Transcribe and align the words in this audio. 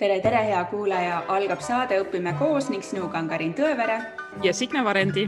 tere, 0.00 0.20
tere, 0.24 0.40
hea 0.48 0.60
kuulaja, 0.70 1.16
algab 1.28 1.60
saade 1.60 1.98
Õpime 2.00 2.32
koos 2.38 2.70
ning 2.72 2.84
sinuga 2.84 3.20
on 3.20 3.26
Karin 3.28 3.52
Tõevere 3.52 3.98
ja 4.40 4.52
Signe 4.56 4.80
Varendi. 4.84 5.26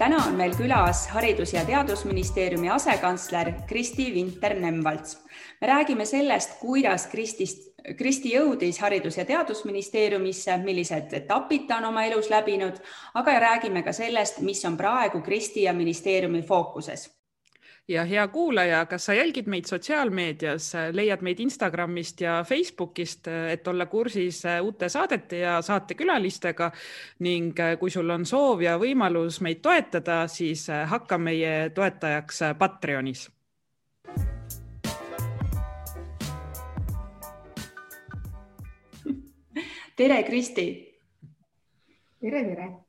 täna 0.00 0.22
on 0.24 0.38
meil 0.38 0.54
külas 0.56 1.02
Haridus- 1.12 1.52
ja 1.52 1.64
Teadusministeeriumi 1.68 2.70
asekantsler 2.70 3.52
Kristi 3.68 4.06
Vinter-Nemvalts. 4.14 5.18
me 5.60 5.66
räägime 5.66 6.06
sellest, 6.06 6.58
kuidas 6.60 7.06
Kristist, 7.06 7.74
Kristi 7.96 8.32
jõudis 8.34 8.80
Haridus- 8.80 9.18
ja 9.18 9.24
Teadusministeeriumisse, 9.24 10.56
millised 10.56 11.12
etapid 11.12 11.68
ta 11.68 11.76
on 11.76 11.84
oma 11.84 12.04
elus 12.04 12.30
läbinud, 12.30 12.80
aga 13.14 13.40
räägime 13.40 13.82
ka 13.82 13.92
sellest, 13.92 14.40
mis 14.40 14.64
on 14.64 14.76
praegu 14.76 15.20
Kristi 15.20 15.62
ja 15.62 15.72
ministeeriumi 15.72 16.42
fookuses 16.42 17.23
ja 17.88 18.04
hea 18.04 18.28
kuulaja, 18.28 18.86
kas 18.86 19.06
sa 19.06 19.14
jälgid 19.14 19.46
meid 19.46 19.64
sotsiaalmeedias, 19.68 20.72
leiad 20.92 21.22
meid 21.22 21.40
Instagramist 21.40 22.20
ja 22.20 22.44
Facebookist, 22.48 23.28
et 23.50 23.68
olla 23.68 23.86
kursis 23.86 24.42
uute 24.62 24.88
saadete 24.88 25.38
ja 25.38 25.62
saatekülalistega 25.62 26.70
ning 27.18 27.52
kui 27.78 27.90
sul 27.90 28.10
on 28.10 28.26
soov 28.26 28.62
ja 28.64 28.78
võimalus 28.80 29.40
meid 29.44 29.60
toetada, 29.62 30.24
siis 30.28 30.66
hakka 30.68 31.18
meie 31.18 31.70
toetajaks 31.74 32.40
Patreonis. 32.58 33.30
tere, 39.96 40.22
Kristi. 40.22 40.66
tere, 42.20 42.44
tere 42.48 42.83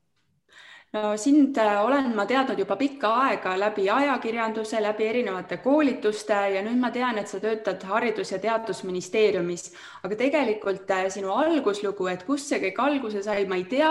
no 0.96 1.18
sind 1.18 1.58
äh, 1.58 1.86
olen 1.86 2.14
ma 2.16 2.24
teadnud 2.26 2.60
juba 2.60 2.78
pikka 2.80 3.10
aega 3.26 3.56
läbi 3.60 3.90
ajakirjanduse, 3.92 4.80
läbi 4.84 5.08
erinevate 5.10 5.58
koolituste 5.64 6.38
ja 6.54 6.62
nüüd 6.64 6.80
ma 6.80 6.92
tean, 6.96 7.20
et 7.20 7.28
sa 7.28 7.40
töötad 7.44 7.84
Haridus- 7.90 8.32
ja 8.32 8.40
Teadusministeeriumis, 8.40 9.66
aga 10.08 10.16
tegelikult 10.22 10.94
äh, 10.96 11.08
sinu 11.12 11.34
alguslugu, 11.36 12.08
et 12.12 12.24
kust 12.28 12.52
see 12.52 12.62
kõik 12.64 12.80
alguse 12.86 13.24
sai, 13.26 13.44
ma 13.50 13.60
ei 13.60 13.66
tea, 13.72 13.90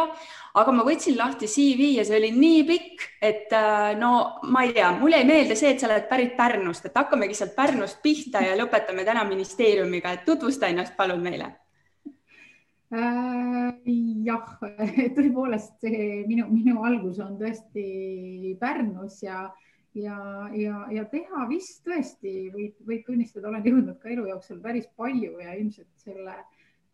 aga 0.61 0.73
ma 0.73 0.87
võtsin 0.87 1.19
lahti 1.21 1.51
CV 1.51 1.91
ja 1.99 2.07
see 2.09 2.17
oli 2.23 2.31
nii 2.39 2.63
pikk, 2.71 3.05
et 3.33 3.53
äh, 3.53 3.91
no 4.01 4.15
ma 4.49 4.65
ei 4.65 4.73
tea, 4.79 4.95
mulle 5.01 5.21
jäi 5.21 5.29
meelde 5.29 5.59
see, 5.61 5.75
et 5.75 5.85
sa 5.85 5.91
oled 5.91 6.09
pärit 6.09 6.33
Pärnust, 6.39 6.89
et 6.89 6.97
hakkamegi 7.03 7.37
sealt 7.37 7.53
Pärnust 7.59 8.01
pihta 8.03 8.47
ja 8.47 8.57
lõpetame 8.57 9.05
täna 9.05 9.27
ministeeriumiga, 9.29 10.15
et 10.17 10.25
tutvusta 10.25 10.73
ennast 10.73 10.97
palun 10.97 11.21
meile 11.21 11.53
jah, 12.95 14.55
tõepoolest 15.17 15.83
see 15.83 16.25
minu, 16.29 16.47
minu 16.53 16.83
algus 16.87 17.21
on 17.23 17.37
tõesti 17.41 18.55
Pärnus 18.61 19.21
ja, 19.25 19.49
ja, 19.99 20.19
ja, 20.55 20.85
ja 20.93 21.05
teha 21.11 21.47
vist 21.51 21.83
tõesti 21.87 22.51
võib, 22.55 22.79
võib 22.87 23.05
tunnistada, 23.07 23.49
olen 23.51 23.67
jõudnud 23.67 23.99
ka 24.03 24.13
elu 24.15 24.29
jooksul 24.31 24.61
päris 24.63 24.89
palju 24.97 25.39
ja 25.43 25.57
ilmselt 25.59 25.91
selle, 26.05 26.37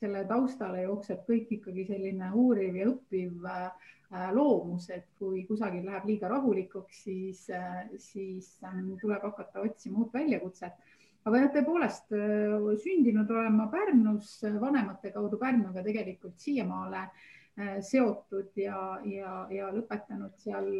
selle 0.01 0.25
taustale 0.29 0.85
jookseb 0.87 1.25
kõik 1.29 1.53
ikkagi 1.59 1.87
selline 1.93 2.33
uuriv 2.33 2.81
ja 2.81 2.89
õppiv 2.91 3.49
äh, 3.51 3.91
loomus, 4.35 4.89
et 4.91 5.07
kui 5.19 5.45
kusagil 5.49 5.85
läheb 5.87 6.09
liiga 6.09 6.31
rahulikuks, 6.33 7.05
siis, 7.05 7.45
äh, 7.55 7.85
siis 7.99 8.57
ähm, 8.65 8.95
tuleb 9.03 9.23
hakata 9.29 9.63
otsima 9.69 10.05
uut 10.05 10.17
väljakutset 10.17 10.90
aga 11.29 11.43
jah, 11.43 11.51
tõepoolest 11.55 12.15
äh, 12.17 12.55
sündinud 12.81 13.31
olen 13.31 13.57
ma 13.59 13.69
Pärnus, 13.73 14.39
vanemate 14.61 15.13
kaudu 15.15 15.39
Pärnuga 15.41 15.85
tegelikult 15.85 16.41
siiamaale 16.41 17.03
äh, 17.05 17.79
seotud 17.85 18.57
ja, 18.61 19.01
ja, 19.05 19.35
ja 19.53 19.71
lõpetanud 19.75 20.37
seal 20.41 20.71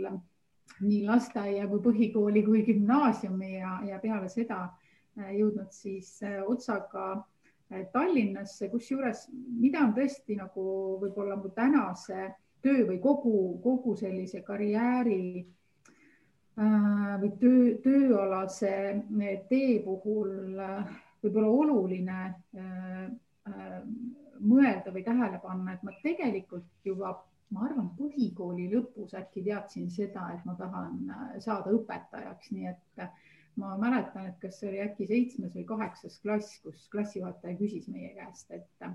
nii 0.81 1.03
lasteaia 1.09 1.67
kui 1.69 1.83
põhikooli 1.85 2.45
kui 2.47 2.63
gümnaasiumi 2.69 3.53
ja, 3.59 3.75
ja 3.91 4.01
peale 4.03 4.31
seda 4.33 4.63
äh, 4.69 5.35
jõudnud 5.39 5.73
siis 5.75 6.19
otsaga 6.47 7.13
Tallinnasse, 7.93 8.67
kusjuures 8.67 9.29
mida 9.31 9.85
on 9.85 9.93
tõesti 9.95 10.35
nagu 10.35 10.63
võib-olla 10.99 11.37
mu 11.39 11.53
tänase 11.55 12.33
töö 12.65 12.81
või 12.89 12.97
kogu, 12.99 13.61
kogu 13.63 13.95
sellise 14.01 14.41
karjääri 14.43 15.21
Äh, 15.31 15.60
või 16.61 17.31
töö, 17.41 17.71
tööalase 17.85 18.73
äh, 18.97 19.41
tee 19.49 19.79
puhul 19.85 20.61
äh, 20.61 20.93
võib-olla 21.23 21.49
oluline 21.49 22.21
mõelda 24.41 24.93
või 24.93 25.03
tähele 25.05 25.41
panna, 25.43 25.75
et 25.75 25.83
ma 25.85 25.93
tegelikult 26.03 26.87
juba, 26.87 27.11
ma 27.53 27.65
arvan, 27.67 27.91
põhikooli 27.99 28.69
lõpus 28.73 29.13
äkki 29.19 29.43
teadsin 29.45 29.91
seda, 29.93 30.31
et 30.33 30.45
ma 30.49 30.55
tahan 30.57 31.11
saada 31.43 31.73
õpetajaks, 31.77 32.53
nii 32.55 32.71
et 32.71 33.03
ma 33.61 33.75
mäletan, 33.81 34.31
et 34.31 34.39
kas 34.41 34.61
see 34.61 34.71
oli 34.71 34.81
äkki 34.85 35.09
seitsmes 35.11 35.53
või 35.57 35.67
kaheksas 35.69 36.21
klass, 36.25 36.57
kus 36.65 36.87
klassijuhataja 36.93 37.59
küsis 37.59 37.89
meie 37.93 38.15
käest, 38.17 38.53
et 38.55 38.89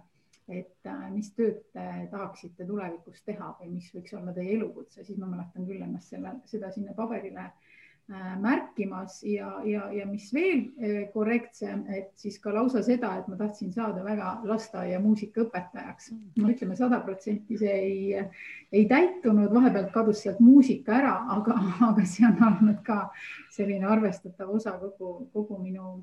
et 0.47 0.85
äh, 0.85 1.05
mis 1.13 1.31
tööd 1.33 1.61
te 1.73 1.85
tahaksite 2.11 2.67
tulevikus 2.69 3.23
teha 3.25 3.55
või 3.59 3.75
mis 3.77 3.89
võiks 3.95 4.13
olla 4.13 4.33
teie 4.35 4.53
elukutse, 4.59 5.03
siis 5.03 5.17
ma 5.17 5.29
mäletan 5.31 5.65
küll 5.65 5.81
ennast 5.81 6.13
selle, 6.13 6.35
seda 6.45 6.69
sinna 6.73 6.93
paberile 6.93 7.47
äh, 7.47 8.35
märkimas 8.41 9.17
ja, 9.25 9.55
ja, 9.65 9.87
ja 9.95 10.05
mis 10.05 10.27
veel 10.35 10.59
äh, 10.61 10.99
korrektsem, 11.13 11.81
et 11.89 12.11
siis 12.21 12.37
ka 12.43 12.53
lausa 12.53 12.83
seda, 12.85 13.15
et 13.17 13.29
ma 13.31 13.39
tahtsin 13.39 13.71
saada 13.73 14.03
väga 14.05 14.35
lasteaia 14.45 14.99
muusikaõpetajaks. 15.01 16.11
no 16.37 16.51
ütleme 16.53 16.77
sada 16.77 17.01
protsenti 17.07 17.57
see 17.57 17.73
ei, 17.73 18.27
ei 18.71 18.85
täitunud, 18.91 19.49
vahepeal 19.53 19.89
kadus 19.95 20.21
sealt 20.27 20.43
muusika 20.45 20.99
ära, 20.99 21.15
aga, 21.39 21.57
aga 21.89 22.05
see 22.05 22.27
on 22.29 22.37
olnud 22.51 22.85
ka 22.85 23.07
selline 23.55 23.89
arvestatav 23.89 24.53
osa 24.59 24.77
kogu, 24.77 25.31
kogu 25.33 25.57
minu, 25.63 25.97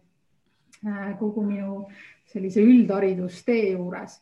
kogu 1.23 1.47
minu 1.47 1.85
sellise 2.27 2.59
üldharidustee 2.67 3.77
juures 3.77 4.19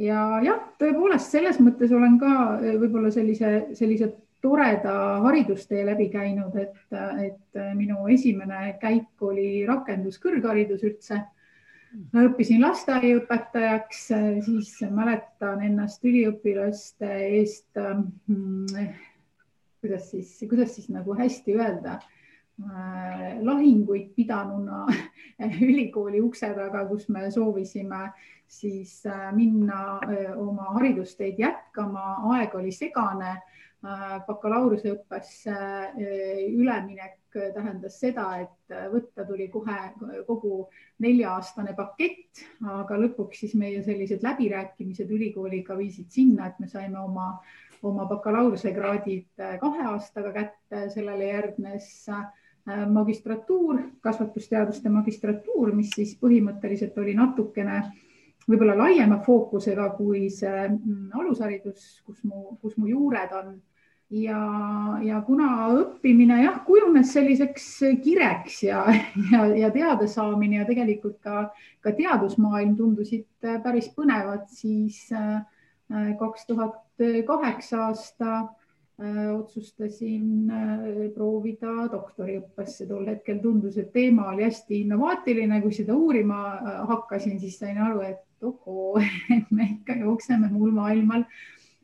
ja 0.00 0.20
jah, 0.44 0.62
tõepoolest 0.80 1.32
selles 1.32 1.58
mõttes 1.62 1.92
olen 1.94 2.18
ka 2.20 2.32
eh, 2.60 2.76
võib-olla 2.80 3.10
sellise, 3.14 3.68
sellise 3.78 4.10
toreda 4.44 4.96
haridustee 5.24 5.84
läbi 5.86 6.08
käinud, 6.12 6.54
et, 6.60 6.76
et 7.24 7.60
minu 7.74 8.04
esimene 8.12 8.76
käik 8.82 9.24
oli 9.24 9.64
rakenduskõrgharidus 9.66 10.84
üldse. 10.86 11.22
õppisin 12.12 12.60
lasteaiaõpetajaks, 12.60 14.02
siis 14.44 14.74
mäletan 14.92 15.64
ennast 15.64 16.04
üliõpilaste 16.04 17.08
eest 17.40 17.80
mm,. 17.80 18.92
kuidas 19.80 20.10
siis, 20.12 20.36
kuidas 20.48 20.76
siis 20.76 20.92
nagu 20.92 21.16
hästi 21.16 21.56
öelda 21.56 21.98
lahinguid 22.56 24.14
pidanuna 24.16 24.86
ülikooli 25.68 26.20
ukse 26.24 26.48
taga, 26.56 26.86
kus 26.88 27.08
me 27.08 27.30
soovisime 27.30 28.12
siis 28.48 29.02
äh, 29.06 29.32
minna 29.34 29.98
äh, 29.98 30.32
oma 30.38 30.72
haridusteid 30.78 31.38
jätkama, 31.38 32.16
aeg 32.36 32.54
oli 32.54 32.72
segane. 32.72 33.36
bakalaureuseõppesse 34.26 35.52
üleminek 36.48 37.36
tähendas 37.54 37.98
seda, 38.00 38.24
et 38.40 38.72
võtta 38.90 39.22
tuli 39.28 39.46
kohe 39.52 39.76
kogu 40.26 40.64
nelja-aastane 41.04 41.74
pakett, 41.76 42.40
aga 42.66 42.98
lõpuks 42.98 43.44
siis 43.44 43.54
meie 43.54 43.84
sellised 43.86 44.24
läbirääkimised 44.26 45.12
ülikooliga 45.12 45.76
viisid 45.78 46.08
sinna, 46.10 46.48
et 46.48 46.58
me 46.58 46.66
saime 46.72 46.98
oma 46.98 47.28
oma 47.86 48.08
bakalaureusekraadid 48.10 49.44
kahe 49.60 49.86
aastaga 49.92 50.32
kätte, 50.34 50.88
sellele 50.96 51.28
järgnes 51.28 51.92
äh, 52.08 52.24
Äh, 52.24 52.45
magistratuur, 52.66 53.78
kasvatusteaduste 54.02 54.90
magistratuur, 54.90 55.70
mis 55.74 55.92
siis 55.94 56.16
põhimõtteliselt 56.18 56.96
oli 56.98 57.14
natukene 57.14 57.82
võib-olla 58.46 58.76
laiema 58.78 59.20
fookusega 59.22 59.88
kui 59.96 60.26
see 60.30 60.66
mm, 60.68 61.14
alusharidus, 61.14 61.86
kus 62.06 62.22
mu, 62.26 62.58
kus 62.62 62.76
mu 62.78 62.90
juured 62.90 63.32
on. 63.38 63.56
ja, 64.10 64.40
ja 65.02 65.20
kuna 65.26 65.48
õppimine 65.74 66.40
jah, 66.44 66.60
kujunes 66.66 67.10
selliseks 67.14 67.70
kireks 68.02 68.60
ja, 68.62 68.84
ja, 69.32 69.46
ja 69.62 69.70
teadasaamine 69.74 70.60
ja 70.60 70.66
tegelikult 70.66 71.18
ka, 71.22 71.48
ka 71.82 71.94
teadusmaailm 71.94 72.76
tundusid 72.78 73.26
päris 73.62 73.90
põnevad, 73.94 74.46
siis 74.50 75.06
äh, 75.14 75.42
kaks 76.18 76.46
tuhat 76.50 76.82
kaheksa 77.26 77.88
aasta 77.88 78.38
Äh, 78.38 78.65
otsustasin 78.98 80.50
äh, 80.50 80.78
proovida 81.14 81.84
doktoriõppesse. 81.92 82.86
tol 82.88 83.04
hetkel 83.06 83.42
tundus, 83.42 83.76
et 83.76 83.92
teema 83.92 84.30
oli 84.30 84.46
hästi 84.46 84.80
innovaatiline, 84.86 85.60
kui 85.60 85.74
seda 85.76 85.94
uurima 85.94 86.40
äh, 86.54 86.78
hakkasin, 86.88 87.36
siis 87.40 87.58
sain 87.58 87.78
aru, 87.78 88.00
et 88.00 88.42
ohoo, 88.42 88.96
et 89.36 89.50
me 89.50 89.68
ikka 89.74 89.98
jookseme 90.00 90.48
muul 90.52 90.72
maailmal, 90.72 91.26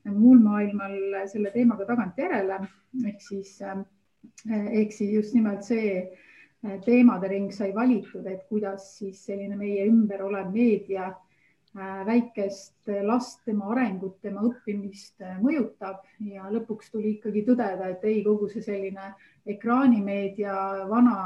muul 0.09 0.41
maailmal 0.41 0.97
selle 1.31 1.53
teemaga 1.53 1.85
tagantjärele 1.87 2.59
ehk 3.07 3.21
siis, 3.23 3.59
ehk 4.51 4.93
siis 4.93 5.13
just 5.13 5.37
nimelt 5.37 5.63
see 5.63 6.01
teemade 6.85 7.29
ring 7.31 7.53
sai 7.55 7.71
valitud, 7.75 8.27
et 8.27 8.43
kuidas 8.49 8.89
siis 8.99 9.21
selline 9.29 9.57
meie 9.57 9.85
ümber 9.87 10.25
olev 10.27 10.51
meedia 10.55 11.13
Äh, 11.13 11.32
väikest 11.75 12.91
last, 13.07 13.41
tema 13.45 13.71
arengut, 13.73 14.19
tema 14.21 14.43
õppimist 14.45 15.23
äh, 15.25 15.39
mõjutab. 15.41 16.03
Ja 16.21 16.51
lõpuks 16.53 16.93
tuli 16.93 17.17
ikkagi 17.17 17.45
tõdeda, 17.47 17.89
et 17.95 18.05
ei, 18.05 18.21
kogu 18.27 18.51
see 18.53 18.65
selline 18.65 19.13
ekraanimeedia, 19.49 20.55
vana, 20.91 21.17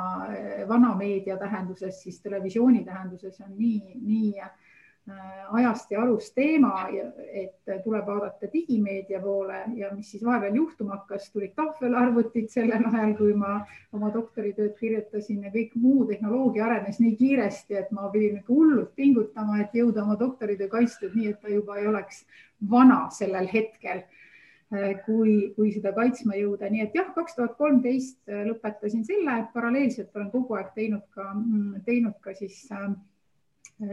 vana 0.69 0.95
meedia 0.97 1.37
tähenduses, 1.41 1.99
siis 2.03 2.23
televisiooni 2.25 2.85
tähenduses 2.87 3.43
on 3.45 3.53
nii, 3.59 3.99
nii 4.01 4.31
Äh, 4.41 4.66
ajast 5.07 5.91
ja 5.91 6.01
arust 6.03 6.35
teema, 6.35 6.89
et 6.91 7.71
tuleb 7.85 8.07
vaadata 8.07 8.49
digimeedia 8.53 9.21
poole 9.23 9.61
ja 9.79 9.93
mis 9.95 10.11
siis 10.11 10.25
vahepeal 10.25 10.59
juhtuma 10.59 10.97
hakkas, 10.97 11.29
tulid 11.31 11.55
tahvelarvutid 11.55 12.49
sellel 12.51 12.89
ajal, 12.91 13.15
kui 13.19 13.37
ma 13.39 13.61
oma 13.95 14.11
doktoritööd 14.15 14.75
kirjutasin 14.81 15.47
ja 15.47 15.55
kõik 15.55 15.79
muu 15.79 16.09
tehnoloogia 16.11 16.67
arenes 16.67 16.99
nii 17.03 17.15
kiiresti, 17.21 17.79
et 17.79 17.95
ma 17.95 18.11
pidin 18.11 18.41
ikka 18.41 18.53
hullult 18.53 18.95
pingutama, 18.99 19.61
et 19.63 19.79
jõuda 19.79 20.03
oma 20.03 20.19
doktoritöö 20.19 20.69
kaitstud 20.75 21.15
nii, 21.15 21.31
et 21.35 21.41
ta 21.41 21.55
juba 21.55 21.79
ei 21.79 21.87
oleks 21.87 22.25
vana 22.71 23.05
sellel 23.15 23.47
hetkel 23.53 24.03
äh, 24.03 24.95
kui, 25.07 25.53
kui 25.55 25.71
seda 25.77 25.95
kaitsma 25.95 26.35
jõuda, 26.35 26.71
nii 26.71 26.83
et 26.89 26.99
jah, 26.99 27.13
kaks 27.15 27.39
tuhat 27.39 27.55
kolmteist 27.61 28.19
lõpetasin 28.27 29.07
selle, 29.07 29.45
paralleelselt 29.55 30.17
olen 30.19 30.33
kogu 30.35 30.59
aeg 30.59 30.75
teinud 30.75 31.07
ka, 31.15 31.31
mm, 31.31 31.85
teinud 31.87 32.19
ka 32.25 32.35
siis 32.35 32.65
äh, 32.75 32.91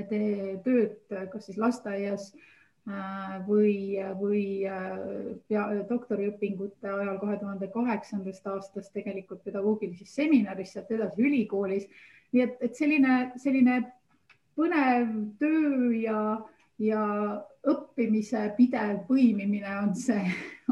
tee 0.10 0.58
tööd 0.64 1.14
kas 1.32 1.48
siis 1.48 1.58
lasteaias 1.60 2.30
äh, 2.88 3.36
või, 3.48 3.98
või 4.20 4.44
äh, 4.70 4.94
pea, 5.48 5.66
doktoriõpingute 5.90 6.90
ajal 6.90 7.20
kahe 7.22 7.40
tuhande 7.42 7.70
kaheksandast 7.74 8.48
aastast 8.48 8.94
tegelikult 8.96 9.44
pedagoogilises 9.44 10.16
seminaris, 10.16 10.74
sealt 10.74 10.92
edasi 10.92 11.24
ülikoolis. 11.24 11.90
nii 12.34 12.46
et, 12.46 12.56
et 12.62 12.76
selline, 12.76 13.18
selline 13.38 13.82
põnev 14.58 15.12
töö 15.40 15.92
ja, 16.00 16.22
ja 16.80 17.04
õppimise 17.68 18.48
pidev 18.58 19.04
põimimine 19.10 19.78
on 19.82 19.94
see, 19.96 20.24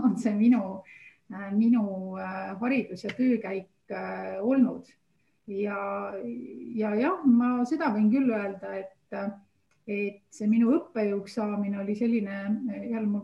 on 0.05 0.15
see 0.17 0.33
minu, 0.37 0.81
äh, 1.33 1.51
minu 1.51 2.15
haridus 2.61 3.03
ja 3.03 3.13
töökäik 3.17 3.67
olnud 3.91 4.87
ja, 5.51 6.13
ja 6.75 6.95
jah, 6.95 7.23
ma 7.25 7.61
seda 7.67 7.91
võin 7.93 8.09
küll 8.11 8.31
öelda, 8.31 8.73
et 8.79 8.91
et, 9.13 9.39
et 9.87 10.21
see 10.31 10.47
minu 10.47 10.71
õppejõuks 10.77 11.39
saamine 11.39 11.81
oli 11.81 11.95
selline 11.99 12.43
jälle 12.91 13.23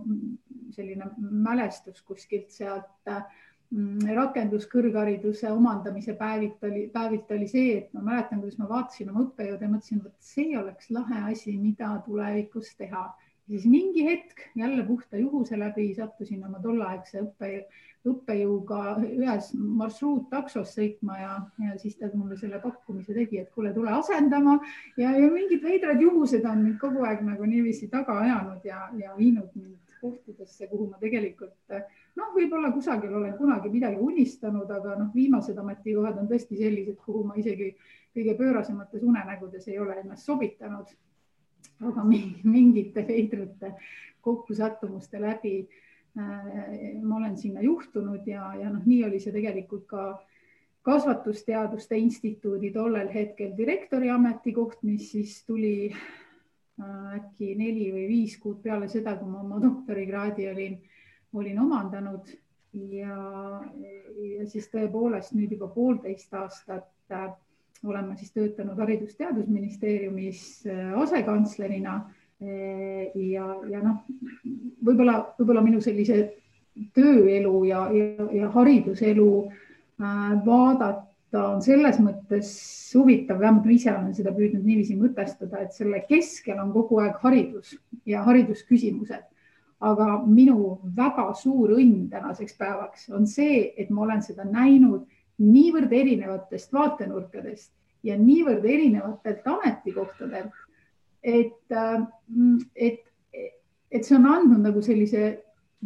selline 0.76 1.10
mälestus 1.18 2.02
kuskilt 2.08 2.52
sealt 2.52 3.10
mm, 3.10 4.08
rakenduskõrghariduse 4.18 5.52
omandamise 5.52 6.16
päevit 6.20 6.64
oli, 6.68 6.88
päevit 6.94 7.32
oli 7.32 7.48
see, 7.52 7.78
et 7.82 7.94
ma 7.96 8.04
mäletan, 8.12 8.42
kuidas 8.44 8.60
ma 8.62 8.70
vaatasin 8.70 9.12
oma 9.14 9.26
õppejõude 9.28 9.68
ja 9.68 9.72
mõtlesin, 9.72 10.04
vot 10.04 10.32
see 10.34 10.58
oleks 10.60 10.92
lahe 10.94 11.24
asi, 11.32 11.58
mida 11.62 11.96
tulevikus 12.06 12.76
teha. 12.80 13.08
siis 13.48 13.66
mingi 13.66 14.04
hetk 14.04 14.42
jälle 14.60 14.84
puhta 14.84 15.18
juhuse 15.18 15.60
läbi 15.60 15.94
sattusin 15.96 16.44
oma 16.46 16.60
tolleaegse 16.60 17.22
õppejõu 17.24 17.64
õppejõuga 18.08 18.82
ühes 19.08 19.50
marsruuttaksos 19.58 20.76
sõitma 20.78 21.18
ja, 21.20 21.34
ja 21.66 21.78
siis 21.82 21.98
ta 21.98 22.10
mulle 22.14 22.38
selle 22.40 22.60
pakkumise 22.64 23.16
tegi, 23.16 23.42
et 23.42 23.52
kuule, 23.56 23.74
tule 23.76 23.92
asendama 23.92 24.60
ja, 24.98 25.12
ja 25.12 25.32
mingid 25.32 25.64
veidrad 25.64 26.02
juhused 26.02 26.46
on 26.46 26.64
mind 26.64 26.80
kogu 26.82 27.04
aeg 27.08 27.24
nagu 27.26 27.48
niiviisi 27.50 27.90
taga 27.92 28.20
ajanud 28.24 28.66
ja, 28.68 28.88
ja 29.00 29.16
viinud 29.18 29.50
mind 29.56 29.98
kohtadesse, 30.02 30.68
kuhu 30.70 30.92
ma 30.92 31.00
tegelikult 31.02 31.74
noh, 32.18 32.34
võib-olla 32.36 32.72
kusagil 32.74 33.14
olen 33.18 33.36
kunagi 33.38 33.72
midagi 33.74 34.00
unistanud, 34.02 34.70
aga 34.72 34.96
noh, 35.02 35.10
viimased 35.16 35.58
ametikohad 35.58 36.22
on 36.22 36.30
tõesti 36.30 36.60
sellised, 36.60 37.00
kuhu 37.06 37.24
ma 37.28 37.38
isegi 37.40 37.74
kõige 38.16 38.38
pöörasemates 38.38 39.04
unenägudes 39.06 39.68
ei 39.70 39.80
ole 39.80 40.00
ennast 40.02 40.26
sobitanud. 40.26 40.96
aga 41.78 42.04
mingite 42.44 43.04
veidrate 43.08 43.74
kokkusattumuste 44.22 45.20
läbi 45.22 45.68
ma 46.18 47.16
olen 47.18 47.38
sinna 47.38 47.62
juhtunud 47.62 48.26
ja, 48.28 48.52
ja 48.58 48.72
noh, 48.74 48.82
nii 48.86 49.04
oli 49.06 49.20
see 49.22 49.34
tegelikult 49.36 49.86
ka 49.90 50.08
kasvatusteaduste 50.88 51.98
instituudi 52.00 52.72
tollel 52.72 53.10
hetkel 53.14 53.52
direktori 53.58 54.10
ametikoht, 54.10 54.84
mis 54.88 55.12
siis 55.12 55.42
tuli 55.46 55.92
äh, 55.92 57.16
äkki 57.18 57.56
neli 57.60 57.90
või 57.92 58.06
viis 58.08 58.38
kuud 58.40 58.62
peale 58.64 58.88
seda, 58.92 59.18
kui 59.20 59.28
ma 59.28 59.42
oma 59.44 59.60
doktorikraadi 59.64 60.48
olin, 60.54 60.78
olin 61.34 61.60
omandanud. 61.66 62.32
Ja, 62.78 63.18
ja 64.22 64.46
siis 64.46 64.68
tõepoolest 64.70 65.34
nüüd 65.34 65.56
juba 65.56 65.68
poolteist 65.74 66.34
aastat 66.38 66.90
äh, 67.12 67.32
olen 67.84 68.08
ma 68.08 68.16
siis 68.18 68.32
töötanud 68.36 68.80
Haridus-Teadusministeeriumis 68.80 70.42
asekantslerina 70.98 72.00
ja, 72.40 73.46
ja 73.70 73.80
noh, 73.82 74.04
võib-olla, 74.86 75.22
võib-olla 75.40 75.64
minu 75.66 75.82
sellise 75.82 76.20
tööelu 76.94 77.64
ja, 77.66 77.88
ja, 77.94 78.28
ja 78.34 78.50
hariduselu 78.54 79.30
äh, 79.48 80.36
vaadata 80.46 81.44
on 81.48 81.64
selles 81.66 81.98
mõttes 82.02 82.52
huvitav, 82.96 83.40
vähemalt 83.42 83.66
ma 83.66 83.74
ise 83.74 83.92
olen 83.94 84.14
seda 84.16 84.34
püüdnud 84.36 84.66
niiviisi 84.66 84.98
mõtestada, 85.00 85.64
et 85.64 85.74
selle 85.76 86.04
keskel 86.08 86.60
on 86.62 86.72
kogu 86.76 87.02
aeg 87.04 87.18
haridus 87.24 87.76
ja 88.06 88.24
haridusküsimused. 88.28 89.26
aga 89.80 90.06
minu 90.26 90.80
väga 90.98 91.34
suur 91.38 91.76
õnn 91.76 92.08
tänaseks 92.10 92.56
päevaks 92.58 93.10
on 93.14 93.28
see, 93.30 93.74
et 93.78 93.92
ma 93.94 94.02
olen 94.08 94.24
seda 94.26 94.46
näinud 94.46 95.04
niivõrd 95.38 95.94
erinevatest 95.94 96.74
vaatenurkadest 96.74 97.72
ja 98.04 98.16
niivõrd 98.18 98.66
erinevatelt 98.66 99.46
ametikohtadelt 99.46 100.67
et, 101.28 101.72
äh, 101.72 102.02
et, 102.76 103.04
et 103.92 104.06
see 104.06 104.16
on 104.18 104.28
andnud 104.32 104.64
nagu 104.64 104.82
sellise 104.84 105.24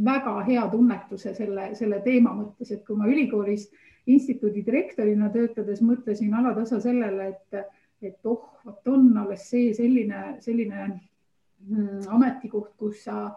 väga 0.05 0.35
hea 0.47 0.63
tunnetuse 0.71 1.33
selle, 1.35 1.71
selle 1.77 2.01
teema 2.05 2.33
mõttes, 2.37 2.71
et 2.71 2.83
kui 2.87 2.97
ma 2.97 3.09
ülikoolis 3.09 3.67
instituudi 4.09 4.63
direktorina 4.65 5.29
töötades 5.33 5.81
mõtlesin 5.85 6.33
alatasa 6.37 6.79
sellele, 6.81 7.31
et, 7.33 7.73
et 8.01 8.29
oh, 8.29 8.47
vot 8.65 8.93
on 8.93 9.09
alles 9.21 9.47
see 9.49 9.73
selline, 9.77 10.37
selline 10.45 10.87
mm, 10.87 12.07
ametikoht, 12.13 12.73
kus 12.79 13.03
sa, 13.05 13.31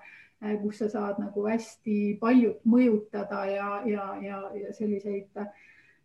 kus 0.63 0.81
sa 0.81 0.89
saad 0.93 1.21
nagu 1.21 1.45
hästi 1.49 2.17
paljut 2.21 2.65
mõjutada 2.69 3.45
ja, 3.51 3.69
ja, 3.89 4.09
ja, 4.23 4.41
ja 4.61 4.73
selliseid 4.77 5.33
Äh, 5.37 5.53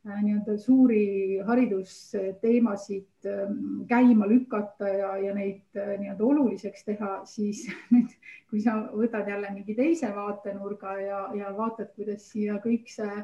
nii-öelda 0.07 0.55
suuri 0.57 1.39
haridusteemasid 1.45 3.27
ähm, 3.27 3.83
käima 3.87 4.27
lükata 4.29 4.87
ja, 4.87 5.09
ja 5.17 5.33
neid 5.35 5.75
äh, 5.75 5.97
nii-öelda 5.99 6.23
oluliseks 6.23 6.85
teha, 6.87 7.11
siis 7.27 7.65
nüüd, 7.93 8.13
kui 8.49 8.63
sa 8.63 8.77
võtad 8.93 9.27
jälle 9.29 9.51
mingi 9.53 9.75
teise 9.75 10.11
vaatenurga 10.15 10.95
ja, 11.03 11.21
ja 11.35 11.51
vaatad, 11.57 11.91
kuidas 11.97 12.29
siia 12.31 12.61
kõik 12.63 12.87
see, 12.91 13.19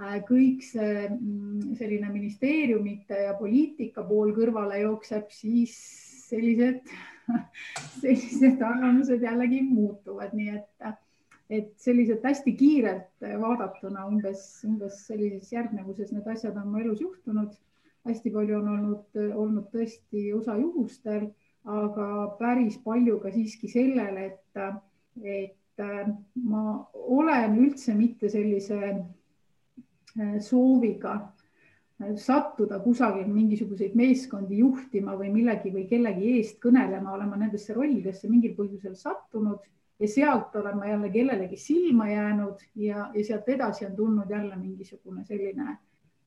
äh, 0.00 0.16
kõik 0.28 0.64
see 0.64 1.08
mm, 1.10 1.76
selline 1.80 2.08
ministeeriumite 2.14 3.26
ja 3.28 3.36
poliitika 3.38 4.06
pool 4.08 4.32
kõrvale 4.36 4.80
jookseb, 4.80 5.28
siis 5.28 5.76
sellised, 6.24 6.88
sellised 8.00 8.64
arvamused 8.64 9.20
jällegi 9.22 9.60
muutuvad, 9.68 10.32
nii 10.32 10.56
et 10.56 10.88
et 11.50 11.72
selliselt 11.80 12.24
hästi 12.24 12.54
kiirelt 12.56 13.26
vaadatuna 13.40 14.06
umbes, 14.08 14.44
umbes 14.68 15.02
sellises 15.08 15.52
järgnevuses 15.52 16.12
need 16.14 16.28
asjad 16.32 16.56
on 16.56 16.70
mu 16.72 16.80
elus 16.80 17.02
juhtunud. 17.04 17.52
hästi 18.04 18.30
palju 18.30 18.58
on 18.58 18.66
olnud, 18.68 19.18
olnud 19.32 19.68
tõesti 19.72 20.26
osa 20.36 20.58
juhustel, 20.60 21.30
aga 21.64 22.08
päris 22.36 22.76
palju 22.84 23.16
ka 23.22 23.30
siiski 23.32 23.70
sellele, 23.72 24.26
et, 24.26 24.58
et 25.24 25.84
ma 26.44 26.64
olen 26.92 27.56
üldse 27.62 27.94
mitte 27.96 28.28
sellise 28.28 28.92
sooviga 30.44 31.14
sattuda 32.20 32.78
kusagil 32.84 33.26
mingisuguseid 33.32 33.94
meeskondi 33.96 34.58
juhtima 34.60 35.16
või 35.16 35.30
millegi 35.32 35.72
või 35.72 35.86
kellegi 35.88 36.34
eest 36.42 36.60
kõnelema, 36.60 37.14
olen 37.14 37.30
ma 37.30 37.40
nendesse 37.40 37.72
rollidesse 37.72 38.28
mingil 38.28 38.52
põhjusel 38.58 38.98
sattunud 38.98 39.64
ja 40.00 40.08
sealt 40.08 40.56
olen 40.56 40.78
ma 40.78 40.86
jälle 40.86 41.10
kellelegi 41.10 41.56
silma 41.56 42.08
jäänud 42.10 42.62
ja, 42.74 43.10
ja 43.14 43.24
sealt 43.24 43.48
edasi 43.48 43.86
on 43.86 43.96
tulnud 43.96 44.30
jälle 44.30 44.56
mingisugune 44.56 45.24
selline, 45.24 45.76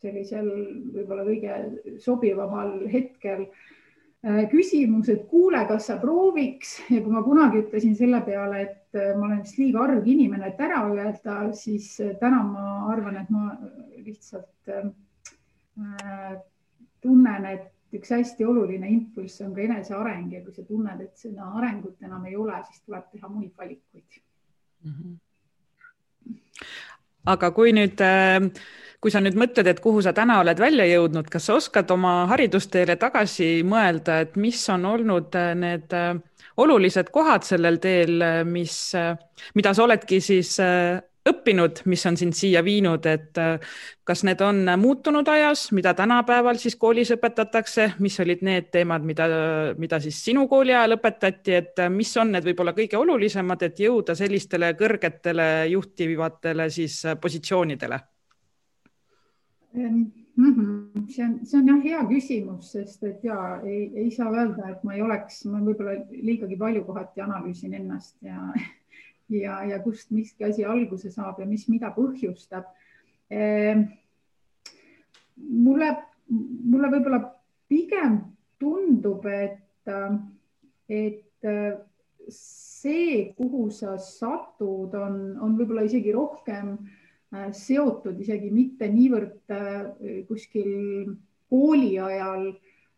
sellisel 0.02 0.48
võib-olla 0.94 1.26
kõige 1.28 1.58
sobivamal 2.04 2.74
hetkel 2.92 3.48
äh, 3.48 4.46
küsimus, 4.52 5.10
et 5.12 5.26
kuule, 5.32 5.66
kas 5.68 5.90
sa 5.92 5.98
prooviks? 6.02 6.78
Ja 6.94 7.02
kui 7.04 7.14
ma 7.14 7.24
kunagi 7.26 7.66
ütlesin 7.66 7.96
selle 8.00 8.22
peale, 8.26 8.62
et 8.70 9.00
äh, 9.00 9.14
ma 9.18 9.28
olen 9.28 9.44
vist 9.44 9.60
liiga 9.60 9.84
arg 9.84 10.08
inimene, 10.08 10.54
et 10.54 10.62
ära 10.64 10.86
öelda, 10.88 11.40
siis 11.58 11.92
äh, 12.04 12.16
täna 12.22 12.44
ma 12.48 12.78
arvan, 12.94 13.20
et 13.24 13.34
ma 13.34 13.52
lihtsalt 14.06 14.54
tunnen, 17.04 17.46
et 17.46 17.68
üks 17.96 18.12
hästi 18.12 18.46
oluline 18.46 18.90
impulss 18.92 19.42
on 19.46 19.54
ka 19.56 19.64
eneseareng 19.64 20.34
ja 20.34 20.42
kui 20.44 20.56
sa 20.56 20.66
tunned, 20.68 21.04
et 21.04 21.16
seda 21.20 21.48
arengut 21.60 22.04
enam 22.04 22.26
ei 22.28 22.36
ole, 22.36 22.58
siis 22.68 22.84
tuleb 22.84 23.08
teha 23.14 23.30
muid 23.32 23.54
valikuid 23.58 24.20
mm. 24.84 24.94
-hmm. 24.94 26.34
aga 27.26 27.52
kui 27.52 27.72
nüüd, 27.72 28.02
äh, 28.04 28.52
kui 29.02 29.12
sa 29.12 29.22
nüüd 29.24 29.40
mõtled, 29.40 29.68
et 29.68 29.80
kuhu 29.80 30.02
sa 30.02 30.14
täna 30.14 30.40
oled 30.40 30.60
välja 30.60 30.86
jõudnud, 30.86 31.30
kas 31.32 31.46
sa 31.46 31.56
oskad 31.56 31.92
oma 31.92 32.26
haridusteele 32.28 32.96
tagasi 32.96 33.64
mõelda, 33.64 34.22
et 34.22 34.36
mis 34.36 34.70
on 34.70 34.86
olnud 34.86 35.36
äh, 35.36 35.54
need 35.56 35.94
äh, 35.94 36.16
olulised 36.58 37.10
kohad 37.14 37.44
sellel 37.44 37.78
teel, 37.78 38.24
mis, 38.44 38.92
mida 39.56 39.74
sa 39.74 39.84
oledki 39.84 40.22
siis 40.22 40.58
õppinud, 41.32 41.84
mis 41.86 42.06
on 42.10 42.18
sind 42.20 42.36
siia 42.38 42.64
viinud, 42.66 43.06
et 43.10 43.40
äh, 43.42 43.60
kas 44.08 44.24
need 44.28 44.42
on 44.46 44.64
muutunud 44.80 45.28
ajas, 45.32 45.68
mida 45.76 45.94
tänapäeval 45.98 46.60
siis 46.62 46.78
koolis 46.80 47.12
õpetatakse, 47.16 47.92
mis 48.04 48.20
olid 48.24 48.44
need 48.48 48.70
teemad, 48.74 49.06
mida, 49.08 49.28
mida 49.78 50.00
siis 50.04 50.20
sinu 50.26 50.48
kooli 50.52 50.76
ajal 50.76 50.98
õpetati, 50.98 51.58
et 51.62 51.84
äh, 51.84 51.92
mis 51.94 52.14
on 52.18 52.36
need 52.36 52.48
võib-olla 52.48 52.76
kõige 52.78 53.00
olulisemad, 53.00 53.68
et 53.68 53.82
jõuda 53.84 54.16
sellistele 54.18 54.74
kõrgetele 54.80 55.50
juhtivatele 55.74 56.70
siis 56.74 57.04
äh, 57.06 57.20
positsioonidele? 57.22 58.00
Mm 60.38 60.54
-hmm. 60.56 61.08
see 61.10 61.26
on, 61.26 61.40
see 61.46 61.60
on 61.60 61.68
jah 61.68 61.84
hea 61.84 62.02
küsimus, 62.10 62.72
sest 62.72 63.04
et 63.04 63.24
ja 63.24 63.62
ei, 63.64 63.92
ei 63.96 64.12
saa 64.12 64.32
öelda, 64.32 64.70
et 64.70 64.84
ma 64.84 64.94
ei 64.94 65.02
oleks, 65.02 65.46
ma 65.46 65.60
võib-olla 65.60 65.96
liigagi 66.12 66.58
palju 66.58 66.84
kohati 66.86 67.22
analüüsin 67.22 67.74
ennast 67.74 68.22
ja 68.22 68.38
ja, 69.30 69.62
ja 69.68 69.80
kust 69.84 70.12
miski 70.16 70.48
asi 70.48 70.66
alguse 70.66 71.12
saab 71.12 71.42
ja 71.42 71.48
mis 71.50 71.68
mida 71.72 71.92
põhjustab. 71.96 72.70
Ehm, 73.30 73.88
mulle, 75.38 75.92
mulle 76.30 76.92
võib-olla 76.96 77.22
pigem 77.68 78.22
tundub, 78.60 79.26
et, 79.28 79.92
et 80.88 81.48
see, 82.30 83.34
kuhu 83.38 83.68
sa 83.72 83.98
satud, 84.02 84.96
on, 84.96 85.20
on 85.44 85.56
võib-olla 85.60 85.86
isegi 85.88 86.14
rohkem 86.16 86.74
äh, 86.76 87.50
seotud 87.56 88.20
isegi 88.24 88.52
mitte 88.54 88.90
niivõrd 88.92 89.54
äh, 89.54 90.24
kuskil 90.28 91.14
kooli 91.52 91.96
ajal 92.04 92.50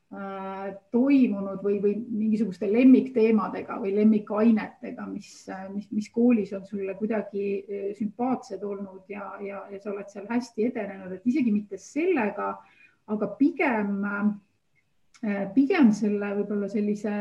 toimunud 0.09 1.61
või, 1.61 1.75
või 1.83 1.91
mingisuguste 2.01 2.65
lemmikteemadega 2.71 3.75
või 3.77 3.91
lemmikainetega, 3.93 5.05
mis, 5.05 5.29
mis, 5.69 5.85
mis 5.93 6.07
koolis 6.09 6.53
on 6.57 6.63
sulle 6.65 6.95
kuidagi 6.97 7.43
äh, 7.59 7.83
sümpaatsed 7.97 8.63
olnud 8.65 9.05
ja, 9.11 9.35
ja, 9.45 9.61
ja 9.69 9.81
sa 9.83 9.91
oled 9.91 10.09
seal 10.09 10.25
hästi 10.31 10.65
edenenud, 10.71 11.13
et 11.13 11.29
isegi 11.29 11.53
mitte 11.53 11.77
sellega, 11.77 12.55
aga 13.13 13.29
pigem, 13.37 14.01
äh, 14.09 15.45
pigem 15.53 15.93
selle 15.93 16.33
võib-olla 16.39 16.71
sellise 16.73 17.19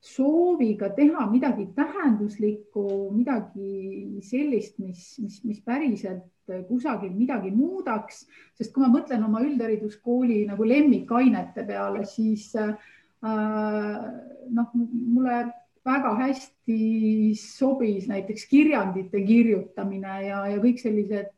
sooviga 0.00 0.92
teha 0.94 1.26
midagi 1.30 1.66
tähenduslikku, 1.74 3.10
midagi 3.12 4.20
sellist, 4.22 4.78
mis, 4.78 5.16
mis, 5.22 5.40
mis 5.44 5.62
päriselt 5.66 6.26
kusagil 6.68 7.12
midagi 7.12 7.50
muudaks, 7.52 8.22
sest 8.56 8.72
kui 8.72 8.84
ma 8.84 8.92
mõtlen 8.92 9.24
oma 9.26 9.42
üldhariduskooli 9.44 10.44
nagu 10.48 10.64
lemmikainete 10.64 11.66
peale, 11.68 12.06
siis 12.08 12.50
äh, 12.56 12.72
noh, 13.20 14.70
mulle 14.74 15.40
väga 15.88 16.14
hästi 16.20 17.34
sobis 17.38 18.08
näiteks 18.08 18.46
kirjandite 18.50 19.22
kirjutamine 19.26 20.20
ja, 20.26 20.44
ja 20.52 20.60
kõik 20.62 20.80
sellised, 20.82 21.34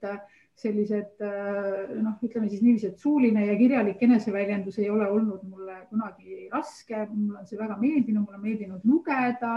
sellised 0.61 1.23
noh, 1.23 2.17
ütleme 2.21 2.49
siis 2.51 2.61
niiviisi, 2.61 2.91
et 2.91 2.99
suuline 3.01 3.47
ja 3.47 3.55
kirjalik 3.57 4.03
eneseväljendus 4.05 4.77
ei 4.83 4.91
ole 4.93 5.07
olnud 5.09 5.47
mulle 5.49 5.79
kunagi 5.89 6.49
raske, 6.53 7.07
mulle 7.15 7.41
on 7.41 7.47
see 7.49 7.61
väga 7.61 7.79
meeldinud, 7.81 8.27
mulle 8.27 8.37
on 8.37 8.45
meeldinud 8.45 8.85
lugeda 8.85 9.55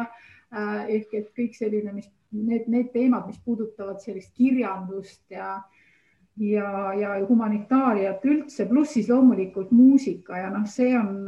Äh, 0.53 0.89
ehk 0.99 1.13
et 1.17 1.29
kõik 1.33 1.55
selline, 1.57 1.95
mis 1.95 2.09
need, 2.33 2.67
need 2.69 2.91
teemad, 2.93 3.25
mis 3.25 3.39
puudutavad 3.41 4.03
sellist 4.03 4.35
kirjandust 4.37 5.23
ja 5.33 5.55
ja, 6.37 6.67
ja 6.97 7.13
humanitaariat 7.27 8.23
üldse, 8.25 8.65
pluss 8.69 8.95
siis 8.95 9.09
loomulikult 9.09 9.69
muusika 9.73 10.39
ja 10.41 10.47
noh, 10.53 10.65
see 10.69 10.95
on, 10.97 11.27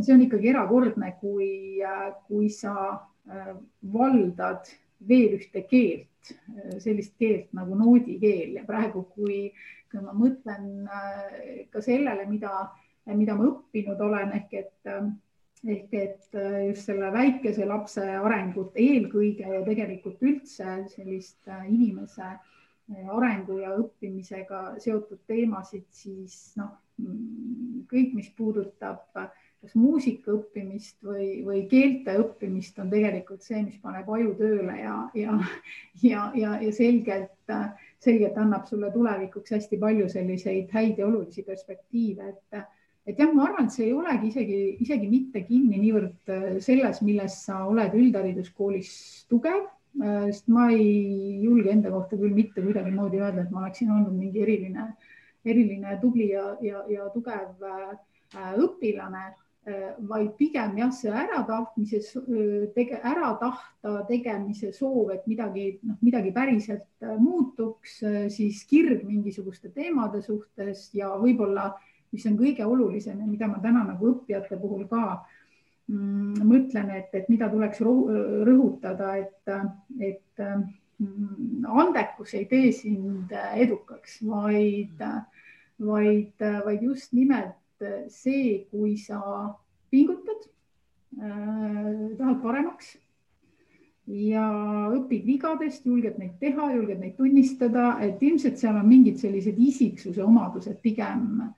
see 0.00 0.14
on 0.14 0.22
ikkagi 0.24 0.52
erakordne, 0.52 1.10
kui, 1.20 1.80
kui 2.28 2.48
sa 2.52 2.74
äh, 2.90 3.50
valdad 3.96 4.68
veel 5.08 5.38
ühte 5.38 5.64
keelt, 5.70 6.34
sellist 6.82 7.16
keelt 7.18 7.52
nagu 7.56 7.78
noodikeel. 7.78 8.58
Ja 8.58 8.66
praegu, 8.68 9.06
kui, 9.14 9.48
kui 9.90 10.04
ma 10.04 10.12
mõtlen 10.16 10.86
äh, 10.86 11.66
ka 11.72 11.82
sellele, 11.84 12.26
mida, 12.28 12.68
mida 13.10 13.36
ma 13.38 13.48
õppinud 13.48 14.00
olen, 14.06 14.32
ehk 14.36 14.56
et 14.60 14.90
ehk 15.68 15.92
et 15.92 16.34
äh, 16.34 16.68
just 16.70 16.88
selle 16.88 17.10
väikese 17.12 17.66
lapse 17.68 18.00
arengut 18.00 18.76
eelkõige 18.80 19.44
ja 19.44 19.60
tegelikult 19.66 20.22
üldse 20.24 20.78
sellist 20.92 21.48
äh, 21.48 21.66
inimese 21.68 22.24
äh, 22.30 23.10
arengu 23.12 23.58
ja 23.60 23.74
õppimisega 23.76 24.80
seotud 24.80 25.20
teemasid, 25.28 25.84
siis 25.92 26.54
noh, 26.60 26.72
kõik, 27.90 28.14
mis 28.16 28.30
puudutab 28.36 29.20
kas 29.60 29.74
muusika 29.76 30.32
õppimist 30.32 30.96
või, 31.04 31.42
või 31.44 31.62
keelte 31.68 32.16
õppimist, 32.22 32.78
on 32.80 32.90
tegelikult 32.92 33.44
see, 33.44 33.60
mis 33.66 33.76
paneb 33.82 34.08
aju 34.08 34.32
tööle 34.38 34.76
ja, 34.78 34.96
ja, 35.18 35.36
ja, 36.02 36.26
ja, 36.38 36.54
ja 36.64 36.72
selgelt, 36.72 37.54
selgelt 38.00 38.38
annab 38.40 38.68
sulle 38.70 38.88
tulevikuks 38.94 39.52
hästi 39.56 39.80
palju 39.80 40.08
selliseid 40.12 40.72
häid 40.72 41.00
ja 41.00 41.08
olulisi 41.08 41.44
perspektiive, 41.46 42.30
et 42.34 42.62
et 43.08 43.18
jah, 43.18 43.30
ma 43.34 43.46
arvan, 43.48 43.66
et 43.66 43.74
see 43.74 43.88
ei 43.88 43.94
olegi 43.96 44.28
isegi, 44.28 44.58
isegi 44.84 45.06
mitte 45.10 45.40
kinni 45.42 45.80
niivõrd 45.80 46.32
selles, 46.62 47.00
milles 47.02 47.38
sa 47.46 47.64
oled 47.66 47.94
üldhariduskoolis 47.96 48.90
tugev, 49.30 49.64
sest 50.30 50.50
ma 50.52 50.68
ei 50.70 51.40
julge 51.42 51.72
enda 51.72 51.90
kohta 51.90 52.18
küll 52.20 52.36
mitte 52.36 52.62
kuidagimoodi 52.62 53.18
öelda, 53.18 53.42
et 53.42 53.50
ma 53.50 53.64
oleksin 53.64 53.90
olnud 53.90 54.14
mingi 54.14 54.44
eriline, 54.44 54.86
eriline 55.44 55.96
tubli 56.02 56.28
ja, 56.30 56.52
ja, 56.62 56.84
ja 56.92 57.08
tugev 57.14 57.64
äh, 57.66 57.96
õpilane, 58.60 59.30
vaid 60.08 60.30
pigem 60.38 60.78
jah, 60.78 60.88
see 60.94 61.10
äratahtmise, 61.12 62.00
tege, 62.74 62.96
ära 63.04 63.34
tahta 63.42 64.06
tegemise 64.08 64.70
soov, 64.72 65.10
et 65.12 65.26
midagi, 65.28 65.66
noh, 65.84 65.98
midagi 66.00 66.32
päriselt 66.32 67.04
muutuks, 67.20 67.98
siis 68.32 68.64
kirg 68.70 69.04
mingisuguste 69.04 69.68
teemade 69.74 70.22
suhtes 70.24 70.88
ja 70.96 71.12
võib-olla 71.20 71.66
äh, 71.74 71.90
mis 72.14 72.26
on 72.26 72.38
kõige 72.38 72.66
olulisem 72.66 73.20
ja 73.22 73.28
mida 73.28 73.48
ma 73.50 73.60
täna 73.62 73.84
nagu 73.92 74.10
õppijate 74.12 74.58
puhul 74.60 74.86
ka 74.90 75.02
mm, 75.90 76.42
mõtlen, 76.46 76.92
et, 76.98 77.14
et 77.14 77.30
mida 77.30 77.50
tuleks 77.52 77.82
rõhutada, 77.84 79.14
et, 79.20 79.52
et 80.02 80.44
mm, 80.44 81.66
andekus 81.70 82.34
ei 82.38 82.46
tee 82.50 82.72
sind 82.76 83.34
edukaks, 83.34 84.20
vaid, 84.26 85.04
vaid, 85.78 86.46
vaid 86.66 86.86
just 86.86 87.14
nimelt 87.16 87.56
see, 88.12 88.64
kui 88.70 88.96
sa 89.00 89.20
pingutad 89.90 90.48
äh,, 91.18 92.16
tahad 92.18 92.42
paremaks 92.42 92.96
ja 94.10 94.44
õpid 94.96 95.24
vigadest, 95.26 95.86
julged 95.86 96.18
neid 96.18 96.36
teha, 96.42 96.72
julged 96.74 96.98
neid 96.98 97.16
tunnistada, 97.18 97.92
et 98.02 98.22
ilmselt 98.22 98.58
seal 98.58 98.78
on 98.80 98.88
mingid 98.88 99.20
sellised 99.22 99.58
isiksuse 99.58 100.22
omadused 100.24 100.80
pigem 100.82 101.50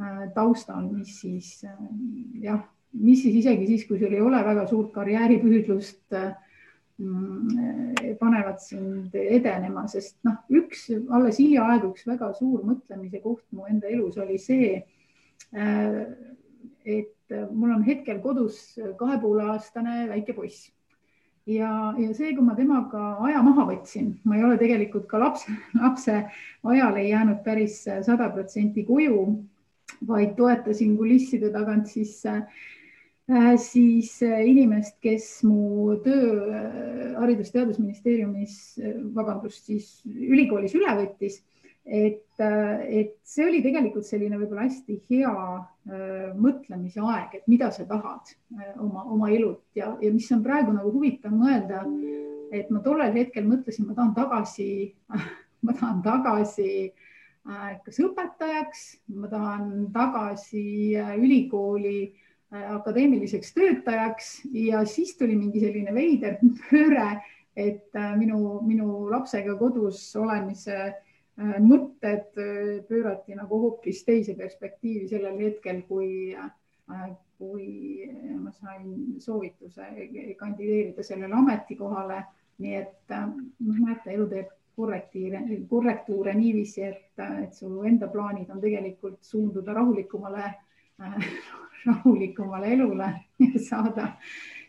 Äh, 0.00 0.30
taustal, 0.34 0.86
mis 0.88 1.20
siis 1.20 1.64
äh, 1.64 1.72
jah, 2.40 2.60
mis 2.96 3.20
siis 3.20 3.34
isegi 3.42 3.66
siis, 3.68 3.82
kui 3.88 3.98
sul 4.00 4.14
ei 4.16 4.22
ole 4.24 4.38
väga 4.46 4.62
suurt 4.70 4.94
karjääripüüdlust, 4.94 6.14
äh, 6.16 6.30
mm, 7.02 8.14
panevad 8.20 8.62
sind 8.64 9.12
edenema, 9.20 9.84
sest 9.92 10.16
noh, 10.24 10.38
üks 10.56 10.86
alles 11.12 11.40
hiljaaegu 11.42 11.90
üks 11.90 12.06
väga 12.08 12.30
suur 12.38 12.64
mõtlemise 12.64 13.20
koht 13.20 13.44
mu 13.52 13.68
enda 13.68 13.90
elus 13.92 14.16
oli 14.24 14.38
see, 14.40 14.78
et 15.50 17.38
mul 17.50 17.72
on 17.74 17.82
hetkel 17.86 18.20
kodus 18.22 18.60
kahe 18.98 19.16
poole 19.22 19.48
aastane 19.50 20.04
väike 20.10 20.34
poiss 20.36 20.68
ja, 21.50 21.70
ja 21.98 22.10
see, 22.14 22.34
kui 22.36 22.44
ma 22.46 22.54
temaga 22.58 23.16
aja 23.26 23.42
maha 23.42 23.66
võtsin, 23.72 24.12
ma 24.24 24.36
ei 24.38 24.44
ole 24.46 24.58
tegelikult 24.60 25.08
ka 25.10 25.18
lapse, 25.22 25.54
lapse 25.82 26.18
ajal 26.74 27.00
ei 27.00 27.10
jäänud 27.10 27.40
päris 27.46 27.82
sada 28.06 28.30
protsenti 28.34 28.84
koju 28.86 29.24
vaid 30.06 30.36
toetasin 30.36 30.96
kulisside 30.96 31.50
tagant 31.52 31.88
siis 31.90 32.20
äh, 32.26 32.44
siis 33.60 34.22
äh, 34.22 34.42
inimest, 34.46 34.96
kes 35.02 35.42
mu 35.46 35.96
töö 36.04 36.30
äh, 36.46 37.16
Haridus-Teadusministeeriumis, 37.20 38.54
vabandust, 39.14 39.66
siis 39.66 40.00
ülikoolis 40.06 40.74
üle 40.78 40.94
võttis. 41.02 41.40
Et, 41.90 42.22
et 42.38 43.16
see 43.26 43.44
oli 43.48 43.60
tegelikult 43.64 44.06
selline 44.06 44.38
võib-olla 44.38 44.68
hästi 44.68 45.00
hea 45.10 45.32
mõtlemise 46.38 47.02
aeg, 47.02 47.34
et 47.40 47.48
mida 47.50 47.72
sa 47.74 47.82
tahad 47.88 48.30
oma, 48.78 49.02
oma 49.10 49.30
elult 49.34 49.64
ja, 49.74 49.90
ja 49.98 50.12
mis 50.14 50.28
on 50.30 50.44
praegu 50.44 50.72
nagu 50.76 50.92
huvitav 50.94 51.34
mõelda, 51.34 51.82
et 52.54 52.70
ma 52.70 52.82
tollel 52.84 53.16
hetkel 53.16 53.48
mõtlesin, 53.48 53.88
ma 53.90 53.98
tahan 53.98 54.14
tagasi, 54.14 54.70
ma 55.66 55.74
tahan 55.74 56.04
tagasi 56.06 56.70
äh, 56.86 57.08
Äh, 57.48 57.78
kas 57.86 57.96
õpetajaks, 58.04 58.80
ma 59.16 59.28
tahan 59.30 59.86
tagasi 59.94 60.92
äh, 61.00 61.14
ülikooli 61.16 62.10
äh, 62.52 62.66
akadeemiliseks 62.76 63.54
töötajaks 63.56 64.28
ja 64.52 64.82
siis 64.84 65.14
tuli 65.16 65.38
mingi 65.38 65.62
selline 65.62 65.94
veider 65.96 66.36
pööre, 66.68 67.22
et 67.56 67.96
minu, 68.16 68.60
minu 68.62 69.08
lapsega 69.10 69.56
kodus 69.58 70.02
olemise 70.16 70.92
mõtted 71.40 72.34
pöörati 72.88 73.34
nagu 73.38 73.60
hoopis 73.62 74.02
teise 74.04 74.34
perspektiivi 74.36 75.08
sellel 75.08 75.38
hetkel, 75.40 75.82
kui, 75.88 76.36
kui 77.38 77.68
ma 78.36 78.52
sain 78.52 79.20
soovituse 79.24 79.88
kandideerida 80.38 81.02
sellele 81.06 81.34
ametikohale. 81.38 82.22
nii 82.60 82.74
et 82.76 83.12
noh, 83.16 83.76
näete, 83.80 84.12
elu 84.12 84.26
teeb 84.28 84.48
korrektiire, 84.76 85.40
korrektuure 85.68 86.34
niiviisi, 86.34 86.82
et, 86.82 87.22
et 87.44 87.54
su 87.56 87.70
enda 87.88 88.08
plaanid 88.12 88.50
on 88.52 88.60
tegelikult 88.60 89.24
suunduda 89.24 89.72
rahulikumale 89.76 90.44
äh,, 90.44 91.26
rahulikumale 91.86 92.72
elule 92.74 93.10
ja 93.40 93.64
saada, 93.68 94.08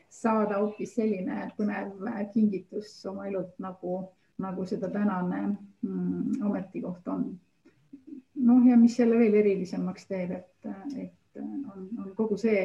saada 0.10 0.60
hoopis 0.62 0.96
selline 0.96 1.48
põnev 1.58 2.32
kingitus 2.34 2.94
oma 3.12 3.28
elult, 3.30 3.54
nagu, 3.60 4.02
nagu 4.42 4.66
seda 4.66 4.90
tänane 4.92 5.42
mm, 5.48 6.42
ametikoht 6.48 7.08
on. 7.08 7.26
noh, 8.42 8.62
ja 8.66 8.78
mis 8.78 8.96
selle 8.98 9.20
veel 9.20 9.36
erilisemaks 9.42 10.08
teeb, 10.10 10.32
et, 10.38 10.70
et 10.98 11.42
on, 11.42 11.90
on 12.02 12.14
kogu 12.18 12.38
see 12.42 12.64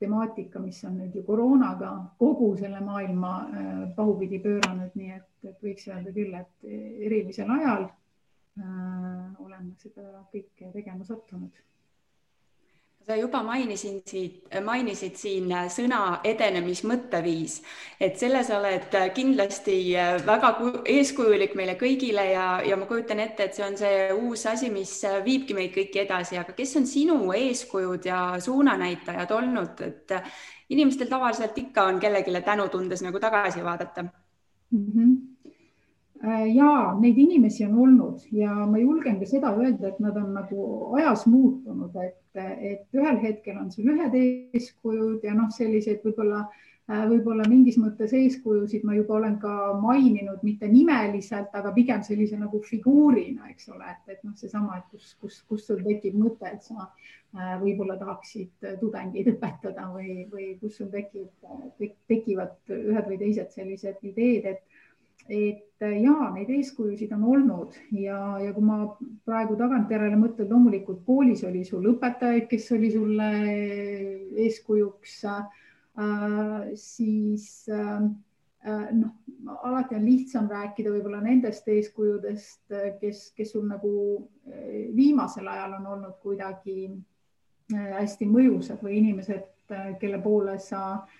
temaatika, 0.00 0.60
mis 0.62 0.78
on 0.88 0.96
nüüd 1.00 1.16
ju 1.16 1.22
koroonaga 1.26 1.90
kogu 2.18 2.52
selle 2.56 2.80
maailma 2.84 3.32
äh, 3.40 3.80
pahupidi 3.96 4.38
pööranud, 4.44 4.94
nii 4.94 5.16
et, 5.16 5.32
et 5.50 5.66
võiks 5.66 5.88
öelda 5.90 6.14
küll, 6.14 6.36
et 6.38 6.70
erilisel 7.08 7.50
ajal 7.56 7.88
äh, 7.88 9.42
oleme 9.42 9.74
seda 9.82 10.24
kõike 10.32 10.70
tegema 10.76 11.04
sattunud 11.04 11.66
sa 13.06 13.16
juba 13.16 13.42
mainisin 13.42 14.00
siit, 14.06 14.44
mainisid 14.64 15.16
siin 15.18 15.48
sõna 15.72 16.20
edenemismõtteviis, 16.26 17.56
et 18.00 18.20
selles 18.20 18.50
oled 18.54 18.94
kindlasti 19.16 19.78
väga 20.26 20.52
eeskujulik 20.84 21.56
meile 21.58 21.74
kõigile 21.80 22.26
ja, 22.30 22.46
ja 22.66 22.76
ma 22.76 22.86
kujutan 22.90 23.22
ette, 23.24 23.48
et 23.48 23.56
see 23.56 23.66
on 23.66 23.78
see 23.80 23.96
uus 24.14 24.44
asi, 24.46 24.70
mis 24.70 24.92
viibki 25.24 25.56
meid 25.56 25.74
kõiki 25.74 26.04
edasi, 26.04 26.38
aga 26.38 26.54
kes 26.56 26.76
on 26.80 26.86
sinu 26.86 27.18
eeskujud 27.36 28.06
ja 28.06 28.20
suunanäitajad 28.42 29.34
olnud, 29.38 29.84
et 29.88 30.16
inimestel 30.70 31.10
tavaliselt 31.10 31.58
ikka 31.58 31.88
on 31.90 31.98
kellelegi 32.00 32.44
tänutundes 32.46 33.02
nagu 33.02 33.18
tagasi 33.18 33.64
vaadata. 33.64 34.06
Mm? 34.70 34.86
-hmm 34.86 35.30
Äh, 36.20 36.54
ja 36.54 36.94
neid 37.00 37.16
inimesi 37.16 37.64
on 37.64 37.78
olnud 37.80 38.24
ja 38.32 38.52
ma 38.68 38.78
julgen 38.78 39.16
ka 39.22 39.26
seda 39.28 39.54
öelda, 39.56 39.88
et 39.88 40.00
nad 40.04 40.16
on 40.20 40.34
nagu 40.36 40.64
ajas 40.98 41.24
muutunud, 41.26 41.94
et, 42.04 42.18
et 42.38 42.96
ühel 42.96 43.20
hetkel 43.22 43.58
on 43.58 43.70
sul 43.72 43.90
ühed 43.90 44.16
eeskujud 44.18 45.24
ja 45.26 45.34
noh, 45.34 45.50
selliseid 45.54 46.02
võib-olla, 46.04 46.44
äh, 46.90 47.04
võib-olla 47.10 47.46
mingis 47.50 47.78
mõttes 47.80 48.14
eeskujusid 48.16 48.84
ma 48.86 48.94
juba 48.98 49.16
olen 49.18 49.38
ka 49.42 49.54
maininud, 49.82 50.42
mitte 50.46 50.68
nimeliselt, 50.70 51.50
aga 51.56 51.72
pigem 51.76 52.04
sellise 52.06 52.38
nagu 52.38 52.62
figuurina, 52.66 53.50
eks 53.50 53.70
ole, 53.74 53.86
et, 53.90 54.14
et 54.16 54.22
noh, 54.26 54.36
seesama, 54.38 54.78
et 54.78 54.92
kus, 54.94 55.14
kus, 55.22 55.40
kus 55.50 55.66
sul 55.66 55.82
tekib 55.86 56.18
mõte, 56.20 56.52
et 56.54 56.62
sa 56.66 56.86
äh, 56.86 57.56
võib-olla 57.62 57.98
tahaksid 57.98 58.70
tudengeid 58.82 59.32
õpetada 59.34 59.90
või, 59.94 60.26
või 60.30 60.52
kus 60.62 60.78
sul 60.78 60.92
tekib, 60.94 61.32
tekivad 62.10 62.76
ühed 62.78 63.10
või 63.10 63.18
teised 63.24 63.50
sellised 63.56 64.06
ideed, 64.06 64.54
et 64.54 64.69
et 65.28 65.82
äh, 65.82 65.96
ja 66.02 66.30
neid 66.34 66.50
eeskujusid 66.54 67.12
on 67.16 67.26
olnud 67.34 67.76
ja, 67.96 68.18
ja 68.42 68.52
kui 68.56 68.64
ma 68.64 68.80
praegu 69.28 69.56
tagantjärele 69.58 70.18
mõtlen, 70.20 70.48
loomulikult 70.50 71.04
koolis 71.06 71.44
oli 71.48 71.64
sul 71.66 71.90
õpetajaid, 71.92 72.48
kes 72.50 72.70
oli 72.76 72.90
sulle 72.94 73.30
eeskujuks 74.46 75.20
äh,, 75.30 75.60
siis 76.78 77.46
äh, 77.68 78.02
äh, 78.64 78.90
noh, 78.96 79.14
alati 79.60 79.98
on 79.98 80.08
lihtsam 80.08 80.50
rääkida 80.50 80.92
võib-olla 80.94 81.22
nendest 81.24 81.68
eeskujudest, 81.68 82.62
kes, 83.00 83.30
kes 83.36 83.54
sul 83.56 83.68
nagu 83.68 83.94
äh, 84.48 84.90
viimasel 84.96 85.48
ajal 85.48 85.78
on 85.80 85.94
olnud 85.96 86.20
kuidagi 86.24 86.90
hästi 87.70 88.26
mõjusad 88.26 88.80
või 88.82 88.96
inimesed, 88.98 89.44
kelle 90.00 90.18
poole 90.18 90.56
sa 90.58 90.80
äh, 90.96 91.19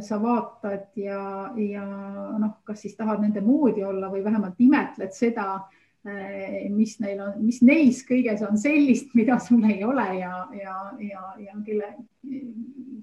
sa 0.00 0.18
vaatad 0.20 0.92
ja, 1.00 1.52
ja 1.56 1.84
noh, 2.38 2.58
kas 2.66 2.82
siis 2.84 2.96
tahad 2.96 3.22
nende 3.22 3.40
moodi 3.44 3.84
olla 3.84 4.10
või 4.12 4.20
vähemalt 4.24 4.60
imetled 4.60 5.14
seda, 5.16 5.46
äh, 6.04 6.68
mis 6.72 6.98
neil 7.00 7.22
on, 7.24 7.38
mis 7.40 7.62
neis 7.64 8.02
kõiges 8.08 8.44
on 8.44 8.60
sellist, 8.60 9.14
mida 9.18 9.38
sul 9.40 9.64
ei 9.68 9.82
ole 9.84 10.08
ja, 10.20 10.34
ja, 10.58 10.76
ja, 11.00 11.24
ja 11.40 11.56
kelle, 11.64 11.94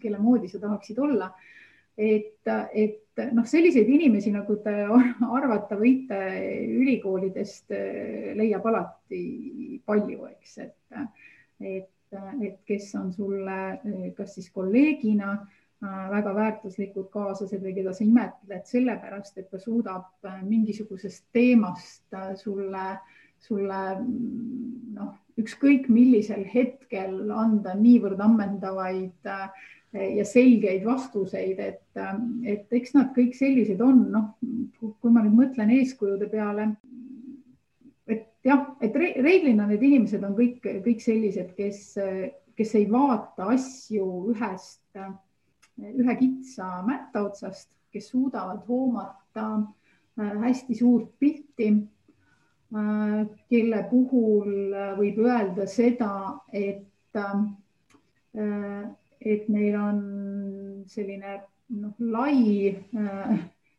kelle 0.02 0.22
moodi 0.22 0.52
sa 0.52 0.62
tahaksid 0.62 1.00
olla. 1.02 1.32
et, 2.00 2.48
et 2.72 3.24
noh, 3.34 3.44
selliseid 3.50 3.90
inimesi, 3.90 4.32
nagu 4.32 4.62
te 4.64 4.76
arvata 5.40 5.76
võite, 5.80 6.20
ülikoolidest 6.80 7.74
äh, 7.74 8.36
leiab 8.38 8.68
alati 8.70 9.82
palju, 9.86 10.28
eks, 10.36 10.60
et, 10.68 11.00
et, 11.60 11.96
et 12.46 12.62
kes 12.66 12.94
on 12.98 13.10
sulle 13.14 13.58
kas 14.18 14.38
siis 14.38 14.54
kolleegina 14.54 15.34
Äh, 15.38 15.59
väga 15.82 16.34
väärtuslikud 16.36 17.08
kaaslased 17.14 17.62
või 17.64 17.74
keda 17.78 17.94
sa 17.96 18.04
imetled 18.04 18.66
sellepärast, 18.68 19.38
et 19.40 19.50
ta 19.52 19.60
suudab 19.62 20.28
äh, 20.28 20.42
mingisugusest 20.44 21.30
teemast 21.36 22.04
äh, 22.14 22.34
sulle, 22.36 22.98
sulle 23.40 23.80
mm, 23.96 24.96
noh, 24.98 25.14
ükskõik 25.40 25.88
millisel 25.88 26.44
hetkel 26.52 27.32
anda 27.32 27.78
niivõrd 27.80 28.20
ammendavaid 28.20 29.30
ja 29.96 30.26
selgeid 30.28 30.84
vastuseid, 30.86 31.62
et, 31.64 32.02
et 32.44 32.76
eks 32.76 32.92
nad 32.94 33.14
kõik 33.16 33.32
sellised 33.38 33.80
on, 33.82 34.04
noh, 34.12 34.28
kui 34.78 35.14
ma 35.16 35.24
nüüd 35.24 35.38
mõtlen 35.38 35.72
eeskujude 35.80 36.28
peale, 36.30 36.68
et 38.06 38.28
jah, 38.46 38.68
et 38.84 39.00
reeglina 39.00 39.66
need 39.72 39.88
inimesed 39.88 40.28
on 40.28 40.36
kõik, 40.38 40.60
kõik 40.84 41.02
sellised, 41.02 41.56
kes, 41.58 41.96
kes 42.60 42.76
ei 42.78 42.86
vaata 42.92 43.48
asju 43.56 44.12
ühest 44.36 45.00
ühe 45.80 46.16
kitsa 46.20 46.82
mätta 46.86 47.24
otsast, 47.28 47.70
kes 47.92 48.10
suudavad 48.10 48.62
hoomata 48.68 49.46
äh, 50.20 50.42
hästi 50.42 50.76
suurt 50.76 51.12
pilti, 51.20 51.70
äh, 52.76 53.28
kelle 53.50 53.84
puhul 53.90 54.74
äh, 54.74 54.94
võib 55.00 55.22
öelda 55.26 55.68
seda, 55.68 56.40
et, 56.54 56.86
et 59.20 59.48
neil 59.50 59.76
on 59.76 60.02
selline 60.86 61.40
noh, 61.82 61.96
lai 62.00 62.76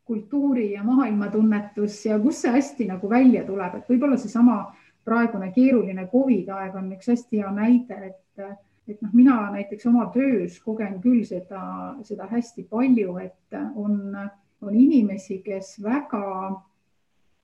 kultuuri 0.05 0.73
ja 0.73 0.83
maailmatunnetus 0.83 2.01
ja 2.09 2.19
kus 2.19 2.41
see 2.43 2.51
hästi 2.57 2.89
nagu 2.91 3.11
välja 3.11 3.45
tuleb, 3.47 3.79
et 3.79 3.93
võib-olla 3.93 4.19
seesama 4.19 4.57
praegune 5.07 5.53
keeruline 5.55 6.09
Covid 6.11 6.51
aeg 6.57 6.75
on 6.83 6.91
üks 6.97 7.13
hästi 7.15 7.45
hea 7.45 7.55
näide, 7.55 8.11
et 8.11 8.43
et 8.91 9.03
noh, 9.05 9.13
mina 9.17 9.37
näiteks 9.55 9.87
oma 9.91 10.09
töös 10.15 10.59
kogen 10.65 10.99
küll 11.03 11.23
seda, 11.29 11.63
seda 12.07 12.27
hästi 12.31 12.67
palju, 12.71 13.17
et 13.23 13.61
on, 13.75 14.17
on 14.61 14.75
inimesi, 14.75 15.41
kes 15.45 15.77
väga 15.85 16.25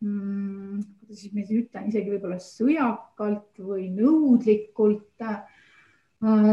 mm,, 0.01 0.83
kuidas 1.01 1.21
siis 1.23 1.35
ma 1.35 1.45
siis 1.45 1.63
ütlen, 1.65 1.91
isegi 1.91 2.13
võib-olla 2.15 2.39
sõjakalt 2.43 3.63
või 3.63 3.89
nõudlikult 3.95 5.25
äh, 5.25 5.39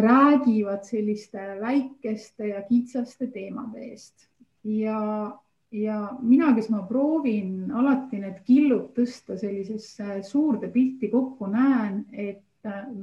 räägivad 0.04 0.84
selliste 0.88 1.58
väikeste 1.62 2.48
ja 2.54 2.62
kitsaste 2.68 3.28
teemade 3.34 3.88
eest. 3.90 4.28
Ja, 4.64 5.38
ja 5.72 6.00
mina, 6.22 6.54
kes 6.56 6.70
ma 6.70 6.84
proovin 6.88 7.72
alati 7.72 8.22
need 8.22 8.44
killud 8.48 8.92
tõsta 8.96 9.38
sellisesse 9.40 10.22
suurde 10.28 10.70
pilti 10.72 11.10
kokku, 11.12 11.48
näen, 11.52 12.06
et 12.12 12.44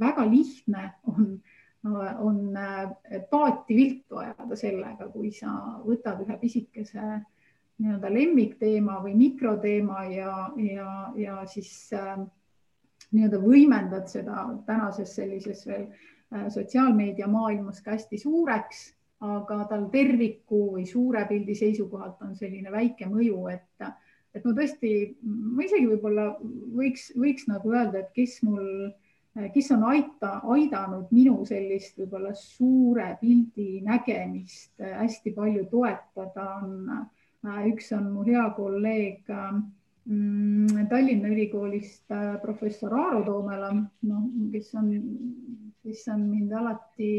väga 0.00 0.24
lihtne 0.30 0.86
on 1.04 1.34
on 2.18 2.56
äh, 2.56 2.90
paati 3.30 3.76
viltu 3.76 4.16
ajada 4.20 4.56
sellega, 4.56 5.08
kui 5.08 5.30
sa 5.32 5.52
võtad 5.84 6.20
ühe 6.26 6.36
pisikese 6.40 7.00
nii-öelda 7.80 8.10
lemmikteema 8.12 8.98
või 9.00 9.14
mikroteema 9.16 10.04
ja, 10.12 10.34
ja, 10.60 10.90
ja 11.16 11.40
siis 11.48 11.72
äh, 11.96 12.18
nii-öelda 13.10 13.40
võimendad 13.40 14.10
seda 14.12 14.44
tänases 14.66 15.14
sellises 15.16 15.64
veel 15.66 15.86
äh, 15.88 16.50
sotsiaalmeedia 16.52 17.28
maailmas 17.32 17.80
ka 17.80 17.96
hästi 17.96 18.20
suureks, 18.20 18.90
aga 19.24 19.64
tal 19.68 19.88
terviku 19.92 20.70
või 20.76 20.86
suure 20.88 21.24
pildi 21.28 21.56
seisukohalt 21.56 22.20
on 22.24 22.36
selline 22.36 22.72
väike 22.72 23.08
mõju, 23.08 23.40
et, 23.52 23.88
et 24.34 24.44
ma 24.44 24.54
tõesti, 24.56 24.92
ma 25.24 25.64
isegi 25.64 25.88
võib-olla 25.90 26.30
võiks, 26.76 27.10
võiks 27.16 27.48
nagu 27.48 27.72
öelda, 27.72 28.00
et 28.00 28.14
kes 28.16 28.38
mul 28.44 28.92
kes 29.54 29.70
on 29.70 29.84
aita, 29.90 30.40
aidanud 30.50 31.10
minu 31.14 31.44
sellist 31.46 31.98
võib-olla 32.00 32.32
suure 32.34 33.12
pildi 33.20 33.80
nägemist 33.86 34.82
äh, 34.82 34.96
hästi 34.98 35.32
palju 35.36 35.66
toetada, 35.70 36.46
on 36.62 36.94
äh, 37.46 37.66
üks 37.70 37.92
on 37.96 38.10
mu 38.14 38.24
hea 38.26 38.44
kolleeg 38.56 39.30
mm, 39.30 40.88
Tallinna 40.90 41.30
Ülikoolist 41.30 42.10
professor 42.42 42.96
Aaro 42.98 43.22
Toomela, 43.28 43.70
noh, 44.10 44.24
kes 44.52 44.74
on, 44.74 44.90
kes 45.84 46.08
on 46.12 46.26
mind 46.32 46.52
alati 46.52 47.12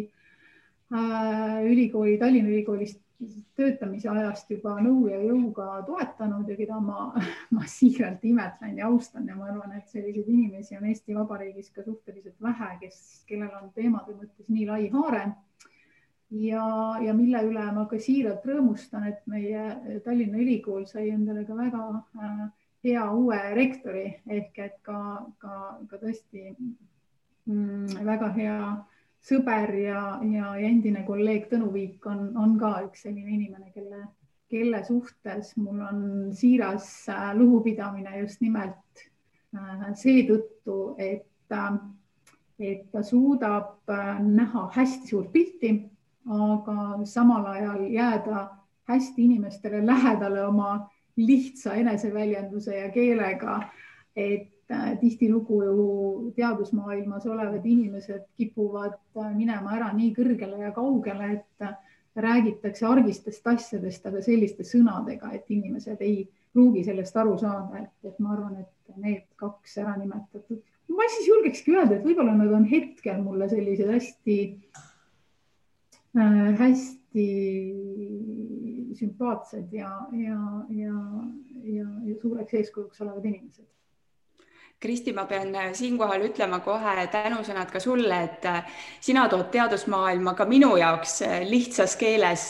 ülikooli, 0.92 2.18
Tallinna 2.20 2.52
Ülikoolist 2.52 3.00
töötamise 3.56 4.10
ajast 4.10 4.50
juba 4.52 4.76
nõu 4.82 5.06
ja 5.12 5.20
jõuga 5.22 5.68
toetanud 5.86 6.50
ja 6.50 6.56
keda 6.58 6.80
ma, 6.82 7.12
ma 7.56 7.68
siiralt 7.70 8.24
imetlen 8.26 8.80
ja 8.80 8.90
austan 8.90 9.28
ja 9.30 9.36
ma 9.38 9.50
arvan, 9.52 9.76
et 9.78 9.88
selliseid 9.92 10.30
inimesi 10.30 10.78
on 10.78 10.88
Eesti 10.90 11.16
Vabariigis 11.18 11.72
ka 11.76 11.86
suhteliselt 11.86 12.38
vähe, 12.42 12.72
kes, 12.82 13.00
kellel 13.30 13.54
on 13.62 13.72
teemade 13.76 14.16
mõttes 14.18 14.50
nii 14.50 14.68
lai 14.70 14.90
haare. 14.94 15.26
ja, 16.32 16.66
ja 17.04 17.14
mille 17.14 17.44
üle 17.48 17.68
ma 17.76 17.86
ka 17.92 18.00
siiralt 18.00 18.46
rõõmustan, 18.48 19.08
et 19.12 19.22
meie 19.28 20.00
Tallinna 20.06 20.40
Ülikool 20.40 20.86
sai 20.88 21.10
endale 21.12 21.46
ka 21.46 21.58
väga 21.58 21.88
äh, 21.98 22.46
hea 22.84 23.04
uue 23.14 23.42
rektori 23.54 24.06
ehk 24.28 24.60
et 24.60 24.80
ka, 24.86 25.26
ka, 25.38 25.58
ka 25.90 26.00
tõesti 26.02 26.56
mm, 27.46 28.02
väga 28.08 28.32
hea 28.38 28.62
sõber 29.22 29.74
ja, 29.78 30.02
ja, 30.26 30.56
ja 30.58 30.68
endine 30.68 31.04
kolleeg 31.08 31.48
Tõnu 31.52 31.70
Viik 31.74 32.06
on, 32.10 32.32
on 32.38 32.58
ka 32.60 32.74
üks 32.88 33.06
selline 33.06 33.36
inimene, 33.36 33.70
kelle, 33.76 34.04
kelle 34.52 34.84
suhtes 34.88 35.54
mul 35.62 35.82
on 35.86 36.04
siiras 36.36 36.90
äh, 37.12 37.32
lugupidamine 37.38 38.22
just 38.24 38.42
nimelt 38.42 39.06
äh, 39.56 39.92
seetõttu, 39.98 40.96
et, 40.98 41.28
äh, 41.54 41.76
et 42.62 42.88
ta 42.94 43.04
suudab 43.06 43.90
näha 44.22 44.68
hästi 44.76 45.14
suurt 45.14 45.32
pilti, 45.34 45.76
aga 46.30 47.02
samal 47.10 47.48
ajal 47.54 47.86
jääda 47.90 48.48
hästi 48.90 49.24
inimestele 49.26 49.86
lähedale 49.86 50.44
oma 50.46 50.74
lihtsa 51.18 51.74
eneseväljenduse 51.82 52.78
ja 52.78 52.90
keelega. 52.94 53.62
et 54.16 54.61
tihtilugu 55.00 55.64
ju 55.64 55.86
teadusmaailmas 56.36 57.26
olevad 57.28 57.66
inimesed 57.66 58.26
kipuvad 58.38 58.94
äh, 59.18 59.32
minema 59.36 59.76
ära 59.78 59.92
nii 59.96 60.12
kõrgele 60.16 60.62
ja 60.64 60.72
kaugele, 60.76 61.32
et 61.38 61.66
äh, 61.66 61.76
räägitakse 62.16 62.86
argistest 62.88 63.48
asjadest, 63.48 64.06
aga 64.08 64.22
selliste 64.24 64.64
sõnadega, 64.68 65.32
et 65.36 65.50
inimesed 65.52 66.02
ei 66.04 66.26
pruugi 66.54 66.84
sellest 66.84 67.18
aru 67.18 67.38
saada, 67.40 67.86
et, 67.86 67.94
et 68.08 68.20
ma 68.20 68.36
arvan, 68.36 68.60
et 68.64 68.98
need 69.00 69.26
kaks 69.40 69.78
ära 69.82 69.96
nimetatud, 70.00 70.60
ma 70.92 71.08
siis 71.12 71.30
julgekski 71.30 71.76
öelda, 71.78 71.96
et 71.98 72.06
võib-olla 72.08 72.36
nad 72.36 72.52
on 72.52 72.68
hetkel 72.68 73.22
mulle 73.24 73.48
sellised 73.52 73.92
hästi 73.92 74.38
äh,, 76.20 76.52
hästi 76.60 77.28
sümpaatsed 79.00 79.72
ja, 79.76 79.92
ja, 80.12 80.40
ja, 80.76 80.96
ja, 81.64 81.88
ja 82.08 82.16
suureks 82.22 82.60
eeskujuks 82.60 83.02
olevad 83.02 83.26
inimesed. 83.32 83.68
Kristi, 84.82 85.14
ma 85.14 85.28
pean 85.30 85.52
äh, 85.54 85.68
siinkohal 85.78 86.24
ütlema 86.26 86.58
kohe 86.66 87.04
tänusõnad 87.14 87.70
ka 87.70 87.78
sulle, 87.80 88.16
et 88.26 88.48
äh, 88.50 88.64
sina 88.98 89.28
tood 89.30 89.52
teadusmaailma 89.54 90.34
ka 90.34 90.48
minu 90.50 90.72
jaoks 90.82 91.20
äh, 91.22 91.36
lihtsas 91.46 91.94
keeles, 92.02 92.48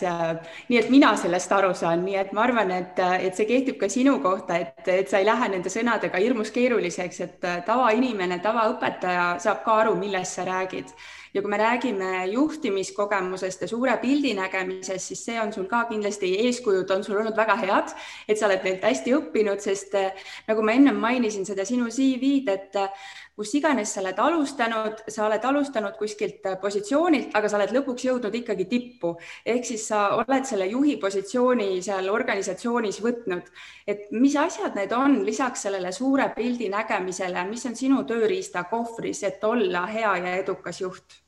nii 0.69 0.79
et 0.79 0.87
mina 0.93 1.11
sellest 1.19 1.51
aru 1.51 1.73
saan, 1.75 2.05
nii 2.07 2.15
et 2.21 2.31
ma 2.31 2.45
arvan, 2.45 2.71
et, 2.71 3.03
et 3.19 3.35
see 3.35 3.49
kehtib 3.49 3.81
ka 3.81 3.91
sinu 3.91 4.15
kohta, 4.23 4.61
et, 4.63 4.79
et 4.87 5.11
sa 5.11 5.19
ei 5.19 5.27
lähe 5.27 5.51
nende 5.51 5.73
sõnadega 5.73 6.23
hirmus 6.23 6.55
keeruliseks, 6.55 7.19
et 7.27 7.49
tavainimene, 7.67 8.39
tavaõpetaja 8.39 9.33
saab 9.43 9.65
ka 9.67 9.81
aru, 9.83 9.97
millest 9.99 10.39
sa 10.39 10.47
räägid 10.47 10.95
ja 11.33 11.41
kui 11.41 11.51
me 11.51 11.57
räägime 11.57 12.25
juhtimiskogemusest 12.31 13.61
ja 13.61 13.67
suure 13.67 13.97
pildi 14.01 14.33
nägemisest, 14.37 15.07
siis 15.07 15.25
see 15.25 15.39
on 15.41 15.53
sul 15.53 15.67
ka 15.71 15.85
kindlasti, 15.89 16.33
eeskujud 16.45 16.91
on 16.91 17.03
sul 17.03 17.19
olnud 17.21 17.37
väga 17.37 17.55
head, 17.61 17.95
et 18.27 18.39
sa 18.39 18.49
oled 18.49 18.63
neilt 18.67 18.83
hästi 18.83 19.15
õppinud, 19.17 19.63
sest 19.63 19.95
eh, 19.99 20.11
nagu 20.47 20.65
ma 20.65 20.75
ennem 20.75 20.99
mainisin 20.99 21.47
seda 21.47 21.65
sinu 21.67 21.89
CV-d, 21.91 22.55
et 22.55 22.79
eh, 22.81 23.09
kus 23.35 23.53
iganes 23.55 23.93
sa 23.93 24.01
oled 24.01 24.19
alustanud, 24.19 25.03
sa 25.07 25.25
oled 25.25 25.45
alustanud 25.45 25.95
kuskilt 25.99 26.45
eh, 26.45 26.57
positsioonilt, 26.61 27.31
aga 27.37 27.49
sa 27.49 27.57
oled 27.59 27.73
lõpuks 27.77 28.05
jõudnud 28.07 28.35
ikkagi 28.41 28.67
tippu. 28.69 29.15
ehk 29.45 29.65
siis 29.65 29.87
sa 29.87 30.03
oled 30.19 30.45
selle 30.47 30.67
juhi 30.71 30.97
positsiooni 31.01 31.81
seal 31.81 32.09
organisatsioonis 32.09 33.01
võtnud. 33.03 33.49
et 33.87 34.11
mis 34.11 34.35
asjad 34.35 34.75
need 34.75 34.91
on 34.91 35.21
lisaks 35.25 35.67
sellele 35.67 35.91
suure 35.91 36.29
pildi 36.35 36.69
nägemisele, 36.69 37.45
mis 37.49 37.65
on 37.65 37.75
sinu 37.75 38.03
tööriistakohvris, 38.03 39.23
et 39.23 39.43
olla 39.43 39.85
hea 39.87 40.15
ja 40.17 40.35
edukas 40.43 40.81
juht? 40.81 41.21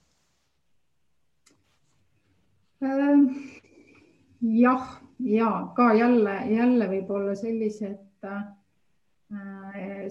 Äh, 2.83 3.19
jah, 4.41 4.99
ja 5.19 5.51
ka 5.75 5.93
jälle, 5.93 6.35
jälle 6.51 6.89
võib-olla 6.91 7.35
sellised, 7.35 8.03
äh, 8.25 8.43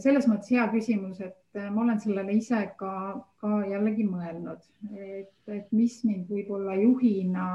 selles 0.02 0.26
mõttes 0.30 0.50
hea 0.54 0.64
küsimus, 0.72 1.20
et 1.22 1.58
äh, 1.58 1.68
ma 1.70 1.84
olen 1.84 2.00
sellele 2.02 2.34
ise 2.38 2.62
ka, 2.78 2.94
ka 3.42 3.60
jällegi 3.68 4.06
mõelnud, 4.08 4.64
et, 4.96 5.34
et 5.46 5.68
mis 5.74 5.98
mind 6.06 6.30
võib-olla 6.32 6.74
juhina, 6.80 7.46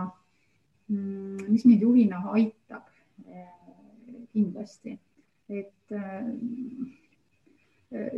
mm, 0.91 1.49
mis 1.49 1.65
mind 1.67 1.84
juhina 1.88 2.21
aitab 2.36 2.86
kindlasti, 4.38 4.93
et 5.49 5.93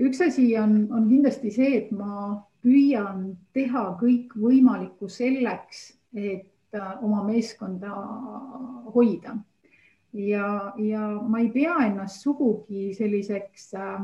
üks 0.04 0.22
asi 0.26 0.52
on, 0.60 0.82
on 0.92 1.08
kindlasti 1.08 1.52
see, 1.56 1.72
et 1.78 1.92
ma 1.96 2.36
püüan 2.66 3.30
teha 3.56 3.86
kõik 4.02 4.34
võimalikku 4.36 5.08
selleks, 5.14 5.86
et 6.12 6.50
Äh, 6.72 7.04
oma 7.04 7.24
meeskonda 7.26 7.90
hoida. 8.94 9.32
Ja, 10.14 10.74
ja 10.78 11.02
ma 11.28 11.40
ei 11.44 11.50
pea 11.54 11.76
ennast 11.86 12.24
sugugi 12.26 12.90
selliseks 12.98 13.74
äh, 13.78 14.00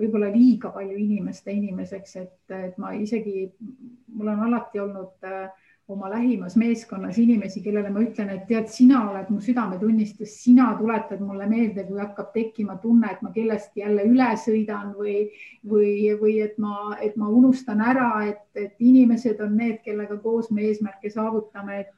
võib-olla 0.00 0.30
liiga 0.32 0.70
palju 0.74 0.96
inimeste 0.98 1.52
inimeseks, 1.54 2.16
et, 2.20 2.38
et 2.54 2.78
ma 2.80 2.94
isegi, 2.96 3.48
mul 4.16 4.32
on 4.32 4.46
alati 4.48 4.80
olnud 4.82 5.28
äh, 5.28 5.50
oma 5.90 6.10
lähimas 6.10 6.54
meeskonnas 6.56 7.18
inimesi, 7.18 7.62
kellele 7.62 7.90
ma 7.90 8.02
ütlen, 8.04 8.30
et 8.30 8.44
tead, 8.48 8.68
sina 8.70 9.02
oled 9.10 9.30
mu 9.32 9.40
südametunnistus, 9.42 10.36
sina 10.44 10.70
tuletad 10.78 11.22
mulle 11.24 11.48
meelde, 11.50 11.84
kui 11.88 11.98
hakkab 11.98 12.30
tekkima 12.34 12.76
tunne, 12.82 13.10
et 13.10 13.22
ma 13.26 13.32
kellestki 13.34 13.82
jälle 13.82 14.06
üle 14.06 14.28
sõidan 14.38 14.94
või, 14.98 15.16
või, 15.66 15.94
või 16.20 16.36
et 16.46 16.58
ma, 16.62 16.94
et 17.02 17.18
ma 17.18 17.28
unustan 17.28 17.82
ära, 17.82 18.10
et, 18.30 18.44
et 18.54 18.78
inimesed 18.78 19.42
on 19.42 19.56
need, 19.58 19.80
kellega 19.86 20.18
koos 20.22 20.52
me 20.54 20.68
eesmärke 20.70 21.10
saavutame, 21.10 21.82
et, 21.82 21.94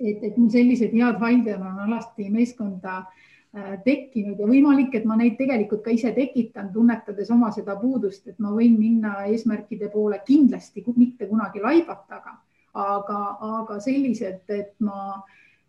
et, 0.00 0.22
et 0.22 0.36
mul 0.36 0.50
sellised 0.50 0.94
head 0.96 1.20
valdajad 1.20 1.62
on 1.62 1.84
alati 1.86 2.30
meeskonda 2.30 2.96
äh, 3.02 3.76
tekkinud 3.84 4.40
ja 4.40 4.48
võimalik, 4.48 4.94
et 4.94 5.04
ma 5.04 5.18
neid 5.20 5.36
tegelikult 5.38 5.84
ka 5.84 5.94
ise 5.94 6.12
tekitan, 6.16 6.72
tunnetades 6.72 7.30
oma 7.30 7.52
seda 7.54 7.76
puudust, 7.80 8.26
et 8.28 8.38
ma 8.38 8.50
võin 8.54 8.78
minna 8.78 9.22
eesmärkide 9.30 9.90
poole 9.92 10.20
kindlasti 10.26 10.84
mitte 10.96 11.30
kunagi 11.30 11.62
laibataga 11.62 12.38
aga, 12.74 13.20
aga 13.60 13.80
sellised, 13.80 14.44
et 14.50 14.74
ma 14.82 15.22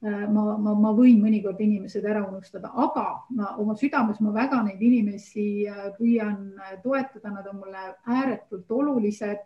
ma, 0.06 0.44
ma, 0.60 0.74
ma 0.78 0.92
võin 0.94 1.22
mõnikord 1.24 1.62
inimesed 1.64 2.04
ära 2.06 2.26
unustada, 2.28 2.70
aga 2.70 3.06
ma 3.34 3.54
oma 3.62 3.74
südames 3.80 4.20
ma 4.22 4.34
väga 4.36 4.60
neid 4.66 4.82
inimesi 4.84 5.66
äh, 5.70 5.88
püüan 5.98 6.60
toetada, 6.84 7.32
nad 7.32 7.48
on 7.50 7.62
mulle 7.64 7.86
ääretult 8.06 8.72
olulised. 8.72 9.46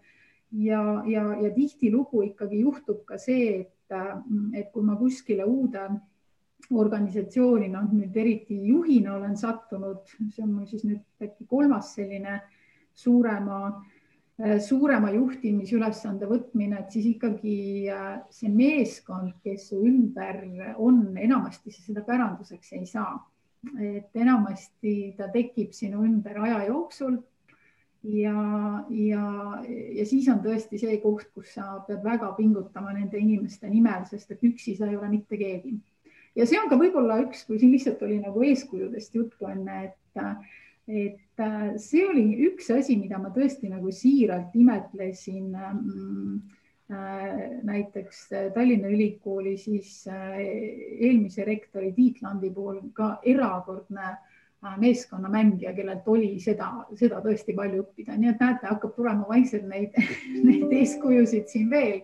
Ja, 0.50 1.04
ja, 1.06 1.28
ja 1.38 1.52
tihtilugu 1.54 2.24
ikkagi 2.26 2.64
juhtub 2.64 3.04
ka 3.06 3.20
see, 3.22 3.60
et, 3.62 3.70
äh, 3.96 4.16
et 4.54 4.72
kui 4.74 4.86
ma 4.86 4.96
kuskile 5.00 5.46
uude 5.48 5.88
organisatsiooni, 6.70 7.70
noh 7.72 7.88
nüüd 7.94 8.16
eriti 8.20 8.58
juhina 8.68 9.16
olen 9.16 9.38
sattunud, 9.40 10.04
see 10.34 10.44
on 10.44 10.52
mul 10.58 10.68
siis 10.68 10.84
nüüd 10.86 11.24
äkki 11.24 11.48
kolmas 11.50 11.94
selline 11.96 12.42
suurema 12.94 13.62
Äh, 14.40 14.56
suurema 14.64 15.10
juhtimisülesande 15.12 16.28
võtmine, 16.30 16.78
et 16.80 16.94
siis 16.96 17.10
ikkagi 17.10 17.90
äh, 17.92 18.22
see 18.32 18.48
meeskond, 18.48 19.34
kes 19.44 19.66
su 19.74 19.82
ümber 19.84 20.38
on, 20.80 21.02
enamasti 21.20 21.74
sa 21.76 21.84
seda 21.84 22.06
päranduseks 22.08 22.72
ei 22.80 22.88
saa. 22.88 23.18
et 23.84 24.16
enamasti 24.16 24.92
ta 25.18 25.26
tekib 25.34 25.74
sinu 25.76 26.06
ümber 26.08 26.38
aja 26.40 26.62
jooksul 26.70 27.18
ja, 28.04 28.44
ja, 28.90 29.26
ja 29.96 30.06
siis 30.08 30.28
on 30.32 30.40
tõesti 30.44 30.80
see 30.80 30.98
koht, 31.04 31.28
kus 31.36 31.54
sa 31.58 31.80
pead 31.88 32.04
väga 32.04 32.32
pingutama 32.38 32.94
nende 32.96 33.20
inimeste 33.20 33.70
nimel, 33.70 34.06
sest 34.10 34.32
et 34.32 34.46
üksi 34.48 34.78
sa 34.78 34.88
ei 34.88 34.98
ole 34.98 35.10
mitte 35.12 35.40
keegi. 35.40 35.76
ja 36.36 36.48
see 36.48 36.60
on 36.62 36.70
ka 36.72 36.80
võib-olla 36.80 37.20
üks, 37.26 37.44
kui 37.48 37.60
siin 37.60 37.74
lihtsalt 37.76 38.02
oli 38.08 38.22
nagu 38.24 38.44
eeskujudest 38.48 39.16
juttu 39.16 39.52
enne, 39.52 39.84
et 39.90 39.98
et 40.90 41.38
äh, 41.38 41.76
see 41.78 42.06
oli 42.10 42.24
üks 42.50 42.72
asi, 42.74 42.96
mida 42.98 43.20
ma 43.22 43.30
tõesti 43.34 43.70
nagu 43.70 43.92
siiralt 43.94 44.56
imetlesin 44.58 45.52
mm, 45.54 46.40
äh, 46.90 47.44
näiteks 47.68 48.24
äh, 48.34 48.48
Tallinna 48.56 48.90
Ülikooli 48.90 49.54
siis 49.62 50.08
eelmise 50.10 51.46
rektori 51.46 51.94
Tiit 51.94 52.24
Landi 52.26 52.50
puhul 52.56 52.82
ka 52.98 53.20
erakordne 53.22 54.16
meeskonnamängija, 54.80 55.74
kellelt 55.74 56.08
oli 56.12 56.34
seda, 56.44 56.70
seda 57.00 57.22
tõesti 57.24 57.56
palju 57.56 57.84
õppida, 57.86 58.18
nii 58.20 58.34
et 58.34 58.42
näete, 58.44 58.68
hakkab 58.68 58.96
tulema 58.98 59.28
vaikselt 59.30 59.68
neid, 59.72 59.96
neid 60.48 60.74
eeskujusid 60.82 61.48
siin 61.52 61.70
veel, 61.72 62.02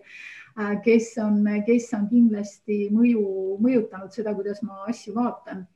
kes 0.84 1.10
on, 1.20 1.42
kes 1.66 1.90
on 1.98 2.06
kindlasti 2.08 2.86
mõju, 2.94 3.24
mõjutanud 3.60 4.14
seda, 4.14 4.32
kuidas 4.36 4.62
ma 4.64 4.86
asju 4.88 5.12
vaatan. 5.18 5.66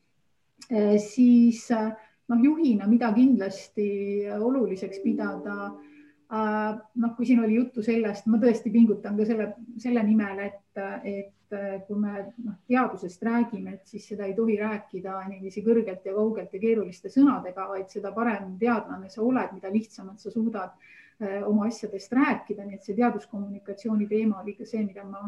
siis 1.04 1.66
äh, 1.74 1.90
noh, 2.30 2.42
juhina, 2.42 2.86
mida 2.86 3.10
kindlasti 3.14 3.90
oluliseks 4.38 5.02
pidada. 5.04 5.72
Äh, 6.30 6.76
noh, 6.94 7.10
kui 7.16 7.26
siin 7.26 7.40
oli 7.42 7.56
juttu 7.56 7.82
sellest, 7.82 8.28
ma 8.30 8.38
tõesti 8.38 8.70
pingutan 8.70 9.16
ka 9.18 9.24
selle, 9.26 9.48
selle 9.82 10.02
nimel, 10.06 10.38
et, 10.44 10.82
et 11.02 11.56
kui 11.88 11.98
me 11.98 12.12
noh, 12.44 12.54
teadusest 12.70 13.24
räägime, 13.26 13.72
et 13.74 13.90
siis 13.90 14.06
seda 14.12 14.28
ei 14.28 14.36
tohi 14.36 14.54
rääkida 14.60 15.16
niiviisi 15.26 15.64
kõrgelt 15.66 16.06
ja 16.06 16.14
kaugelt 16.14 16.54
ja 16.54 16.60
keeruliste 16.62 17.10
sõnadega, 17.10 17.66
vaid 17.72 17.90
seda 17.90 18.14
parem 18.14 18.54
teadlane 18.62 19.10
sa 19.10 19.24
oled, 19.26 19.56
mida 19.56 19.74
lihtsamalt 19.74 20.22
sa 20.22 20.30
suudad 20.30 20.70
äh, 20.70 21.42
oma 21.48 21.66
asjadest 21.66 22.14
rääkida, 22.14 22.62
nii 22.62 22.78
et 22.78 22.86
see 22.86 22.94
teaduskommunikatsiooni 23.02 24.06
teema 24.14 24.44
oli 24.44 24.54
ka 24.60 24.70
see, 24.70 24.86
mida 24.86 25.02
ma, 25.02 25.26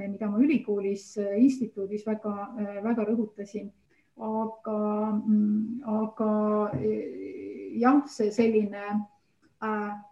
mida 0.00 0.32
ma 0.32 0.40
ülikoolis, 0.40 1.10
instituudis 1.42 2.08
väga, 2.08 2.34
väga 2.88 3.04
rõhutasin. 3.12 3.68
Aga, 4.16 4.80
mm, 5.12 5.84
aga 6.00 6.32
jah, 7.78 8.00
see 8.08 8.32
selline 8.32 8.84
äh, 9.60 10.07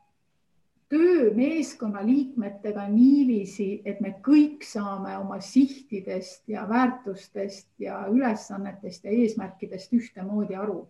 töö 0.89 1.31
meeskonna 1.35 2.05
liikmetega 2.07 2.87
niiviisi, 2.89 3.83
et 3.85 4.01
me 4.01 4.15
kõik 4.23 4.63
saame 4.67 5.17
oma 5.19 5.41
sihtidest 5.43 6.47
ja 6.49 6.67
väärtustest 6.69 7.69
ja 7.83 8.05
ülesannetest 8.13 9.05
ja 9.05 9.11
eesmärkidest 9.11 9.93
ühtemoodi 9.93 10.55
aru. 10.55 10.87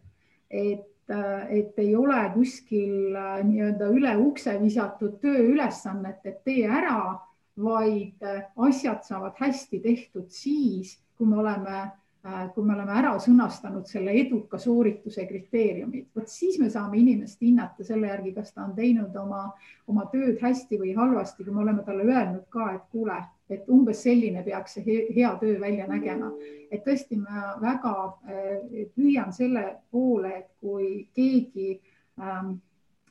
et, 0.51 1.11
et 1.51 1.79
ei 1.79 1.97
ole 1.97 2.21
kuskil 2.35 3.17
äh, 3.17 3.41
nii-öelda 3.45 3.89
üle 3.91 4.13
ukse 4.17 4.53
visatud 4.63 5.17
tööülesannet, 5.23 6.21
et 6.25 6.45
tee 6.45 6.67
ära, 6.71 7.19
vaid 7.57 8.23
äh, 8.23 8.45
asjad 8.57 9.03
saavad 9.03 9.35
hästi 9.41 9.81
tehtud 9.83 10.31
siis, 10.31 10.99
kui 11.19 11.27
me 11.27 11.41
oleme 11.43 11.81
kui 12.55 12.65
me 12.65 12.75
oleme 12.75 12.95
ära 12.99 13.13
sõnastanud 13.23 13.87
selle 13.87 14.15
eduka 14.19 14.59
soorituse 14.59 15.27
kriteeriumid, 15.29 16.09
vot 16.17 16.31
siis 16.31 16.59
me 16.59 16.69
saame 16.73 16.99
inimest 16.99 17.43
hinnata 17.43 17.85
selle 17.87 18.11
järgi, 18.11 18.33
kas 18.35 18.53
ta 18.55 18.65
on 18.65 18.75
teinud 18.75 19.15
oma, 19.21 19.45
oma 19.87 20.07
tööd 20.13 20.41
hästi 20.43 20.81
või 20.81 20.95
halvasti, 20.97 21.45
kui 21.45 21.55
me 21.55 21.63
oleme 21.63 21.85
talle 21.87 22.07
öelnud 22.09 22.49
ka, 22.51 22.71
et 22.75 22.87
kuule, 22.91 23.19
et 23.53 23.69
umbes 23.71 24.03
selline 24.03 24.43
peaks 24.47 24.79
see 24.79 24.97
hea 25.15 25.33
töö 25.41 25.61
välja 25.61 25.87
nägema. 25.87 26.33
et 26.71 26.83
tõesti, 26.83 27.15
ma 27.21 27.55
väga 27.63 27.93
äh, 28.27 28.89
püüan 28.97 29.31
selle 29.33 29.77
poole, 29.91 30.33
et 30.41 30.49
kui 30.61 31.07
keegi 31.15 31.77
ähm, 32.19 32.57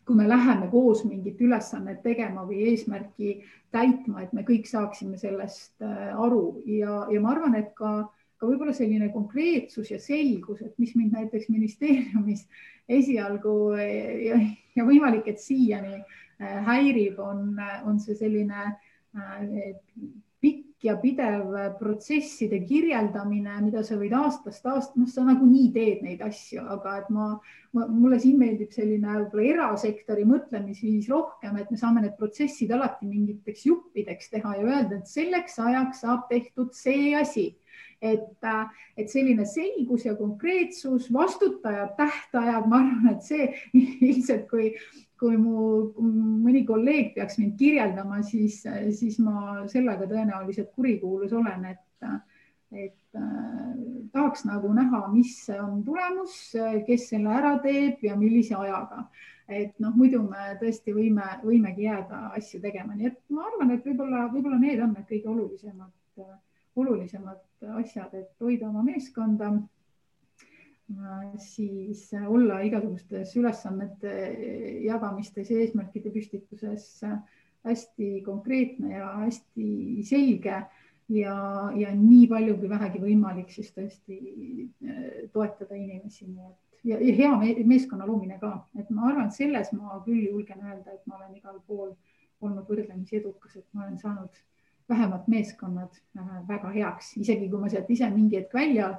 kui 0.05 0.15
me 0.15 0.27
läheme 0.27 0.67
koos 0.69 1.05
mingit 1.05 1.39
ülesannet 1.41 2.03
tegema 2.03 2.43
või 2.45 2.67
eesmärki 2.69 3.39
täitma, 3.71 4.21
et 4.21 4.33
me 4.33 4.43
kõik 4.43 4.67
saaksime 4.67 5.17
sellest 5.17 5.81
äh, 5.81 6.11
aru 6.19 6.61
ja, 6.65 7.05
ja 7.09 7.21
ma 7.23 7.31
arvan, 7.31 7.55
et 7.55 7.71
ka 7.79 7.95
äh, 8.01 8.24
ka 8.45 8.51
võib-olla 8.51 8.75
selline 8.77 9.09
konkreetsus 9.13 9.89
ja 9.91 9.97
selgus, 10.01 10.61
et 10.61 10.75
mis 10.81 10.93
mind 10.97 11.17
näiteks 11.17 11.49
ministeeriumis 11.49 12.45
esialgu 12.99 13.73
ja, 13.79 14.37
ja 14.77 14.85
võimalik, 14.85 15.31
et 15.31 15.41
siiani 15.41 15.97
äh, 15.97 16.61
häirib, 16.69 17.17
on, 17.19 17.57
on 17.89 17.97
see 18.01 18.17
selline 18.19 18.67
äh, 18.69 19.41
pikk 20.45 20.85
ja 20.85 20.93
pidev 21.01 21.55
protsesside 21.79 22.59
kirjeldamine, 22.67 23.55
mida 23.65 23.81
sa 23.85 23.97
võid 23.97 24.13
aastast 24.13 24.67
aastast, 24.69 24.93
noh, 24.99 25.09
sa 25.09 25.25
nagunii 25.25 25.71
teed 25.73 26.03
neid 26.05 26.21
asju, 26.21 26.61
aga 26.75 26.99
et 27.01 27.09
ma, 27.15 27.31
mulle 27.73 28.19
siin 28.21 28.37
meeldib 28.37 28.69
selline 28.75 29.09
võib-olla 29.09 29.47
erasektori 29.55 30.27
mõtlemisviis 30.29 31.09
rohkem, 31.09 31.57
et 31.57 31.73
me 31.73 31.81
saame 31.81 32.05
need 32.05 32.13
protsessid 32.19 32.75
alati 32.77 33.09
mingiteks 33.09 33.65
juppideks 33.71 34.29
teha 34.35 34.53
ja 34.59 34.67
öelda, 34.67 34.99
et 34.99 35.09
selleks 35.09 35.57
ajaks 35.65 36.05
saab 36.05 36.29
tehtud 36.29 36.77
see 36.77 37.15
asi 37.17 37.49
et, 38.05 38.43
äh, 38.43 38.65
et 38.97 39.11
selline 39.11 39.45
selgus 39.49 40.05
ja 40.05 40.15
konkreetsus, 40.17 41.09
vastutajad, 41.13 41.95
tähtajad, 41.97 42.69
ma 42.69 42.81
arvan, 42.81 43.09
et 43.15 43.25
see 43.25 43.49
ilmselt, 44.09 44.47
kui, 44.51 44.71
kui 45.19 45.37
mu 45.39 45.91
mõni 46.45 46.65
kolleeg 46.67 47.13
peaks 47.15 47.39
mind 47.41 47.57
kirjeldama, 47.59 48.21
siis, 48.27 48.61
siis 48.99 49.19
ma 49.23 49.65
sellega 49.71 50.07
tõenäoliselt 50.09 50.73
kurikuulus 50.75 51.33
olen, 51.35 51.69
et, 51.73 52.09
et 52.75 53.21
äh, 53.21 53.69
tahaks 54.15 54.45
nagu 54.49 54.73
näha, 54.75 55.05
mis 55.13 55.37
on 55.59 55.81
tulemus, 55.85 56.35
kes 56.87 57.09
selle 57.13 57.31
ära 57.35 57.55
teeb 57.63 58.03
ja 58.05 58.17
millise 58.19 58.57
ajaga. 58.59 59.07
Et 59.45 59.75
noh, 59.77 59.91
muidu 59.93 60.23
me 60.25 60.55
tõesti 60.57 60.89
võime, 60.89 61.25
võimegi 61.43 61.83
jääda 61.85 62.31
asju 62.33 62.57
tegema, 62.63 62.95
nii 62.97 63.11
et 63.11 63.19
ma 63.29 63.43
arvan, 63.45 63.75
et 63.75 63.85
võib-olla, 63.85 64.23
võib-olla 64.33 64.57
need 64.57 64.81
on 64.81 64.95
need 64.95 65.05
kõige 65.05 65.29
olulisemad 65.29 65.93
olulisemad 66.75 67.37
asjad, 67.79 68.13
et 68.13 68.43
hoida 68.43 68.69
oma 68.69 68.83
meeskonda, 68.85 69.51
siis 71.41 72.11
olla 72.27 72.59
igasugustes 72.61 73.31
ülesannete 73.39 74.11
jagamistes 74.85 75.49
ja 75.49 75.63
eesmärkide 75.63 76.11
püstituses 76.13 76.89
hästi 77.65 78.09
konkreetne 78.25 78.91
ja 78.93 79.07
hästi 79.23 80.03
selge 80.05 80.59
ja, 81.09 81.37
ja 81.75 81.95
nii 81.95 82.27
palju 82.29 82.59
kui 82.59 82.69
vähegi 82.69 83.01
võimalik, 83.01 83.49
siis 83.53 83.73
tõesti 83.73 84.19
toetada 85.33 85.77
inimesi, 85.77 86.29
nii 86.29 86.45
et 86.51 86.65
ja, 86.85 86.99
ja 87.01 87.15
hea 87.17 87.65
meeskonna 87.65 88.07
loomine 88.07 88.37
ka, 88.41 88.53
et 88.79 88.89
ma 88.93 89.09
arvan, 89.09 89.31
selles 89.33 89.71
ma 89.73 89.99
küll 90.05 90.27
julgen 90.29 90.61
öelda, 90.65 90.93
et 90.93 91.07
ma 91.09 91.17
olen 91.19 91.33
igal 91.37 91.57
pool 91.67 91.95
olnud 92.45 92.67
võrdlemisi 92.69 93.19
edukas, 93.21 93.55
et 93.57 93.65
ma 93.73 93.87
olen 93.87 93.97
saanud 93.97 94.43
vähemalt 94.89 95.27
meeskonnad 95.27 95.93
äh, 96.17 96.33
väga 96.47 96.71
heaks, 96.73 97.15
isegi 97.17 97.49
kui 97.49 97.61
ma 97.61 97.69
sealt 97.69 97.89
ise 97.89 98.09
mingi 98.13 98.37
hetk 98.39 98.53
välja 98.53 98.91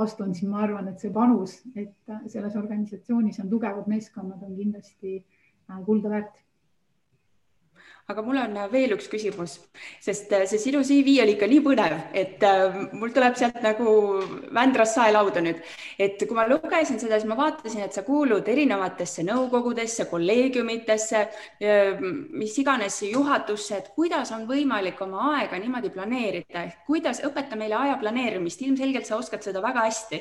astun, 0.00 0.34
siis 0.34 0.48
ma 0.50 0.62
arvan, 0.64 0.88
et 0.88 1.02
see 1.02 1.12
panus, 1.12 1.58
et 1.76 2.12
äh, 2.12 2.22
selles 2.32 2.56
organisatsioonis 2.56 3.40
on 3.44 3.50
tugevad 3.50 3.90
meeskonnad, 3.90 4.42
on 4.42 4.56
kindlasti 4.56 5.18
äh, 5.20 5.82
kulda 5.84 6.14
väärt 6.16 6.40
aga 8.08 8.22
mul 8.22 8.36
on 8.36 8.56
äh, 8.60 8.68
veel 8.72 8.92
üks 8.96 9.06
küsimus, 9.08 9.56
sest 10.04 10.32
äh, 10.36 10.44
see 10.48 10.60
sinu 10.60 10.82
CV 10.84 11.16
oli 11.22 11.34
ikka 11.38 11.48
nii 11.48 11.60
põnev, 11.64 11.94
et 12.12 12.42
äh, 12.44 12.76
mul 12.92 13.14
tuleb 13.14 13.36
sealt 13.40 13.62
nagu 13.64 13.94
Vändrast 14.54 14.98
saelauda 14.98 15.40
nüüd, 15.44 15.62
et 15.98 16.20
kui 16.20 16.36
ma 16.36 16.44
lugesin 16.48 17.00
seda, 17.00 17.16
siis 17.16 17.30
ma 17.30 17.38
vaatasin, 17.38 17.84
et 17.86 17.96
sa 17.96 18.04
kuulud 18.04 18.48
erinevatesse 18.50 19.24
nõukogudesse, 19.26 20.06
kolleegiumitesse, 20.10 21.22
mis 22.36 22.58
iganes 22.60 23.00
juhatusse, 23.08 23.80
et 23.80 23.90
kuidas 23.96 24.30
on 24.36 24.44
võimalik 24.48 25.00
oma 25.04 25.30
aega 25.38 25.58
niimoodi 25.60 25.90
planeerida, 25.94 26.66
ehk 26.68 26.84
kuidas, 26.88 27.22
õpeta 27.26 27.58
meile 27.58 27.78
aja 27.80 27.96
planeerimist, 28.02 28.62
ilmselgelt 28.66 29.08
sa 29.08 29.18
oskad 29.18 29.42
seda 29.46 29.64
väga 29.64 29.88
hästi. 29.88 30.20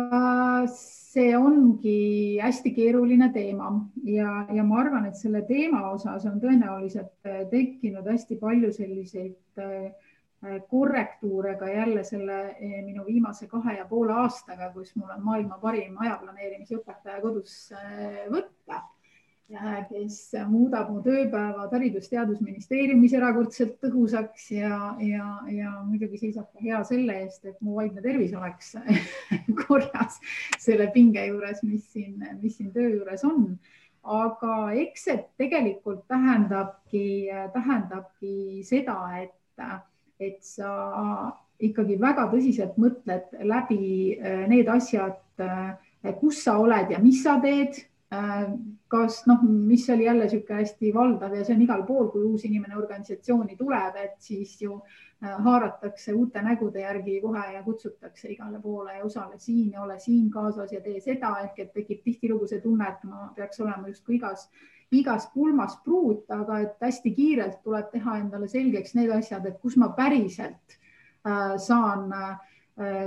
Uh, 0.00 0.66
see 1.10 1.32
ongi 1.36 2.38
hästi 2.38 2.70
keeruline 2.74 3.30
teema 3.34 3.70
ja, 4.06 4.44
ja 4.54 4.64
ma 4.66 4.78
arvan, 4.84 5.08
et 5.08 5.18
selle 5.18 5.42
teema 5.48 5.82
osas 5.90 6.26
on 6.30 6.38
tõenäoliselt 6.42 7.26
äh, 7.26 7.42
tekkinud 7.50 8.06
hästi 8.06 8.38
palju 8.38 8.70
selliseid 8.76 9.62
äh, 9.64 9.90
korrektuure 10.70 11.56
ka 11.60 11.68
jälle 11.68 12.04
selle 12.06 12.38
äh, 12.52 12.78
minu 12.86 13.04
viimase 13.08 13.50
kahe 13.50 13.74
ja 13.80 13.88
poole 13.90 14.14
aastaga, 14.22 14.70
kus 14.76 14.94
mul 14.96 15.10
on 15.16 15.26
maailma 15.26 15.58
parim 15.62 15.98
ajaplaneerimise 15.98 16.78
õpetaja 16.78 17.20
kodus 17.24 17.58
võtta 18.30 18.84
kes 19.88 20.16
muudab 20.48 20.90
mu 20.92 21.00
tööpäevad 21.02 21.72
Haridus-Teadusministeeriumis 21.74 23.14
erakordselt 23.18 23.80
tõhusaks 23.82 24.46
ja, 24.54 24.94
ja, 25.02 25.26
ja 25.50 25.72
muidugi 25.82 26.20
seisab 26.20 26.46
ka 26.52 26.62
hea 26.62 26.78
selle 26.86 27.16
eest, 27.24 27.44
et 27.44 27.58
mu 27.60 27.74
vaimne 27.80 28.02
tervis 28.04 28.34
oleks 28.36 28.76
korras 29.64 30.20
selle 30.58 30.86
pinge 30.94 31.26
juures, 31.26 31.64
mis 31.66 31.82
siin, 31.90 32.22
mis 32.40 32.56
siin 32.58 32.70
töö 32.74 32.94
juures 32.94 33.26
on. 33.26 33.58
aga 34.00 34.72
eks 34.80 35.04
see 35.08 35.18
tegelikult 35.36 36.06
tähendabki, 36.08 37.28
tähendabki 37.52 38.62
seda, 38.64 38.96
et, 39.20 39.66
et 40.20 40.38
sa 40.46 41.34
ikkagi 41.60 41.98
väga 42.00 42.30
tõsiselt 42.30 42.78
mõtled 42.80 43.34
läbi 43.44 44.16
need 44.48 44.70
asjad, 44.72 45.18
kus 46.22 46.44
sa 46.46 46.56
oled 46.62 46.94
ja 46.94 47.02
mis 47.02 47.20
sa 47.26 47.36
teed 47.42 47.89
kas 48.88 49.20
noh, 49.26 49.42
mis 49.42 49.90
oli 49.90 50.04
jälle 50.04 50.24
niisugune 50.24 50.58
hästi 50.58 50.94
valdav 50.94 51.34
ja 51.34 51.44
see 51.44 51.54
on 51.54 51.62
igal 51.62 51.84
pool, 51.86 52.08
kui 52.10 52.24
uus 52.26 52.44
inimene 52.44 52.74
organisatsiooni 52.76 53.54
tuleb, 53.56 54.00
et 54.02 54.16
siis 54.18 54.56
ju 54.62 54.80
äh, 54.80 55.36
haaratakse 55.44 56.14
uute 56.18 56.42
nägude 56.42 56.82
järgi 56.82 57.20
kohe 57.22 57.44
ja 57.54 57.62
kutsutakse 57.62 58.32
igale 58.34 58.58
poole 58.58 58.96
ja 58.96 59.04
osale 59.04 59.38
siin 59.38 59.70
ja 59.72 59.82
ole 59.82 59.98
siin 59.98 60.30
kaasas 60.30 60.72
ja 60.72 60.80
tee 60.80 60.98
seda. 61.00 61.36
Ehk 61.44 61.62
et 61.62 61.72
tekib 61.72 62.02
tihtilugu 62.02 62.50
see 62.50 62.60
tunne, 62.60 62.88
et 62.88 63.06
ma 63.06 63.30
peaks 63.36 63.60
olema 63.60 63.86
justkui 63.88 64.18
igas, 64.18 64.48
igas 64.90 65.30
pulmas 65.34 65.78
pruut, 65.84 66.26
aga 66.34 66.58
et 66.66 66.82
hästi 66.82 67.14
kiirelt 67.14 67.62
tuleb 67.62 67.94
teha 67.94 68.18
endale 68.24 68.50
selgeks 68.50 68.98
need 68.98 69.14
asjad, 69.14 69.46
et 69.46 69.62
kus 69.62 69.78
ma 69.78 69.92
päriselt 69.94 70.80
äh, 71.22 71.54
saan 71.62 72.10
äh, 72.10 72.34
Äh, 72.34 72.49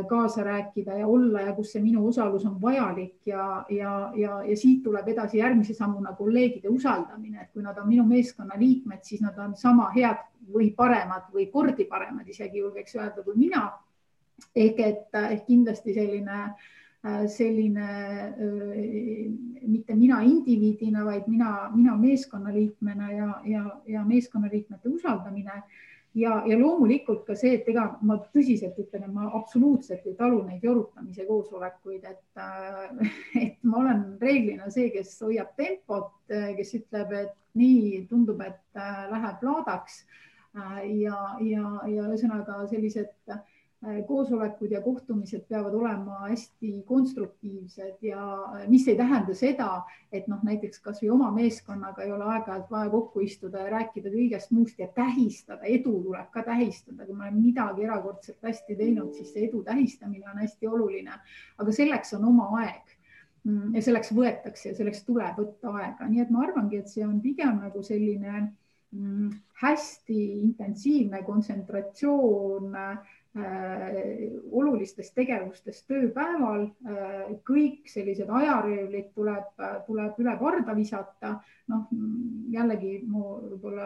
kaasa 0.10 0.44
rääkida 0.44 0.98
ja 0.98 1.08
olla 1.08 1.42
ja 1.42 1.54
kus 1.54 1.72
see 1.72 1.82
minu 1.82 2.08
osalus 2.08 2.46
on 2.46 2.60
vajalik 2.62 3.28
ja, 3.28 3.66
ja, 3.70 4.12
ja, 4.16 4.44
ja 4.44 4.58
siit 4.58 4.84
tuleb 4.84 5.08
edasi 5.08 5.38
järgmise 5.38 5.74
sammuna 5.74 6.14
kolleegide 6.14 6.70
usaldamine, 6.70 7.42
et 7.42 7.52
kui 7.54 7.64
nad 7.64 7.78
on 7.82 7.88
minu 7.90 8.06
meeskonna 8.06 8.60
liikmed, 8.60 9.02
siis 9.02 9.22
nad 9.22 9.38
on 9.42 9.56
sama 9.58 9.90
head 9.96 10.22
või 10.54 10.70
paremad 10.76 11.32
või 11.34 11.48
kordi 11.52 11.88
paremad, 11.90 12.28
isegi 12.30 12.62
julgeks 12.62 12.96
öelda, 13.00 13.24
kui 13.24 13.36
mina. 13.38 13.72
ehk 14.56 14.80
et 14.80 15.16
ehk 15.16 15.46
kindlasti 15.46 15.94
selline, 15.94 16.40
äh, 17.06 17.26
selline 17.28 17.88
äh, 17.88 19.68
mitte 19.68 19.96
mina 19.96 20.22
indiviidina, 20.22 21.06
vaid 21.06 21.28
mina, 21.28 21.70
mina 21.76 21.96
meeskonnaliikmena 21.98 23.12
ja, 23.12 23.42
ja, 23.46 23.64
ja 23.88 24.06
meeskonnaliikmete 24.06 24.90
usaldamine 24.90 25.64
ja, 26.16 26.40
ja 26.48 26.58
loomulikult 26.60 27.24
ka 27.28 27.36
see, 27.38 27.58
et 27.60 27.70
ega 27.70 27.86
ma 28.06 28.18
tõsiselt 28.34 28.78
ütlen, 28.80 29.06
et 29.08 29.14
ma 29.14 29.30
absoluutselt 29.40 30.06
ei 30.10 30.18
talu 30.20 30.42
neid 30.48 30.64
jorutamise 30.66 31.26
koosolekuid, 31.30 32.04
et, 32.10 32.26
äh, 32.42 33.16
et 33.46 33.64
ma 33.64 33.82
olen 33.84 34.04
reeglina 34.22 34.70
see, 34.74 34.90
kes 34.94 35.16
hoiab 35.26 35.56
tempot, 35.60 36.14
kes 36.30 36.76
ütleb, 36.80 37.16
et 37.24 37.40
nii 37.60 38.06
tundub, 38.10 38.42
et 38.42 38.62
äh, 38.78 39.08
läheb 39.12 39.44
laadaks. 39.46 40.04
Äh, 40.54 40.84
ja, 41.02 41.18
ja, 41.42 41.66
ja 41.90 42.08
ühesõnaga 42.08 42.64
sellised 42.70 43.34
koosolekud 44.08 44.72
ja 44.72 44.82
kohtumised 44.82 45.44
peavad 45.50 45.74
olema 45.76 46.20
hästi 46.30 46.84
konstruktiivsed 46.88 47.98
ja 48.02 48.24
äh, 48.34 48.68
mis 48.68 48.88
ei 48.88 48.96
tähenda 48.96 49.36
seda, 49.36 49.82
et 50.12 50.28
noh, 50.32 50.40
näiteks 50.44 50.80
kasvõi 50.86 51.10
oma 51.12 51.32
meeskonnaga 51.36 52.06
ei 52.06 52.12
ole 52.16 52.24
aeg-ajalt 52.24 52.72
vaja 52.72 52.92
kokku 52.94 53.26
istuda 53.26 53.66
ja 53.66 53.74
rääkida 53.74 54.12
kõigest 54.14 54.54
muust 54.56 54.80
ja 54.80 54.88
tähistada, 54.96 55.68
edu 55.68 55.98
tuleb 56.06 56.30
ka 56.32 56.46
tähistada, 56.48 57.04
kui 57.06 57.16
me 57.16 57.28
oleme 57.28 57.42
midagi 57.42 57.84
erakordselt 57.84 58.40
hästi 58.48 58.78
teinud, 58.80 59.12
siis 59.18 59.34
see 59.36 59.48
edu 59.50 59.64
tähistamine 59.68 60.32
on 60.32 60.40
hästi 60.40 60.68
oluline, 60.68 61.20
aga 61.60 61.76
selleks 61.76 62.16
on 62.16 62.28
oma 62.32 62.50
aeg 62.62 62.94
mm, 63.44 63.74
ja 63.76 63.84
selleks 63.84 64.14
võetakse 64.16 64.70
ja 64.70 64.78
selleks 64.78 65.04
tuleb 65.10 65.42
võtta 65.44 65.76
aega, 65.82 66.08
nii 66.08 66.24
et 66.24 66.32
ma 66.32 66.46
arvangi, 66.48 66.80
et 66.80 66.94
see 66.94 67.04
on 67.04 67.20
pigem 67.26 67.60
nagu 67.66 67.84
selline 67.84 68.38
mm, 68.40 69.36
hästi 69.60 70.22
intensiivne 70.40 71.20
kontsentratsioon 71.28 72.80
äh, 72.80 72.96
Äh, 72.98 73.23
olulistest 73.34 75.16
tegevustest 75.18 75.88
tööpäeval. 75.90 76.68
Äh, 76.86 77.32
kõik 77.48 77.90
sellised 77.90 78.30
ajaröövlid 78.30 79.10
tuleb, 79.16 79.64
tuleb 79.88 80.20
üle 80.22 80.36
parda 80.40 80.76
visata. 80.78 81.40
noh, 81.72 81.88
jällegi 82.52 82.98
mu 83.08 83.38
võib-olla 83.40 83.86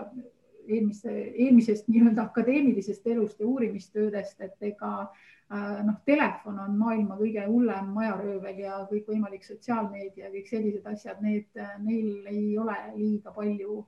eelmise, 0.68 1.12
eelmisest 1.38 1.88
nii-öelda 1.88 2.24
akadeemilisest 2.24 3.06
elust 3.08 3.40
ja 3.40 3.46
uurimistöödest, 3.48 4.42
et 4.42 4.56
ega 4.72 4.92
äh, 5.04 5.86
noh, 5.86 6.00
telefon 6.06 6.58
on 6.60 6.76
maailma 6.78 7.20
kõige 7.20 7.46
hullem 7.46 7.94
majaröövel 7.94 8.60
ja 8.66 8.82
kõikvõimalik 8.90 9.46
sotsiaalmeedia 9.46 10.26
ja 10.26 10.34
kõik 10.34 10.50
sellised 10.50 10.90
asjad, 10.90 11.22
need, 11.22 11.48
neil 11.86 12.28
ei 12.34 12.58
ole 12.58 12.76
liiga 12.98 13.32
palju 13.32 13.86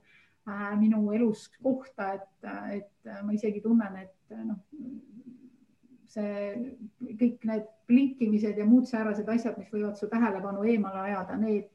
minu 0.80 1.12
elus 1.12 1.44
kohta, 1.62 2.14
et, 2.16 2.48
et 2.72 3.10
ma 3.22 3.34
isegi 3.36 3.60
tunnen, 3.62 3.98
et 4.00 4.38
noh 4.38 4.56
see 6.10 7.14
kõik 7.20 7.44
need 7.48 7.66
blinkimised 7.90 8.58
ja 8.58 8.66
muud 8.66 8.88
säärased 8.90 9.28
asjad, 9.30 9.58
mis 9.58 9.70
võivad 9.72 9.96
su 9.98 10.08
tähelepanu 10.10 10.64
eemale 10.66 11.06
ajada, 11.08 11.36
need, 11.40 11.70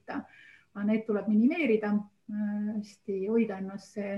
need 0.86 1.04
tuleb 1.08 1.28
minimeerida, 1.32 1.93
hästi 2.30 3.26
hoida 3.30 3.60
ennast 3.62 3.98
see 3.98 4.15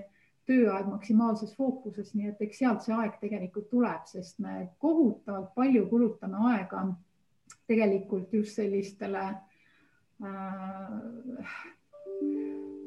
tööaeg 0.47 0.87
maksimaalses 0.87 1.51
fookuses, 1.57 2.13
nii 2.15 2.31
et 2.31 2.43
eks 2.45 2.61
sealt 2.61 2.85
see 2.85 2.95
aeg 2.95 3.17
tegelikult 3.19 3.67
tuleb, 3.71 4.05
sest 4.07 4.39
me 4.43 4.69
kohutavalt 4.79 5.51
palju 5.57 5.87
kulutame 5.91 6.39
aega 6.53 6.85
tegelikult 7.67 8.31
just 8.33 8.55
sellistele 8.55 9.25
äh, 10.23 10.93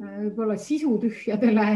võib-olla 0.00 0.56
sisutühjadele, 0.60 1.66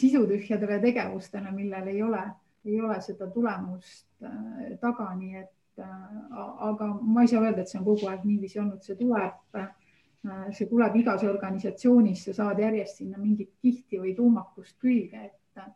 sisutühjadele 0.00 0.80
tegevustele, 0.88 1.52
millel 1.52 1.92
ei 1.92 2.02
ole 2.02 2.24
ei 2.66 2.80
ole 2.80 3.00
seda 3.04 3.28
tulemust 3.32 4.06
äh, 4.24 4.76
taga, 4.80 5.08
nii 5.18 5.40
et 5.42 5.82
äh, 5.82 6.36
aga 6.68 6.88
ma 7.00 7.24
ei 7.24 7.30
saa 7.30 7.42
öelda, 7.44 7.62
et 7.62 7.72
see 7.72 7.80
on 7.80 7.86
kogu 7.86 8.10
aeg 8.10 8.24
niiviisi 8.26 8.60
olnud, 8.62 8.82
see 8.84 8.98
tuleb, 8.98 9.58
äh, 9.60 10.46
see 10.56 10.68
tuleb 10.70 10.96
igas 11.02 11.24
organisatsioonis, 11.26 12.24
sa 12.28 12.36
saad 12.40 12.62
järjest 12.62 13.02
sinna 13.02 13.20
mingit 13.22 13.52
kihti 13.62 14.00
või 14.02 14.14
tuumakust 14.18 14.78
külge, 14.82 15.28
et, 15.30 15.66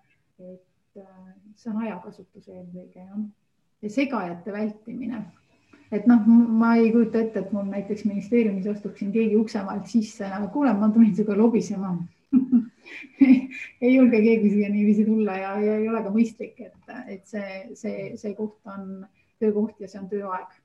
et 0.40 1.04
see 1.56 1.70
on 1.70 1.82
ajakasutus 1.84 2.48
eelkõige 2.48 3.04
jah. 3.04 3.20
ja 3.82 3.90
segajate 3.90 4.52
vältimine. 4.52 5.26
Et 5.90 6.06
noh, 6.06 6.22
ma 6.26 6.76
ei 6.78 6.92
kujuta 6.94 7.18
ette, 7.18 7.40
et 7.42 7.52
mul 7.52 7.66
näiteks 7.66 8.04
ministeeriumis 8.06 8.68
astuks 8.70 9.00
siin 9.02 9.10
keegi 9.10 9.34
ukse 9.36 9.58
vahelt 9.66 9.88
sisse, 9.90 10.28
kuule, 10.52 10.72
ma 10.78 10.88
tulin 10.94 11.14
sinuga 11.16 11.34
lobisema 11.38 11.96
ei 13.84 13.94
julge 13.94 14.22
keegi 14.22 14.50
siia 14.54 14.70
niiviisi 14.72 15.04
tulla 15.04 15.36
ja, 15.36 15.54
ja 15.60 15.76
ei 15.76 15.88
ole 15.88 16.02
ka 16.04 16.12
mõistlik, 16.14 16.58
et, 16.62 16.96
et 17.06 17.26
see, 17.26 17.62
see, 17.74 18.10
see 18.20 18.34
koht 18.38 18.60
on 18.70 19.06
töökoht 19.40 19.80
ja 19.80 19.88
see 19.90 20.02
on 20.02 20.10
tööaeg 20.10 20.58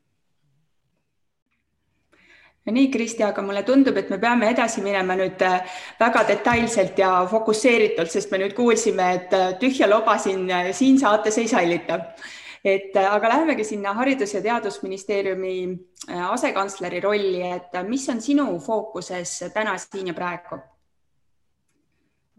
nii, 2.71 2.89
Kristi, 2.89 3.23
aga 3.23 3.43
mulle 3.45 3.61
tundub, 3.63 3.97
et 3.97 4.09
me 4.09 4.17
peame 4.21 4.49
edasi 4.49 4.81
minema 4.81 5.13
nüüd 5.17 5.41
äh, 5.45 5.75
väga 5.99 6.23
detailselt 6.29 6.97
ja 6.97 7.11
fokusseeritult, 7.29 8.09
sest 8.09 8.31
me 8.33 8.39
nüüd 8.41 8.55
kuulsime, 8.57 9.11
et 9.19 9.35
äh, 9.37 9.51
tühja 9.61 9.89
loba 9.89 10.17
siin, 10.21 10.47
äh, 10.49 10.71
siin 10.73 10.97
saates 11.01 11.37
ei 11.41 11.51
sallita. 11.51 12.01
et 12.65 12.95
aga 12.97 13.29
lähemegi 13.29 13.63
sinna 13.63 13.91
Haridus- 13.93 14.33
ja 14.33 14.41
Teadusministeeriumi 14.41 15.77
asekantsleri 16.29 16.99
rolli, 16.99 17.43
et 17.45 17.77
mis 17.87 18.09
on 18.09 18.21
sinu 18.21 18.59
fookuses 18.59 19.51
täna 19.53 19.77
siin 19.77 20.07
ja 20.07 20.13
praegu? 20.17 20.57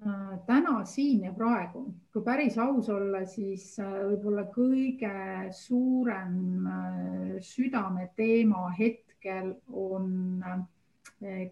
Äh, 0.04 0.38
täna, 0.46 0.84
siin 0.84 1.22
ja 1.24 1.30
praegu, 1.32 1.86
kui 2.12 2.22
päris 2.24 2.58
aus 2.60 2.90
olla, 2.92 3.22
siis 3.24 3.78
äh, 3.80 3.94
võib-olla 4.10 4.42
kõige 4.52 5.12
suurem 5.56 6.66
äh, 6.68 7.38
südameteema 7.40 8.68
hetkel 8.76 9.54
on 9.72 10.44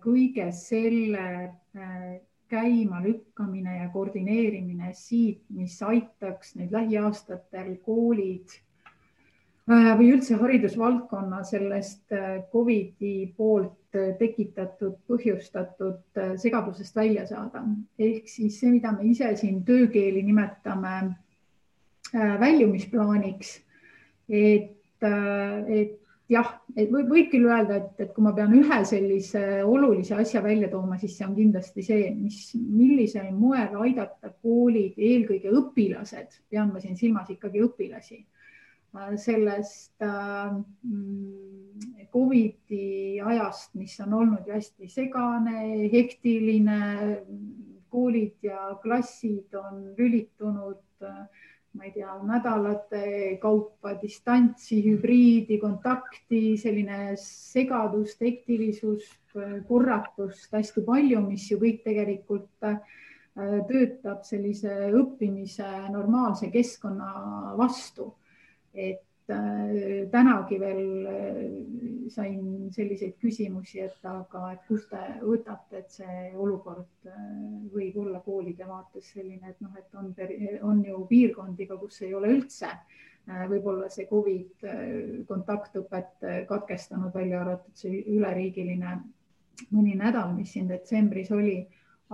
kõige 0.05 0.51
selle 0.53 1.55
käimalükkamine 2.53 3.79
ja 3.79 3.87
koordineerimine 3.95 4.91
siit, 4.93 5.41
mis 5.49 5.79
aitaks 5.81 6.53
nüüd 6.59 6.75
lähiaastatel 6.75 7.79
koolid 7.87 8.59
või 9.71 10.11
üldse 10.13 10.37
haridusvaldkonna 10.37 11.39
sellest 11.49 12.13
Covidi 12.53 13.33
poolt 13.37 13.85
tekitatud, 14.19 14.97
põhjustatud 15.09 16.19
äh, 16.19 16.35
segadusest 16.41 16.97
välja 16.97 17.27
saada. 17.27 17.65
ehk 17.99 18.29
siis 18.29 18.59
see, 18.61 18.73
mida 18.73 18.93
me 18.93 19.07
ise 19.11 19.35
siin 19.37 19.63
töökeeli 19.65 20.23
nimetame 20.23 20.95
äh, 22.15 22.41
väljumisplaaniks. 22.41 23.61
et, 24.29 25.03
äh, 25.03 25.69
et 25.69 26.01
jah, 26.29 26.55
et 26.77 26.91
võib, 26.91 27.09
võib 27.13 27.31
küll 27.31 27.47
öelda, 27.47 27.77
et, 27.77 28.01
et 28.01 28.13
kui 28.15 28.25
ma 28.25 28.33
pean 28.33 28.55
ühe 28.57 28.85
sellise 28.85 29.63
olulise 29.65 30.15
asja 30.17 30.43
välja 30.43 30.71
tooma, 30.73 30.99
siis 30.99 31.19
see 31.19 31.27
on 31.27 31.35
kindlasti 31.37 31.83
see, 31.85 32.11
mis, 32.17 32.55
millisel 32.55 33.31
moel 33.37 33.77
aidata 33.85 34.33
koolid, 34.43 34.97
eelkõige 34.97 35.53
õpilased, 35.53 36.41
pean 36.51 36.73
ma 36.73 36.81
siin 36.81 36.97
silmas 36.97 37.31
ikkagi 37.31 37.63
õpilasi 37.63 38.25
sellest 39.17 40.03
äh, 40.03 40.55
Covidi 42.13 43.21
ajast, 43.21 43.75
mis 43.75 43.97
on 44.01 44.13
olnud 44.15 44.47
ju 44.47 44.55
hästi 44.55 44.89
segane, 44.89 45.89
hektiline, 45.91 46.79
koolid 47.91 48.43
ja 48.47 48.75
klassid 48.83 49.55
on 49.59 49.81
lülitunud, 49.99 50.83
ma 51.75 51.87
ei 51.89 51.91
tea, 51.95 52.15
nädalate 52.23 53.05
kaupa 53.43 53.97
distantsi, 53.99 54.79
hübriidi, 54.85 55.59
kontakti, 55.63 56.55
selline 56.59 57.17
segadust, 57.19 58.23
hektilisust, 58.23 59.35
korratust 59.67 60.55
hästi 60.55 60.87
palju, 60.87 61.23
mis 61.27 61.49
ju 61.51 61.59
kõik 61.59 61.83
tegelikult 61.87 62.69
äh, 62.71 62.79
töötab 63.67 64.23
sellise 64.23 64.93
õppimise 64.95 65.67
normaalse 65.91 66.53
keskkonna 66.55 67.57
vastu 67.59 68.13
et 68.75 69.31
äh, 69.31 70.09
tänagi 70.11 70.59
veel 70.61 71.07
äh, 71.07 72.09
sain 72.13 72.71
selliseid 72.75 73.17
küsimusi, 73.23 73.81
et 73.87 74.05
aga, 74.09 74.51
et 74.53 74.67
kust 74.69 74.91
te 74.91 75.01
võtate, 75.23 75.81
et 75.81 75.95
see 75.95 76.29
olukord 76.35 77.09
äh, 77.09 77.17
võib 77.73 77.97
olla 78.05 78.21
koolide 78.25 78.69
vaates 78.69 79.15
selline, 79.15 79.55
et 79.55 79.65
noh, 79.65 79.73
et 79.79 79.99
on, 80.01 80.13
on 80.69 80.85
ju 80.85 81.01
piirkondi 81.09 81.69
ka, 81.71 81.81
kus 81.81 82.03
ei 82.03 82.15
ole 82.15 82.35
üldse 82.37 82.75
võib-olla 83.25 83.87
see 83.89 84.05
Covid 84.05 84.67
kontaktõpet 85.25 86.27
katkestanud, 86.45 87.09
välja 87.15 87.39
arvatud 87.41 87.73
see 87.81 88.03
üleriigiline 88.13 88.99
mõni 89.71 89.95
nädal, 89.97 90.35
mis 90.37 90.53
siin 90.53 90.69
detsembris 90.69 91.33
oli. 91.33 91.63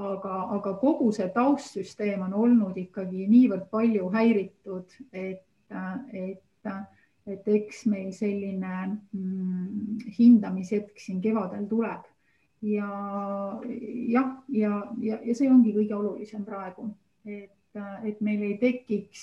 Aga, 0.01 0.37
aga 0.55 0.77
kogu 0.79 1.09
see 1.12 1.27
taustsüsteem 1.35 2.23
on 2.23 2.35
olnud 2.38 2.77
ikkagi 2.79 3.25
niivõrd 3.29 3.66
palju 3.73 4.07
häiritud, 4.14 4.94
et, 5.11 5.42
et 6.14 6.38
et 7.31 7.49
eks 7.49 7.85
meil 7.90 8.11
selline 8.16 8.73
mm, 9.12 10.01
hindamishetk 10.18 10.99
siin 11.01 11.20
kevadel 11.23 11.66
tuleb. 11.70 12.07
Ja 12.61 12.88
jah, 14.12 14.33
ja, 14.53 14.73
ja, 15.01 15.20
ja 15.25 15.37
see 15.37 15.49
ongi 15.49 15.73
kõige 15.73 15.96
olulisem 15.96 16.44
praegu, 16.44 16.90
et, 17.25 17.79
et 18.04 18.21
meil 18.21 18.42
ei 18.44 18.58
tekiks 18.61 19.23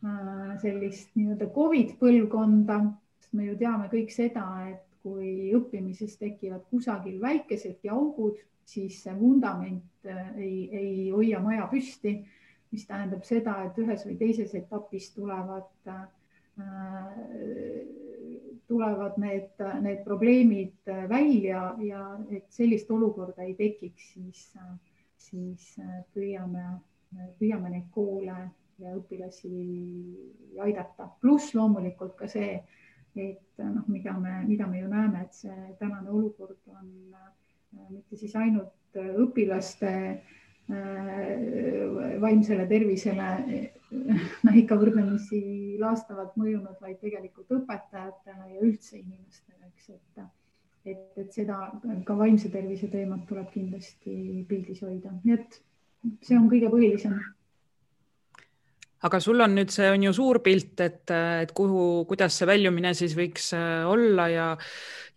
äh, 0.00 0.54
sellist 0.62 1.12
nii-öelda 1.18 1.50
Covid 1.52 1.98
põlvkonda, 2.00 2.80
sest 3.20 3.36
me 3.36 3.50
ju 3.50 3.58
teame 3.60 3.90
kõik 3.92 4.14
seda, 4.14 4.46
et 4.70 4.84
kui 5.04 5.52
õppimises 5.56 6.16
tekivad 6.20 6.64
kusagil 6.72 7.20
väikesedki 7.20 7.92
augud, 7.92 8.40
siis 8.68 9.02
see 9.04 9.12
vundament 9.20 10.08
äh, 10.08 10.32
ei, 10.40 10.58
ei 10.72 10.92
hoia 11.12 11.44
maja 11.44 11.68
püsti, 11.68 12.16
mis 12.72 12.88
tähendab 12.88 13.28
seda, 13.28 13.58
et 13.64 13.76
ühes 13.80 14.08
või 14.08 14.16
teises 14.20 14.56
etapis 14.56 15.12
tulevad 15.12 15.68
äh, 15.88 16.06
tulevad 18.68 19.16
need, 19.16 19.50
need 19.80 20.04
probleemid 20.04 20.90
välja 21.08 21.62
ja 21.80 22.02
et 22.30 22.46
sellist 22.52 22.90
olukorda 22.90 23.42
ei 23.46 23.54
tekiks, 23.56 24.12
siis, 24.12 24.42
siis 25.16 25.70
püüame, 26.14 26.64
püüame 27.40 27.72
neid 27.72 27.88
koole 27.94 28.36
ja 28.78 28.94
õpilasi 28.94 29.52
aidata. 30.62 31.08
pluss 31.20 31.54
loomulikult 31.54 32.14
ka 32.18 32.28
see, 32.28 32.58
et 33.16 33.62
noh, 33.62 33.86
mida 33.88 34.14
me, 34.20 34.42
mida 34.46 34.66
me 34.66 34.82
ju 34.82 34.90
näeme, 34.90 35.24
et 35.24 35.34
see 35.34 35.72
tänane 35.80 36.10
olukord 36.10 36.60
on 36.74 36.92
mitte 37.90 38.16
siis 38.16 38.36
ainult 38.36 38.98
õpilaste 38.98 39.90
vaimsele 42.20 42.66
tervisele 42.68 43.28
noh, 44.44 44.56
ikka 44.60 44.76
võrdlemisi 44.76 45.40
laastavalt 45.80 46.34
mõjunud, 46.36 46.76
vaid 46.82 46.98
tegelikult 47.00 47.54
õpetajatele 47.60 48.50
ja 48.54 48.60
üldse 48.66 48.98
inimestele, 49.00 49.70
eks, 49.72 49.88
et 49.96 50.26
et, 50.88 51.18
et 51.20 51.32
seda 51.34 51.56
ka 52.06 52.14
vaimse 52.16 52.48
tervise 52.52 52.88
teemat 52.88 53.26
tuleb 53.28 53.50
kindlasti 53.52 54.44
pildis 54.48 54.80
hoida, 54.84 55.12
nii 55.24 55.34
et 55.34 55.58
see 56.24 56.38
on 56.38 56.46
kõige 56.48 56.70
põhilisem 56.72 57.16
aga 59.06 59.20
sul 59.22 59.40
on 59.44 59.54
nüüd, 59.54 59.70
see 59.72 59.88
on 59.92 60.06
ju 60.08 60.12
suur 60.16 60.40
pilt, 60.44 60.80
et, 60.82 61.04
et 61.14 61.52
kuhu, 61.56 62.04
kuidas 62.08 62.38
see 62.38 62.48
väljumine 62.50 62.94
siis 62.98 63.14
võiks 63.18 63.52
äh, 63.56 63.86
olla 63.86 64.28
ja, 64.32 64.48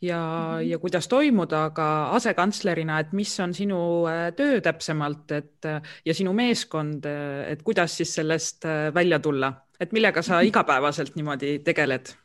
ja 0.01 0.19
mm, 0.19 0.59
-hmm. 0.59 0.69
ja 0.69 0.79
kuidas 0.79 1.07
toimuda, 1.07 1.65
aga 1.71 1.87
asekantslerina, 2.17 2.99
et 2.99 3.13
mis 3.13 3.33
on 3.39 3.53
sinu 3.53 3.81
äh, 4.09 4.29
töö 4.37 4.61
täpsemalt, 4.61 5.31
et 5.31 5.69
ja 6.05 6.13
sinu 6.13 6.33
meeskond, 6.33 7.05
et 7.47 7.63
kuidas 7.63 7.97
siis 7.97 8.15
sellest 8.15 8.65
äh, 8.65 8.93
välja 8.93 9.19
tulla, 9.19 9.53
et 9.79 9.91
millega 9.91 10.21
sa 10.21 10.37
mhm. 10.37 10.47
igapäevaselt 10.47 11.15
niimoodi 11.15 11.59
tegeled? 11.59 12.20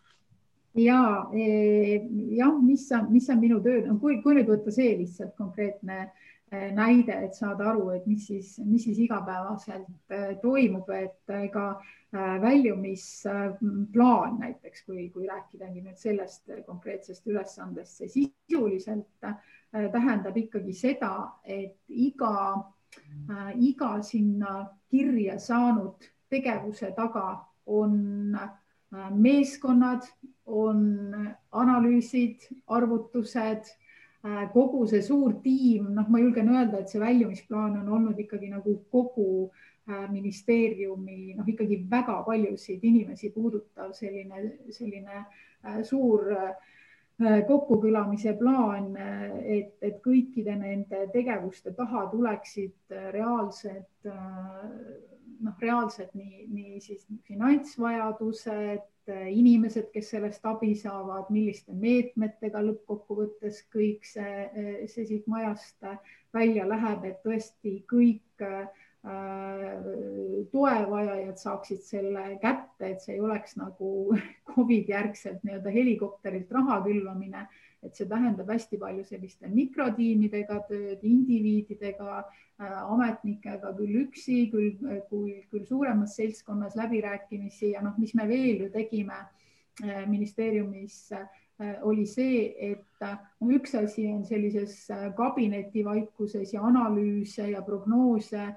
Ja 0.76 1.00
jah, 1.32 2.54
mis 2.62 2.88
mis 3.08 3.28
on 3.30 3.40
minu 3.40 3.60
töö, 3.64 3.82
kui, 4.00 4.20
kui 4.22 4.36
nüüd 4.36 4.50
võtta 4.50 4.74
see 4.74 4.96
lihtsalt 4.98 5.36
konkreetne 5.36 6.06
Eh, 6.52 6.72
näide, 6.72 7.12
et 7.26 7.34
saada 7.34 7.72
aru, 7.72 7.88
et 7.90 8.04
mis 8.06 8.22
siis, 8.28 8.52
mis 8.62 8.84
siis 8.86 9.00
igapäevaselt 9.02 10.12
eh, 10.14 10.36
toimub, 10.38 10.86
et 10.94 11.32
ega 11.34 11.64
eh, 11.74 12.36
väljumisplaan 12.38 14.36
näiteks, 14.38 14.84
kui, 14.86 15.08
kui 15.10 15.26
rääkidagi 15.26 15.82
nüüd 15.82 15.98
sellest 15.98 16.52
konkreetsest 16.68 17.26
ülesandest, 17.26 17.98
see 17.98 18.12
sisuliselt 18.12 19.26
tähendab 19.72 20.38
ikkagi 20.38 20.70
seda, 20.72 21.10
et 21.42 21.74
iga, 21.90 22.54
iga 23.58 23.90
sinna 24.06 24.60
kirja 24.86 25.40
saanud 25.42 26.06
tegevuse 26.30 26.92
taga 26.94 27.26
on 27.66 28.38
meeskonnad, 28.90 30.06
on 30.46 30.84
analüüsid, 31.50 32.44
arvutused 32.66 33.72
Äh, 34.26 34.46
kogu 34.52 34.86
see 34.90 35.02
suur 35.06 35.36
tiim, 35.42 35.92
noh, 35.94 36.06
ma 36.10 36.18
julgen 36.18 36.48
öelda, 36.50 36.80
et 36.80 36.90
see 36.90 36.98
väljumisplaan 36.98 37.76
on 37.82 37.90
olnud 37.98 38.18
ikkagi 38.18 38.48
nagu 38.50 38.72
kogu 38.90 39.26
äh, 39.86 40.06
ministeeriumi, 40.10 41.36
noh, 41.36 41.50
ikkagi 41.52 41.78
väga 41.90 42.16
paljusid 42.26 42.82
inimesi 42.90 43.30
puudutav 43.34 43.92
selline, 43.94 44.42
selline 44.74 45.20
äh, 45.20 45.82
suur 45.86 46.32
kokkukõlamise 47.16 48.34
plaan, 48.36 48.90
et, 49.40 49.70
et 49.80 50.02
kõikide 50.04 50.52
nende 50.60 51.06
tegevuste 51.14 51.72
taha 51.72 52.02
tuleksid 52.10 52.92
reaalsed, 53.14 53.86
noh, 55.44 55.56
reaalsed 55.60 56.12
nii, 56.14 56.46
nii 56.52 56.80
siis 56.84 57.06
finantsvajadused 57.28 58.84
inimesed, 59.30 59.90
kes 59.92 60.10
sellest 60.14 60.46
abi 60.48 60.72
saavad, 60.78 61.28
milliste 61.30 61.74
meetmetega 61.76 62.62
lõppkokkuvõttes 62.64 63.62
kõik 63.74 64.06
see, 64.08 64.86
see 64.90 65.06
siit 65.06 65.28
majast 65.30 65.86
välja 66.34 66.66
läheb, 66.68 67.06
et 67.06 67.22
tõesti 67.22 67.78
kõik 67.90 68.42
äh, 68.42 68.66
toevajajad 70.52 71.38
saaksid 71.38 71.84
selle 71.86 72.24
kätte, 72.42 72.90
et 72.90 73.04
see 73.04 73.14
ei 73.14 73.22
oleks 73.22 73.54
nagu 73.60 73.92
Covid 74.54 74.90
järgselt 74.90 75.46
nii-öelda 75.46 75.70
helikopterilt 75.74 76.50
raha 76.58 76.80
külvamine 76.88 77.46
et 77.84 77.96
see 77.96 78.08
tähendab 78.08 78.50
hästi 78.50 78.78
palju 78.80 79.04
selliste 79.06 79.48
mikrotiimidega 79.52 80.58
tööd, 80.70 81.02
indiviididega, 81.06 82.18
äh, 82.60 82.76
ametnikega, 82.82 83.72
küll 83.78 84.02
üksi, 84.04 84.38
küll, 84.52 84.76
küll, 85.10 85.32
küll 85.52 85.66
suuremas 85.68 86.16
seltskonnas 86.18 86.76
läbirääkimisi 86.78 87.74
ja 87.74 87.84
noh, 87.84 87.96
mis 88.00 88.14
me 88.18 88.28
veel 88.28 88.66
ju 88.66 88.70
tegime 88.74 89.18
äh, 89.22 90.06
ministeeriumis 90.08 91.00
äh, 91.16 91.28
oli 91.88 92.04
see, 92.04 92.50
et 92.72 93.04
üks 93.40 93.72
asi 93.78 94.02
on 94.12 94.26
sellises 94.28 94.74
kabinetivaikuses 95.16 96.52
ja 96.52 96.60
analüüse 96.68 97.46
ja 97.48 97.62
prognoose 97.64 98.50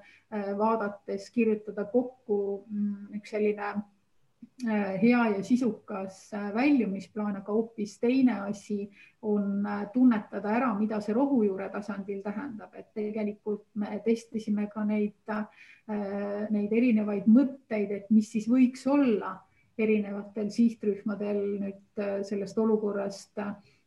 vaadates 0.58 1.30
kirjutada 1.32 1.86
kokku 1.88 2.66
mm, 2.68 3.06
üks 3.16 3.32
selline 3.32 3.70
hea 5.00 5.22
ja 5.36 5.42
sisukas 5.44 6.32
äh, 6.34 6.50
väljumisplaan, 6.54 7.36
aga 7.36 7.52
hoopis 7.52 7.98
teine 8.00 8.40
asi 8.40 8.90
on 9.22 9.66
äh, 9.66 9.86
tunnetada 9.92 10.52
ära, 10.56 10.70
mida 10.78 11.00
see 11.00 11.14
rohujuure 11.16 11.68
tasandil 11.72 12.22
tähendab, 12.24 12.74
et 12.74 12.92
tegelikult 12.94 13.66
me 13.74 14.00
testisime 14.04 14.68
ka 14.72 14.84
neid, 14.84 15.16
neid 16.50 16.72
erinevaid 16.72 17.26
mõtteid, 17.26 17.90
et 17.90 18.10
mis 18.14 18.28
siis 18.30 18.46
võiks 18.46 18.84
olla 18.86 19.34
erinevatel 19.80 20.50
sihtrühmadel 20.54 21.40
nüüd 21.64 22.02
sellest 22.28 22.58
olukorrast 22.60 23.40
Äh, 23.40 23.79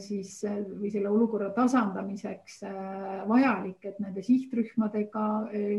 siis 0.00 0.38
äh, 0.48 0.62
või 0.80 0.88
selle 0.92 1.10
olukorra 1.12 1.50
tasandamiseks 1.52 2.62
äh, 2.64 3.24
vajalik, 3.28 3.82
et 3.84 3.98
nende 4.00 4.22
sihtrühmadega 4.24 5.24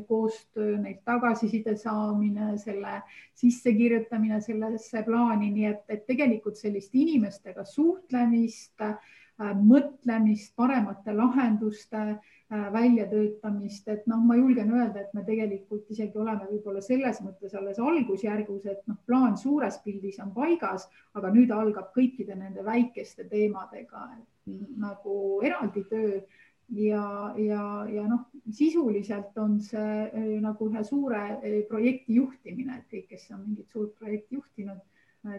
koostöö, 0.07 0.75
neilt 0.77 1.01
tagasiside 1.07 1.73
saamine, 1.79 2.51
selle 2.61 2.99
sissekirjutamine 3.39 4.41
sellesse 4.45 5.01
plaani, 5.07 5.49
nii 5.55 5.69
et, 5.71 5.85
et 5.89 6.05
tegelikult 6.05 6.59
sellist 6.61 6.93
inimestega 6.93 7.65
suhtlemist, 7.65 8.77
mõtlemist, 9.39 10.51
paremate 10.59 11.13
lahenduste 11.15 12.19
väljatöötamist, 12.49 13.87
et 13.87 14.07
noh, 14.09 14.21
ma 14.25 14.35
julgen 14.35 14.71
öelda, 14.73 15.03
et 15.03 15.13
me 15.13 15.21
tegelikult 15.25 15.89
isegi 15.93 16.17
oleme 16.17 16.47
võib-olla 16.49 16.81
selles 16.81 17.19
mõttes 17.21 17.53
alles 17.53 17.77
algusjärgus, 17.77 18.65
et 18.65 18.81
noh, 18.89 18.97
plaan 19.05 19.37
suures 19.37 19.77
pildis 19.83 20.17
on 20.23 20.31
paigas, 20.33 20.87
aga 21.13 21.29
nüüd 21.35 21.53
algab 21.53 21.91
kõikide 21.93 22.37
nende 22.39 22.65
väikeste 22.65 23.27
teemadega 23.29 24.07
nagu 24.81 25.15
eraldi 25.45 25.85
töö. 25.91 26.21
Ja, 26.69 27.33
ja, 27.37 27.63
ja 27.89 28.03
noh, 28.05 28.27
sisuliselt 28.53 29.37
on 29.41 29.55
see 29.65 29.93
äh, 30.05 30.33
nagu 30.41 30.67
ühe 30.69 30.83
suure 30.85 31.21
äh, 31.39 31.61
projekti 31.69 32.19
juhtimine, 32.19 32.77
et 32.77 32.91
kõik, 32.93 33.07
kes 33.09 33.29
on 33.33 33.41
mingit 33.47 33.73
suurt 33.73 33.95
projekti 33.97 34.37
juhtinud, 34.37 34.81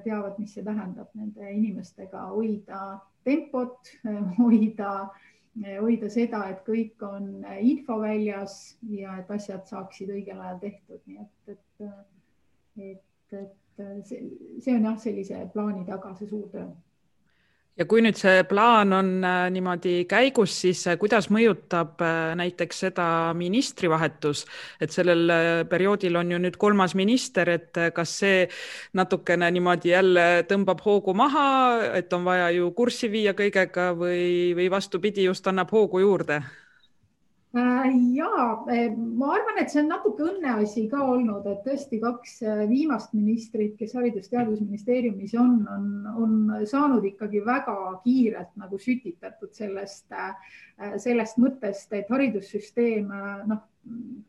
teavad, 0.04 0.34
mis 0.36 0.50
see 0.52 0.64
tähendab 0.66 1.08
nende 1.16 1.46
inimestega 1.54 2.26
hoida 2.34 2.98
tempot, 3.24 3.94
hoida 4.40 4.90
äh, 5.06 5.30
hoida 5.80 6.08
seda, 6.12 6.42
et 6.50 6.60
kõik 6.66 7.02
on 7.06 7.44
info 7.60 7.98
väljas 8.00 8.76
ja 8.90 9.18
et 9.20 9.30
asjad 9.30 9.66
saaksid 9.68 10.12
õigel 10.14 10.40
ajal 10.40 10.60
tehtud, 10.62 11.00
nii 11.06 11.18
et, 11.24 11.56
et, 11.56 11.88
et, 12.90 13.34
et 13.40 14.06
see, 14.08 14.22
see 14.60 14.76
on 14.76 14.88
jah, 14.88 14.96
sellise 15.00 15.42
plaani 15.52 15.84
taga 15.88 16.14
see 16.18 16.30
suur 16.30 16.48
töö 16.52 16.68
ja 17.78 17.86
kui 17.88 18.02
nüüd 18.04 18.18
see 18.18 18.42
plaan 18.48 18.92
on 18.92 19.10
äh, 19.24 19.46
niimoodi 19.52 20.04
käigus, 20.10 20.54
siis 20.64 20.82
äh, 20.90 20.98
kuidas 21.00 21.30
mõjutab 21.32 22.02
äh, 22.04 22.32
näiteks 22.40 22.84
seda 22.86 23.06
ministrivahetus, 23.36 24.44
et 24.80 24.92
sellel 24.94 25.32
perioodil 25.70 26.18
on 26.20 26.34
ju 26.34 26.40
nüüd 26.42 26.58
kolmas 26.60 26.94
minister, 26.98 27.48
et 27.56 27.82
kas 27.96 28.16
see 28.22 28.46
natukene 28.98 29.50
niimoodi 29.54 29.94
jälle 29.94 30.26
tõmbab 30.50 30.82
hoogu 30.84 31.14
maha, 31.16 31.46
et 31.96 32.12
on 32.12 32.26
vaja 32.26 32.50
ju 32.56 32.72
kurssi 32.76 33.10
viia 33.12 33.36
kõigega 33.38 33.92
või, 33.96 34.52
või 34.58 34.70
vastupidi, 34.72 35.28
just 35.30 35.46
annab 35.50 35.72
hoogu 35.74 36.02
juurde? 36.04 36.42
Äh, 37.52 37.90
ja 38.14 38.64
äh, 38.68 38.96
ma 38.96 39.32
arvan, 39.34 39.56
et 39.58 39.72
see 39.72 39.80
on 39.82 39.88
natuke 39.90 40.22
õnneasi 40.22 40.84
ka 40.92 41.00
olnud, 41.02 41.48
et 41.50 41.64
tõesti 41.64 41.98
kaks 41.98 42.36
äh, 42.46 42.60
viimast 42.70 43.10
ministrit, 43.10 43.72
kes 43.78 43.96
Haridus-Teadusministeeriumis 43.98 45.34
on, 45.34 45.56
on, 45.74 45.88
on 46.14 46.36
saanud 46.70 47.08
ikkagi 47.10 47.42
väga 47.42 47.74
kiirelt 48.04 48.54
nagu 48.60 48.78
sütitatud 48.78 49.50
sellest, 49.56 50.06
sellest 51.02 51.42
mõttest, 51.42 51.90
et 51.98 52.14
haridussüsteem 52.14 53.10
noh, 53.50 53.66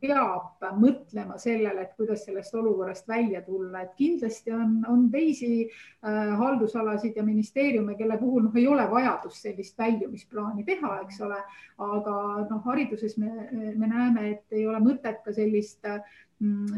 peab 0.01 0.63
mõtlema 0.79 1.35
sellele, 1.41 1.83
et 1.83 1.91
kuidas 1.97 2.23
sellest 2.25 2.55
olukorrast 2.55 3.07
välja 3.09 3.41
tulla, 3.45 3.83
et 3.83 3.91
kindlasti 3.99 4.53
on, 4.55 4.77
on 4.89 5.03
teisi 5.11 5.65
äh, 5.67 6.31
haldusalasid 6.39 7.19
ja 7.19 7.25
ministeeriume, 7.27 7.97
kelle 7.99 8.17
puhul 8.17 8.47
noh, 8.47 8.55
ei 8.57 8.67
ole 8.71 8.87
vajadust 8.91 9.43
sellist 9.45 9.77
väljumisplaani 9.77 10.65
teha, 10.67 10.95
eks 11.03 11.21
ole. 11.27 11.41
aga 11.81 12.15
noh, 12.49 12.63
hariduses 12.65 13.17
me, 13.17 13.49
me 13.51 13.87
näeme, 13.87 14.27
et 14.31 14.57
ei 14.57 14.67
ole 14.69 14.79
mõtet 14.83 15.21
ka 15.25 15.33
sellist 15.35 15.83
mm, 15.83 16.30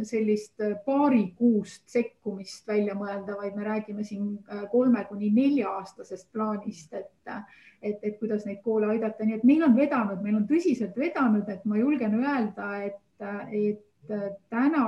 sellist 0.04 0.60
paarikuust 0.86 1.86
sekkumist 1.88 2.68
välja 2.68 2.96
mõelda, 3.00 3.38
vaid 3.40 3.56
me 3.56 3.68
räägime 3.68 4.04
siin 4.04 4.34
äh, 4.52 4.66
kolme 4.72 5.06
kuni 5.08 5.30
nelja 5.32 5.72
aastasest 5.80 6.32
plaanist, 6.34 6.94
et 6.94 7.34
et, 7.84 8.00
et 8.02 8.16
kuidas 8.20 8.46
neid 8.48 8.62
koole 8.64 8.88
aidata, 8.94 9.26
nii 9.28 9.38
et 9.40 9.46
meil 9.48 9.64
on 9.66 9.74
vedanud, 9.76 10.22
meil 10.24 10.38
on 10.40 10.48
tõsiselt 10.48 10.96
vedanud, 10.96 11.50
et 11.52 11.66
ma 11.68 11.80
julgen 11.80 12.16
öelda, 12.22 12.68
et, 12.88 13.26
et 13.52 14.14
täna 14.52 14.84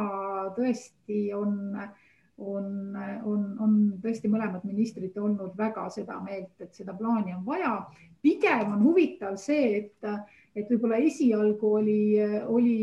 tõesti 0.56 1.26
on 1.36 1.58
on, 2.38 2.96
on, 3.24 3.44
on 3.64 3.76
tõesti 4.04 4.28
mõlemad 4.32 4.66
ministrid 4.68 5.16
olnud 5.18 5.54
väga 5.58 5.86
seda 5.94 6.18
meelt, 6.24 6.52
et 6.60 6.74
seda 6.76 6.96
plaani 6.98 7.36
on 7.36 7.46
vaja. 7.46 7.78
pigem 8.22 8.74
on 8.74 8.82
huvitav 8.84 9.38
see, 9.40 9.78
et, 9.78 10.10
et 10.56 10.70
võib-olla 10.72 11.02
esialgu 11.04 11.72
oli, 11.82 12.00
oli 12.48 12.76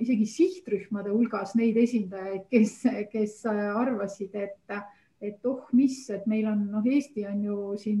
isegi 0.00 0.24
sihtrühmade 0.24 1.12
hulgas 1.12 1.52
neid 1.58 1.76
esindajaid, 1.76 2.46
kes, 2.48 2.78
kes 3.12 3.42
arvasid, 3.50 4.32
et 4.40 4.76
et 5.24 5.46
oh 5.48 5.68
mis, 5.72 5.96
et 6.12 6.24
meil 6.28 6.46
on, 6.50 6.64
noh, 6.72 6.84
Eesti 6.84 7.24
on 7.28 7.38
ju 7.46 7.58
siin 7.80 8.00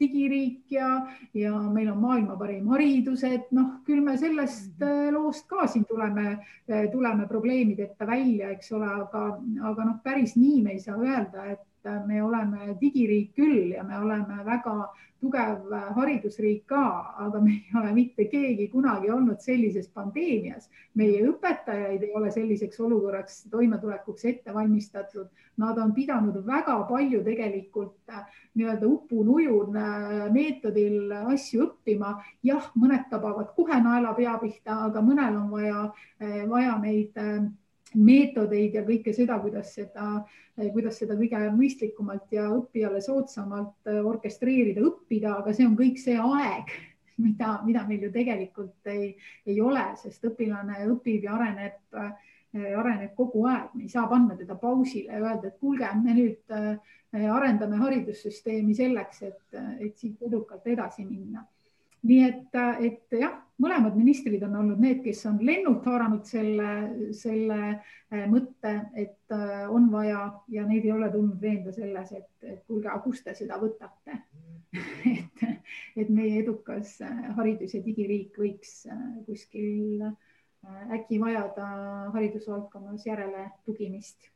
digiriik 0.00 0.72
ja, 0.72 0.88
ja 1.36 1.52
meil 1.72 1.90
on 1.92 2.00
maailma 2.00 2.36
parim 2.40 2.70
haridus, 2.72 3.24
et 3.28 3.50
noh, 3.54 3.78
küll 3.86 4.02
me 4.04 4.16
sellest 4.20 4.72
mhm. 4.80 4.88
äh, 4.88 5.10
loost 5.14 5.46
ka 5.50 5.66
siin 5.70 5.84
tuleme, 5.88 6.38
äh, 6.70 6.86
tuleme 6.92 7.28
probleemideta 7.30 8.08
välja, 8.08 8.52
eks 8.56 8.72
ole, 8.78 8.88
aga, 9.04 9.26
aga 9.72 9.90
noh, 9.90 10.00
päris 10.04 10.36
nii 10.38 10.62
me 10.64 10.76
ei 10.76 10.82
saa 10.82 10.98
öelda, 11.00 11.50
et 11.52 11.62
me 12.06 12.22
oleme 12.22 12.76
digiriik 12.80 13.32
küll 13.36 13.72
ja 13.74 13.82
me 13.84 13.98
oleme 13.98 14.44
väga 14.44 14.76
tugev 15.22 15.70
haridusriik 15.96 16.64
ka, 16.66 16.82
aga 17.22 17.40
me 17.40 17.52
ei 17.54 17.76
ole 17.78 17.92
mitte 17.94 18.26
keegi 18.30 18.66
kunagi 18.72 19.10
olnud 19.10 19.38
sellises 19.40 19.86
pandeemias. 19.94 20.68
meie 20.98 21.22
õpetajaid 21.28 22.02
ei 22.02 22.10
ole 22.18 22.30
selliseks 22.34 22.80
olukorraks 22.80 23.44
toimetulekuks 23.50 24.24
ette 24.28 24.54
valmistatud. 24.54 25.30
Nad 25.62 25.78
on 25.78 25.94
pidanud 25.94 26.36
väga 26.46 26.74
palju 26.88 27.22
tegelikult 27.24 28.10
äh, 28.10 28.26
nii-öelda 28.58 28.88
upunujun 28.88 29.76
äh, 29.76 30.26
meetodil 30.32 31.12
asju 31.22 31.68
õppima. 31.68 32.16
jah, 32.42 32.70
mõned 32.74 33.08
tabavad 33.10 33.54
kohe 33.56 33.80
naela 33.80 34.14
pea 34.18 34.36
pihta, 34.42 34.82
aga 34.88 35.00
mõnel 35.00 35.38
on 35.38 35.50
vaja, 35.54 35.90
äh, 36.20 36.42
vaja 36.50 36.78
neid 36.82 37.16
meetodeid 37.94 38.76
ja 38.76 38.84
kõike 38.86 39.12
seda, 39.16 39.38
kuidas 39.42 39.74
seda, 39.76 40.22
kuidas 40.56 40.98
seda 41.00 41.16
kõige 41.18 41.40
mõistlikumalt 41.56 42.32
ja 42.34 42.48
õppijale 42.52 43.02
soodsamalt 43.04 43.90
äh, 43.90 44.00
orkestreerida, 44.06 44.84
õppida, 44.88 45.36
aga 45.40 45.54
see 45.56 45.66
on 45.68 45.76
kõik 45.78 46.00
see 46.00 46.16
aeg, 46.18 46.72
mida, 47.24 47.58
mida 47.66 47.86
meil 47.88 48.08
ju 48.08 48.12
tegelikult 48.14 48.92
ei, 48.92 49.12
ei 49.46 49.60
ole, 49.60 49.84
sest 50.00 50.24
õpilane 50.28 50.84
õpib 50.92 51.28
ja 51.28 51.36
areneb, 51.38 51.80
äh, 51.96 52.12
areneb 52.78 53.14
kogu 53.16 53.46
aeg, 53.48 53.72
me 53.76 53.86
ei 53.86 53.92
saa 53.92 54.08
panna 54.10 54.36
teda 54.36 54.58
pausile 54.60 55.12
ja 55.12 55.22
öelda, 55.22 55.48
et 55.48 55.60
kuulge, 55.60 55.88
me 56.02 56.16
nüüd 56.18 56.56
äh, 56.56 56.76
arendame 57.12 57.80
haridussüsteemi 57.80 58.76
selleks, 58.76 59.24
et, 59.28 59.58
et 59.80 59.96
siit 60.00 60.22
edukalt 60.28 60.66
edasi 60.68 61.04
minna 61.04 61.44
nii 62.08 62.22
et, 62.26 62.60
et 62.82 63.18
jah, 63.20 63.42
mõlemad 63.62 63.96
ministrid 63.96 64.42
on 64.46 64.56
olnud 64.62 64.80
need, 64.82 65.00
kes 65.04 65.22
on 65.30 65.38
lennult 65.44 65.84
haaranud 65.86 66.26
selle, 66.26 66.70
selle 67.16 67.58
äh, 67.68 68.24
mõtte, 68.30 68.74
et 68.98 69.34
äh, 69.34 69.64
on 69.70 69.88
vaja 69.92 70.24
ja 70.52 70.66
neid 70.66 70.86
ei 70.86 70.94
ole 70.94 71.10
tulnud 71.12 71.38
veenda 71.42 71.74
selles, 71.74 72.12
et, 72.16 72.30
et 72.42 72.62
kuulge, 72.66 72.90
aga 72.90 73.02
kust 73.04 73.26
te 73.26 73.36
seda 73.38 73.60
võtate? 73.62 74.22
Et, 75.12 75.42
et 75.98 76.08
meie 76.08 76.38
edukas 76.40 76.94
äh, 77.04 77.16
haridus- 77.36 77.74
ja 77.76 77.82
digiriik 77.84 78.38
võiks 78.40 78.86
kuskil 79.26 80.06
äkki 80.94 81.18
vajada 81.20 81.66
haridusvaldkonnas 82.14 83.04
järele 83.04 83.48
tugimist. 83.66 84.30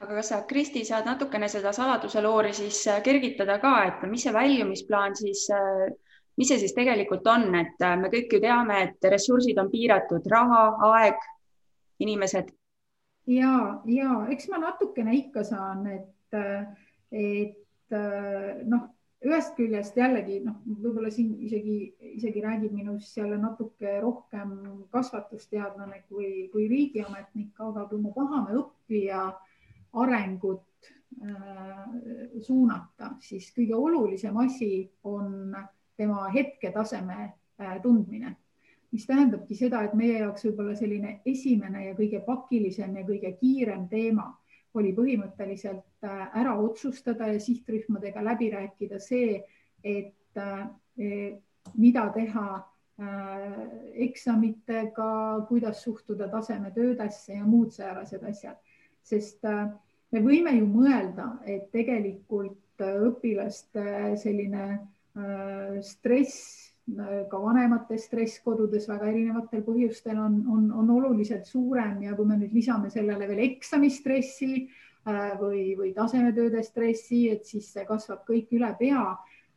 Aga 0.00 0.20
kas 0.20 0.30
sa, 0.30 0.38
Kristi, 0.48 0.84
saad 0.86 1.08
natukene 1.10 1.50
seda 1.52 1.74
saladuse 1.76 2.22
loori 2.24 2.54
siis 2.56 2.78
kergitada 3.04 3.58
ka, 3.60 3.74
et 3.90 4.06
mis 4.08 4.24
see 4.24 4.32
väljumisplaan 4.32 5.18
siis 5.18 5.44
mis 6.36 6.50
see 6.50 6.60
siis 6.60 6.74
tegelikult 6.76 7.26
on, 7.32 7.48
et 7.58 7.84
äh, 7.84 7.96
me 8.00 8.10
kõik 8.12 8.36
ju 8.36 8.40
teame, 8.42 8.82
et 8.88 9.10
ressursid 9.12 9.58
on 9.62 9.70
piiratud, 9.72 10.26
raha, 10.30 10.62
aeg, 10.92 11.28
inimesed. 12.04 12.50
ja, 13.32 13.54
ja 13.88 14.18
eks 14.32 14.50
ma 14.52 14.60
natukene 14.62 15.16
ikka 15.16 15.44
saan, 15.48 15.86
et, 15.94 16.36
et 17.12 17.96
äh, 17.96 18.60
noh, 18.68 18.90
ühest 19.26 19.56
küljest 19.56 19.96
jällegi 19.96 20.40
noh, 20.44 20.58
võib-olla 20.66 21.10
siin 21.10 21.32
isegi, 21.42 21.76
isegi 22.18 22.42
räägib 22.44 22.74
minust 22.76 23.16
jälle 23.16 23.38
natuke 23.40 23.96
rohkem 24.02 24.52
kasvatusteadlane 24.92 26.02
kui, 26.10 26.48
kui 26.52 26.68
riigiametnik, 26.70 27.54
aga 27.64 27.86
kui 27.90 28.02
me 28.02 28.12
tahame 28.14 28.58
õppija 28.60 29.22
arengut 29.96 30.90
äh, 31.24 31.86
suunata, 32.44 33.14
siis 33.24 33.48
kõige 33.56 33.78
olulisem 33.78 34.36
asi 34.44 34.70
on 35.08 35.56
tema 35.96 36.28
hetketaseme 36.34 37.18
äh, 37.60 37.80
tundmine, 37.82 38.36
mis 38.92 39.06
tähendabki 39.06 39.56
seda, 39.58 39.82
et 39.84 39.94
meie 39.98 40.20
jaoks 40.20 40.46
võib-olla 40.46 40.76
selline 40.78 41.20
esimene 41.26 41.86
ja 41.88 41.94
kõige 41.98 42.20
pakilisem 42.26 42.96
ja 42.96 43.04
kõige 43.06 43.32
kiirem 43.40 43.88
teema 43.90 44.28
oli 44.76 44.92
põhimõtteliselt 44.96 46.04
äh, 46.04 46.22
ära 46.36 46.54
otsustada 46.60 47.30
ja 47.32 47.40
sihtrühmadega 47.40 48.24
läbi 48.24 48.50
rääkida 48.52 49.00
see, 49.02 49.40
et 49.84 50.40
äh, 50.40 50.66
mida 51.74 52.08
teha 52.14 52.48
eksamitega, 54.00 55.08
kuidas 55.50 55.82
suhtuda 55.84 56.30
tasemetöödesse 56.32 57.34
ja 57.36 57.44
muud 57.44 57.74
säärased 57.74 58.22
asjad, 58.24 58.56
sest 59.04 59.44
me 59.44 60.22
võime 60.24 60.54
ju 60.56 60.64
mõelda, 60.64 61.26
et 61.44 61.66
tegelikult 61.74 62.80
õpilaste 62.80 64.16
selline 64.16 64.78
stress, 65.82 66.72
äh, 66.98 67.24
ka 67.30 67.38
vanemate 67.40 67.98
stress 67.98 68.40
kodudes 68.44 68.88
väga 68.88 69.08
erinevatel 69.10 69.62
põhjustel 69.64 70.18
on, 70.20 70.42
on, 70.52 70.66
on 70.72 70.90
oluliselt 70.98 71.46
suurem 71.48 72.02
ja 72.04 72.16
kui 72.16 72.28
me 72.28 72.36
nüüd 72.40 72.52
lisame 72.54 72.90
sellele 72.92 73.28
veel 73.28 73.44
eksamistressi 73.46 74.50
äh, 75.08 75.32
või, 75.40 75.70
või 75.78 75.94
tasemetööde 75.96 76.62
stressi, 76.66 77.26
et 77.32 77.48
siis 77.48 77.72
see 77.72 77.86
kasvab 77.88 78.26
kõik 78.28 78.52
üle 78.58 78.74
pea. 78.78 79.16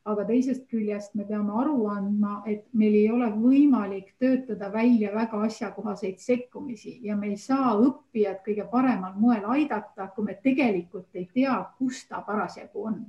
aga 0.09 0.23
teisest 0.25 0.63
küljest 0.71 1.11
me 1.13 1.25
peame 1.27 1.51
aru 1.59 1.83
andma, 1.91 2.37
et 2.47 2.63
meil 2.73 2.95
ei 2.95 3.09
ole 3.11 3.27
võimalik 3.35 4.15
töötada 4.17 4.71
välja 4.73 5.11
väga 5.13 5.41
asjakohaseid 5.45 6.17
sekkumisi 6.23 6.95
ja 7.03 7.17
me 7.19 7.27
ei 7.27 7.37
saa 7.37 7.75
õppijat 7.77 8.39
kõige 8.47 8.65
paremal 8.71 9.13
moel 9.19 9.45
aidata, 9.45 10.07
kui 10.15 10.25
me 10.25 10.39
tegelikult 10.43 11.13
ei 11.13 11.27
tea, 11.33 11.59
kus 11.77 12.07
ta 12.07 12.23
parasjagu 12.25 12.85
on 12.89 13.03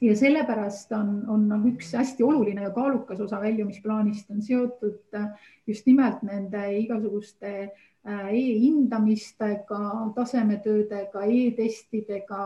ja 0.00 0.16
sellepärast 0.16 0.92
on, 0.96 1.10
on 1.30 1.48
noh, 1.50 1.66
üks 1.72 1.92
hästi 1.98 2.24
oluline 2.26 2.66
ja 2.66 2.72
kaalukas 2.74 3.20
osa 3.24 3.40
väljumisplaanist 3.42 4.30
on 4.30 4.42
seotud 4.42 5.18
äh, 5.18 5.28
just 5.66 5.86
nimelt 5.86 6.22
nende 6.26 6.62
igasuguste 6.78 7.52
äh, 7.64 8.28
e-hindamistega, 8.30 9.82
tasemetöödega 10.14 11.24
e, 11.26 11.42
e-testidega, 11.48 12.44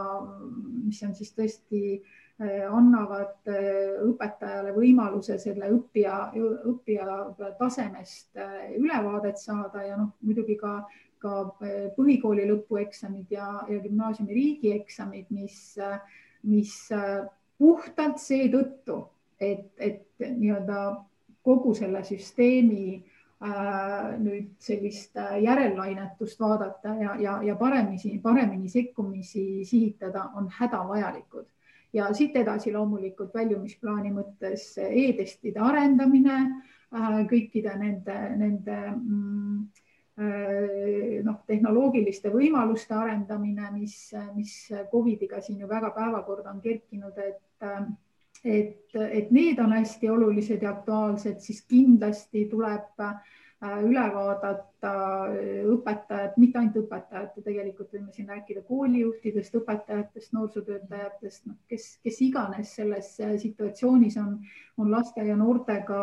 mis 0.86 1.03
on 1.07 1.14
siis 1.18 1.34
tõesti 1.36 1.82
äh, 1.98 2.64
annavad 2.70 3.53
õpetajale 4.09 4.72
võimaluse 4.76 5.38
selle 5.38 5.68
õppija, 5.76 6.32
õppija 6.72 7.20
tasemest 7.61 8.40
ülevaadet 8.78 9.38
saada 9.38 9.84
ja 9.86 10.00
noh, 10.00 10.14
muidugi 10.24 10.57
ka, 10.59 10.80
ka 11.22 11.44
põhikooli 11.94 12.48
lõpueksamid 12.48 13.30
ja, 13.36 13.53
ja 13.68 13.78
gümnaasiumi 13.84 14.34
riigieksamid, 14.34 15.30
mis, 15.30 15.61
mis 16.42 16.74
puhtalt 17.63 18.19
seetõttu, 18.19 18.99
et, 19.39 19.69
et 19.79 20.03
nii-öelda 20.19 20.83
kogu 21.47 21.75
selle 21.75 22.03
süsteemi 22.07 22.87
äh, 22.99 24.15
nüüd 24.23 24.53
sellist 24.63 25.19
äh, 25.19 25.37
järellainetust 25.43 26.41
vaadata 26.41 26.95
ja, 27.01 27.17
ja, 27.21 27.37
ja 27.47 27.57
paremini, 27.59 28.19
paremini 28.23 28.71
sekkumisi 28.71 29.65
sihitada 29.69 30.31
on 30.39 30.51
hädavajalikud. 30.59 31.47
ja 31.93 32.07
siit 32.17 32.37
edasi 32.41 32.73
loomulikult 32.73 33.35
väljumisplaani 33.35 34.11
mõttes 34.17 34.63
e-testide 34.81 35.61
arendamine 35.61 36.37
äh,, 36.39 37.19
kõikide 37.29 37.75
nende, 37.77 38.17
nende 38.41 38.79
mm, 38.95 39.59
äh, 40.23 41.19
noh, 41.27 41.43
tehnoloogiliste 41.47 42.33
võimaluste 42.33 42.97
arendamine, 42.97 43.69
mis, 43.75 43.97
mis 44.35 44.55
Covidiga 44.93 45.43
siin 45.45 45.61
ju 45.61 45.69
väga 45.69 45.93
päevakorda 45.93 46.55
on 46.55 46.63
kerkinud, 46.65 47.19
et 47.19 47.43
et, 48.45 48.91
et 48.95 49.31
need 49.31 49.59
on 49.59 49.73
hästi 49.73 50.11
olulised 50.11 50.63
ja 50.63 50.71
aktuaalsed, 50.71 51.39
siis 51.41 51.63
kindlasti 51.69 52.47
tuleb 52.51 53.01
äh, 53.01 53.19
üle 53.87 54.07
vaadata 54.15 54.95
äh, 55.31 55.61
õpetajad, 55.71 56.39
mitte 56.43 56.59
ainult 56.59 56.81
õpetajate, 56.83 57.45
tegelikult 57.45 57.95
võime 57.95 58.11
siin 58.15 58.33
rääkida 58.33 58.65
koolijuhtidest, 58.67 59.55
õpetajatest, 59.63 60.33
noorsootöötajatest, 60.35 61.47
noh, 61.47 61.61
kes, 61.71 61.87
kes 62.03 62.19
iganes 62.27 62.75
selles 62.81 63.15
äh, 63.23 63.37
situatsioonis 63.43 64.19
on, 64.23 64.35
on 64.79 64.91
laste 64.91 65.25
ja 65.27 65.39
noortega 65.39 66.03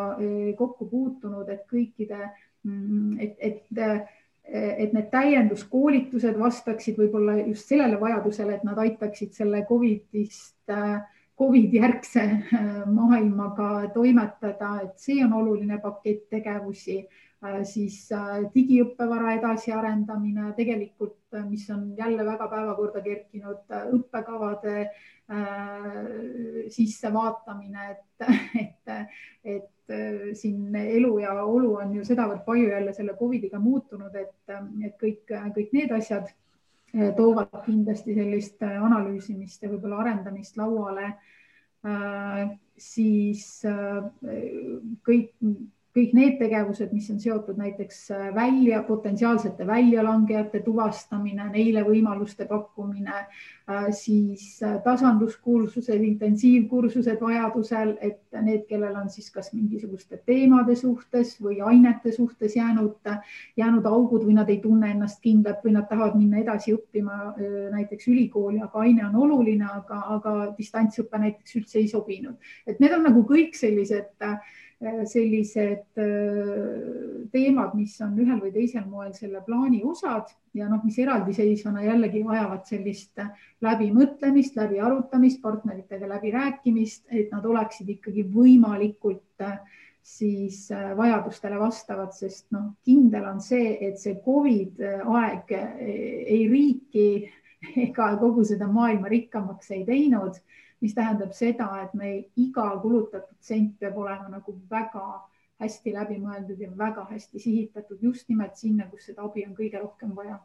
kokku 0.58 0.88
puutunud, 0.88 1.50
et 1.52 1.68
kõikide, 1.70 2.32
mm, 2.64 3.20
et, 3.20 3.38
et 3.40 4.16
et 4.50 4.94
need 4.96 5.12
täienduskoolitused 5.14 6.34
vastaksid 6.40 6.98
võib-olla 6.98 7.36
just 7.44 7.70
sellele 7.70 8.00
vajadusele, 8.02 8.56
et 8.56 8.64
nad 8.66 8.80
aitaksid 8.82 9.36
selle 9.38 9.60
Covidist 9.70 10.72
äh, 10.74 11.04
Covidi 11.40 11.80
järgse 11.80 12.22
äh, 12.22 12.68
maailmaga 12.92 13.88
toimetada, 13.94 14.76
et 14.84 15.00
see 15.00 15.24
on 15.26 15.34
oluline 15.42 15.80
pakett 15.84 16.30
tegevusi. 16.30 17.06
siis 17.64 18.10
digiõppevara 18.52 19.38
edasiarendamine, 19.38 20.50
tegelikult, 20.58 21.38
mis 21.48 21.62
on 21.72 21.86
jälle 21.96 22.26
väga 22.28 22.50
päevakorda 22.52 23.00
kerkinud, 23.00 23.62
õppekavade 23.96 24.74
sissevaatamine, 26.76 27.86
et, 27.94 28.28
et, 28.66 28.92
et 29.56 29.96
siin 30.42 30.76
elu 30.76 31.14
ja 31.24 31.38
olu 31.46 31.78
on 31.80 31.96
ju 31.96 32.04
sedavõrd 32.12 32.44
palju 32.44 32.74
jälle 32.74 32.92
selle 32.98 33.16
Covidiga 33.16 33.64
muutunud, 33.64 34.20
et, 34.20 34.36
et 34.84 35.00
kõik, 35.00 35.24
kõik 35.56 35.72
need 35.80 35.96
asjad 35.96 36.28
toovad 37.18 37.52
kindlasti 37.66 38.16
sellist 38.18 38.62
eh, 38.66 38.78
analüüsimist 38.82 39.64
ja 39.64 39.72
võib-olla 39.72 40.02
arendamist 40.04 40.58
lauale, 40.58 41.14
eh, 41.86 42.46
siis 42.80 43.46
kõik 45.06 45.34
kõik 46.00 46.16
need 46.16 46.36
tegevused, 46.40 46.92
mis 46.96 47.08
on 47.12 47.20
seotud 47.20 47.58
näiteks 47.60 48.02
äh, 48.16 48.28
välja, 48.36 48.82
potentsiaalsete 48.88 49.68
väljalangejate 49.68 50.62
tuvastamine, 50.64 51.50
neile 51.52 51.84
võimaluste 51.88 52.48
pakkumine, 52.50 53.26
äh, 53.70 53.90
siis 53.96 54.62
äh, 54.64 54.78
tasanduskursused, 54.86 56.00
intensiivkursused 56.12 57.20
vajadusel, 57.22 57.96
et 58.06 58.22
need, 58.46 58.66
kellel 58.70 58.96
on 59.02 59.10
siis 59.12 59.30
kas 59.34 59.52
mingisuguste 59.54 60.22
teemade 60.26 60.78
suhtes 60.80 61.36
või 61.44 61.60
ainete 61.66 62.14
suhtes 62.16 62.56
jäänud, 62.56 63.12
jäänud 63.60 63.90
augud 63.90 64.26
või 64.28 64.38
nad 64.40 64.50
ei 64.50 64.62
tunne 64.64 64.94
ennast 64.94 65.22
kindlalt 65.26 65.66
või 65.66 65.76
nad 65.76 65.90
tahavad 65.90 66.16
minna 66.20 66.40
edasi 66.40 66.74
õppima 66.76 67.34
näiteks 67.74 68.08
ülikooli, 68.12 68.62
aga 68.64 68.86
aine 68.86 69.06
on 69.08 69.20
oluline, 69.26 69.68
aga, 69.68 70.00
aga 70.16 70.34
distantsõpe 70.58 71.20
näiteks 71.20 71.60
üldse 71.60 71.80
ei 71.82 71.92
sobinud. 71.92 72.38
et 72.68 72.80
need 72.80 72.94
on 72.96 73.06
nagu 73.10 73.24
kõik 73.28 73.58
sellised 73.58 74.26
äh, 74.26 74.38
sellised 74.80 76.00
äh, 76.00 77.26
teemad, 77.34 77.74
mis 77.76 77.98
on 78.02 78.14
ühel 78.20 78.40
või 78.40 78.52
teisel 78.54 78.86
moel 78.88 79.12
selle 79.14 79.42
plaani 79.44 79.82
osad 79.84 80.32
ja 80.56 80.70
noh, 80.72 80.80
mis 80.86 80.98
eraldiseisvana 81.04 81.84
jällegi 81.84 82.24
vajavad 82.24 82.64
sellist 82.70 83.20
läbimõtlemist, 83.66 84.56
läbi 84.56 84.80
arutamist, 84.80 85.42
partneritega 85.44 86.08
läbirääkimist, 86.14 87.10
et 87.12 87.28
nad 87.36 87.46
oleksid 87.46 87.92
ikkagi 87.98 88.24
võimalikult 88.32 89.44
äh, 89.44 89.60
siis 90.10 90.70
vajadustele 90.72 91.60
vastavad, 91.60 92.14
sest 92.16 92.48
noh, 92.56 92.72
kindel 92.88 93.28
on 93.30 93.44
see, 93.44 93.76
et 93.84 94.00
see 94.00 94.16
Covid 94.24 94.80
aeg 94.80 95.52
ei 95.52 96.48
riiki 96.50 97.10
ega 97.84 98.14
kogu 98.18 98.46
seda 98.48 98.72
maailma 98.72 99.12
rikkamaks 99.12 99.76
ei 99.76 99.84
teinud 99.86 100.40
mis 100.82 100.94
tähendab 100.96 101.34
seda, 101.36 101.68
et 101.84 101.94
meil 101.94 102.24
iga 102.38 102.70
kulutatud 102.82 103.38
sent 103.44 103.76
peab 103.80 103.98
olema 103.98 104.30
nagu 104.32 104.56
väga 104.70 105.06
hästi 105.60 105.94
läbimõeldud 105.94 106.62
ja 106.64 106.70
väga 106.78 107.04
hästi 107.10 107.40
sihitatud 107.40 108.04
just 108.04 108.30
nimelt 108.30 108.56
sinna, 108.58 108.88
kus 108.92 109.10
seda 109.10 109.26
abi 109.28 109.44
on 109.48 109.56
kõige 109.58 109.82
rohkem 109.82 110.16
vaja 110.16 110.40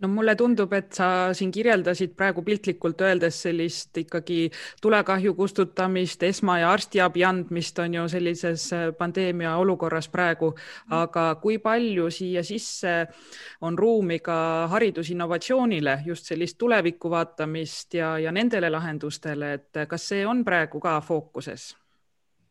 no 0.00 0.08
mulle 0.08 0.34
tundub, 0.36 0.72
et 0.72 0.92
sa 0.96 1.08
siin 1.36 1.50
kirjeldasid 1.52 2.14
praegu 2.16 2.42
piltlikult 2.44 3.00
öeldes 3.04 3.42
sellist 3.44 3.96
ikkagi 4.00 4.50
tulekahju 4.82 5.34
kustutamist, 5.34 6.22
esma- 6.22 6.58
ja 6.60 6.70
arstiabi 6.72 7.24
andmist 7.24 7.78
on 7.78 7.94
ju 7.94 8.06
sellises 8.08 8.72
äh, 8.72 8.86
pandeemia 8.98 9.56
olukorras 9.60 10.08
praegu, 10.08 10.54
aga 10.90 11.34
kui 11.42 11.58
palju 11.58 12.10
siia 12.10 12.42
sisse 12.46 12.94
on 13.60 13.78
ruumi 13.78 14.20
ka 14.24 14.68
haridusinnovatsioonile, 14.72 16.00
just 16.06 16.30
sellist 16.32 16.58
tulevikku 16.58 17.10
vaatamist 17.10 17.94
ja, 17.94 18.16
ja 18.18 18.32
nendele 18.32 18.70
lahendustele, 18.70 19.54
et 19.54 19.84
kas 19.88 20.08
see 20.14 20.26
on 20.26 20.44
praegu 20.44 20.80
ka 20.80 21.00
fookuses? 21.00 21.74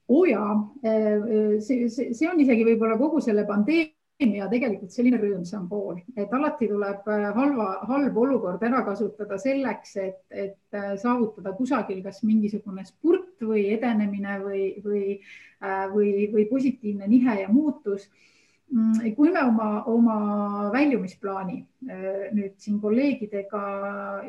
oo 0.10 0.24
oh 0.24 0.26
jaa, 0.26 0.54
äh, 0.86 0.92
äh, 0.92 1.60
see, 1.62 1.90
see, 1.90 2.14
see 2.18 2.30
on 2.30 2.40
isegi 2.42 2.66
võib-olla 2.66 2.98
kogu 2.98 3.22
selle 3.22 3.44
pandeemia 3.46 3.99
ja 4.20 4.48
tegelikult 4.52 4.92
selline 4.92 5.20
rõõmsam 5.22 5.68
pool, 5.72 6.00
et 6.20 6.32
alati 6.36 6.68
tuleb 6.68 7.06
äh, 7.08 7.28
halva, 7.36 7.68
halb 7.88 8.18
olukord 8.20 8.64
ära 8.68 8.82
kasutada 8.88 9.38
selleks, 9.40 9.96
et, 9.96 10.20
et 10.30 10.76
äh, 10.76 10.96
saavutada 11.00 11.54
kusagil 11.56 12.02
kas 12.04 12.20
mingisugune 12.28 12.84
spurt 12.88 13.40
või 13.40 13.70
edenemine 13.78 14.40
või, 14.44 14.64
või, 14.84 15.04
äh, 15.64 15.86
või, 15.94 16.28
või 16.34 16.50
positiivne 16.52 17.08
nihe 17.08 17.38
ja 17.46 17.48
muutus. 17.52 18.10
Mm, 18.70 19.16
kui 19.16 19.32
me 19.34 19.42
oma, 19.42 19.70
oma 19.90 20.18
väljumisplaani 20.70 21.56
nüüd 22.36 22.60
siin 22.62 22.76
kolleegidega 22.84 23.62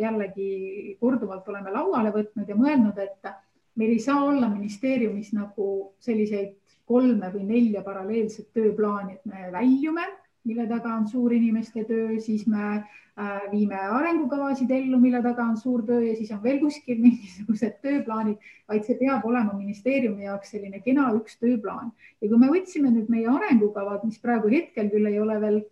jällegi 0.00 0.94
korduvalt 1.02 1.50
oleme 1.50 1.74
lauale 1.74 2.14
võtnud 2.14 2.48
ja 2.48 2.56
mõelnud, 2.56 2.96
et 3.04 3.28
meil 3.76 3.92
ei 3.98 4.00
saa 4.00 4.22
olla 4.24 4.48
ministeeriumis 4.48 5.34
nagu 5.36 5.66
selliseid 6.00 6.54
kolme 6.90 7.30
või 7.34 7.46
nelja 7.46 7.84
paralleelset 7.86 8.50
tööplaani, 8.56 9.18
et 9.18 9.30
me 9.30 9.50
väljume, 9.54 10.06
mille 10.48 10.66
taga 10.68 10.96
on 10.96 11.06
suur 11.08 11.32
inimeste 11.36 11.84
töö, 11.88 12.16
siis 12.22 12.46
me 12.48 12.66
äh, 12.74 13.42
viime 13.52 13.78
arengukavasid 13.78 14.70
ellu, 14.72 14.98
mille 15.00 15.20
taga 15.22 15.44
on 15.52 15.58
suur 15.60 15.84
töö 15.86 16.00
ja 16.06 16.14
siis 16.18 16.30
on 16.34 16.42
veel 16.42 16.60
kuskil 16.62 17.02
mingisugused 17.06 17.80
tööplaanid, 17.84 18.38
vaid 18.68 18.86
see 18.88 18.96
peab 19.00 19.26
olema 19.28 19.56
ministeeriumi 19.56 20.26
jaoks 20.26 20.54
selline 20.56 20.80
kena 20.86 21.10
üks 21.18 21.36
tööplaan. 21.42 21.92
ja 22.20 22.28
kui 22.30 22.40
me 22.40 22.48
võtsime 22.54 22.92
nüüd 22.94 23.12
meie 23.12 23.28
arengukavad, 23.30 24.06
mis 24.08 24.18
praegu 24.22 24.52
hetkel 24.52 24.90
küll 24.92 25.12
ei 25.12 25.20
ole 25.20 25.38
veel 25.44 25.62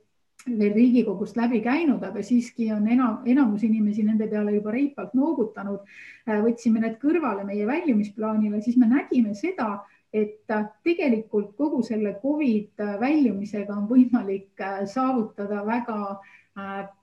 veel 0.47 0.73
Riigikogust 0.73 1.37
läbi 1.37 1.59
käinud, 1.61 2.03
aga 2.07 2.23
siiski 2.23 2.69
on 2.73 2.87
enam, 2.89 3.19
enamus 3.29 3.65
inimesi 3.67 4.05
nende 4.07 4.29
peale 4.31 4.55
juba 4.55 4.73
reipalt 4.73 5.15
noogutanud. 5.19 5.83
Äh, 6.29 6.39
võtsime 6.45 6.81
need 6.85 6.97
kõrvale 7.03 7.45
meie 7.45 7.67
väljumisplaanile, 7.67 8.63
siis 8.65 8.79
me 8.81 8.89
nägime 8.89 9.35
seda, 9.37 9.81
et 10.13 10.51
äh, 10.51 10.65
tegelikult 10.85 11.55
kogu 11.57 11.83
selle 11.85 12.15
Covid 12.23 12.81
äh, 12.81 12.97
väljumisega 13.01 13.75
on 13.77 13.87
võimalik 13.91 14.61
äh, 14.61 14.85
saavutada 14.89 15.65
väga 15.67 16.19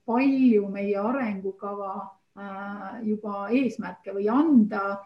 palju 0.06 0.66
meie 0.68 0.97
arengukava 0.99 2.10
juba 3.08 3.45
eesmärke 3.56 4.12
või 4.12 4.26
anda, 4.28 4.97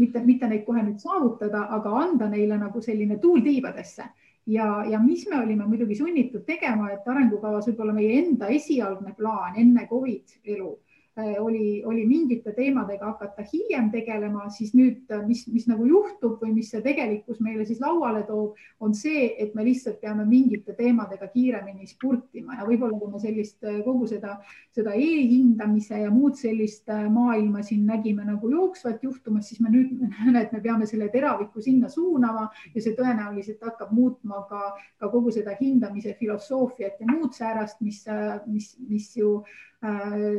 mitte, 0.00 0.22
mitte 0.24 0.48
neid 0.48 0.62
kohe 0.64 0.80
nüüd 0.80 0.96
saavutada, 1.02 1.66
aga 1.76 1.92
anda 2.06 2.30
neile 2.32 2.56
nagu 2.56 2.80
selline 2.80 3.18
tuul 3.20 3.42
tiibadesse. 3.44 4.06
Ja, 4.48 4.70
ja 4.88 4.96
mis 5.04 5.26
me 5.28 5.42
olime 5.42 5.68
muidugi 5.68 5.98
sunnitud 5.98 6.46
tegema, 6.48 6.88
et 6.94 7.04
arengukavas 7.04 7.68
võib-olla 7.68 7.98
meie 7.98 8.16
enda 8.22 8.48
esialgne 8.48 9.12
plaan 9.18 9.60
enne 9.60 9.84
Covid 9.92 10.40
elu 10.56 10.72
oli, 11.16 11.84
oli 11.84 12.06
mingite 12.06 12.52
teemadega 12.52 13.06
hakata 13.06 13.42
hiljem 13.52 13.90
tegelema, 13.90 14.46
siis 14.50 14.70
nüüd, 14.78 15.02
äh, 15.10 15.24
mis, 15.26 15.42
mis 15.50 15.66
nagu 15.66 15.84
juhtub 15.86 16.38
või 16.42 16.52
mis 16.54 16.70
see 16.70 16.82
tegelikkus 16.84 17.40
meile 17.42 17.64
siis 17.66 17.80
lauale 17.82 18.22
toob, 18.28 18.58
on 18.80 18.94
see, 18.94 19.24
et 19.42 19.54
me 19.58 19.64
lihtsalt 19.66 19.98
peame 20.00 20.24
mingite 20.28 20.74
teemadega 20.78 21.26
kiiremini 21.32 21.88
spurtima 21.90 22.60
ja 22.60 22.66
võib-olla 22.68 22.98
kui 22.98 23.10
me 23.10 23.22
sellist 23.22 23.66
äh, 23.66 23.80
kogu 23.84 24.06
seda, 24.10 24.36
seda 24.76 24.94
e-hindamise 24.94 25.98
ja 26.04 26.12
muud 26.14 26.38
sellist 26.38 26.86
maailma 27.10 27.64
siin 27.66 27.86
nägime 27.90 28.24
nagu 28.28 28.50
jooksvat 28.50 29.02
juhtumas, 29.02 29.48
siis 29.50 29.60
me 29.64 29.72
nüüd 29.74 29.96
näeme, 30.14 30.44
et 30.44 30.54
me 30.54 30.62
peame 30.62 30.86
selle 30.86 31.10
teraviku 31.10 31.62
sinna 31.64 31.90
suunama 31.90 32.46
ja 32.74 32.84
see 32.84 32.94
tõenäoliselt 32.98 33.66
hakkab 33.66 33.90
muutma 33.96 34.44
ka, 34.50 34.76
ka 35.02 35.10
kogu 35.10 35.34
seda 35.34 35.56
hindamise 35.58 36.14
filosoofiat 36.20 37.02
ja 37.02 37.10
muud 37.10 37.34
säärast, 37.34 37.82
mis, 37.82 38.04
mis, 38.46 38.76
mis 38.86 39.10
ju 39.18 39.40
Äh, 39.79 39.79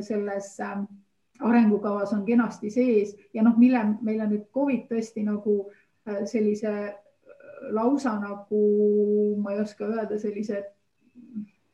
selles 0.06 0.60
ähm, 0.60 0.84
arengukavas 1.42 2.14
on 2.14 2.26
kenasti 2.26 2.70
sees 2.70 3.16
ja 3.34 3.44
noh, 3.44 3.58
mille 3.58 3.84
meile 4.02 4.28
nüüd 4.30 4.50
Covid 4.54 4.86
tõesti 4.92 5.24
nagu 5.26 5.56
äh, 6.08 6.24
sellise 6.30 6.74
äh, 6.90 7.00
lausa 7.74 8.18
nagu 8.20 8.62
ma 9.42 9.56
ei 9.56 9.64
oska 9.64 9.88
öelda, 9.90 10.20
sellise 10.22 10.64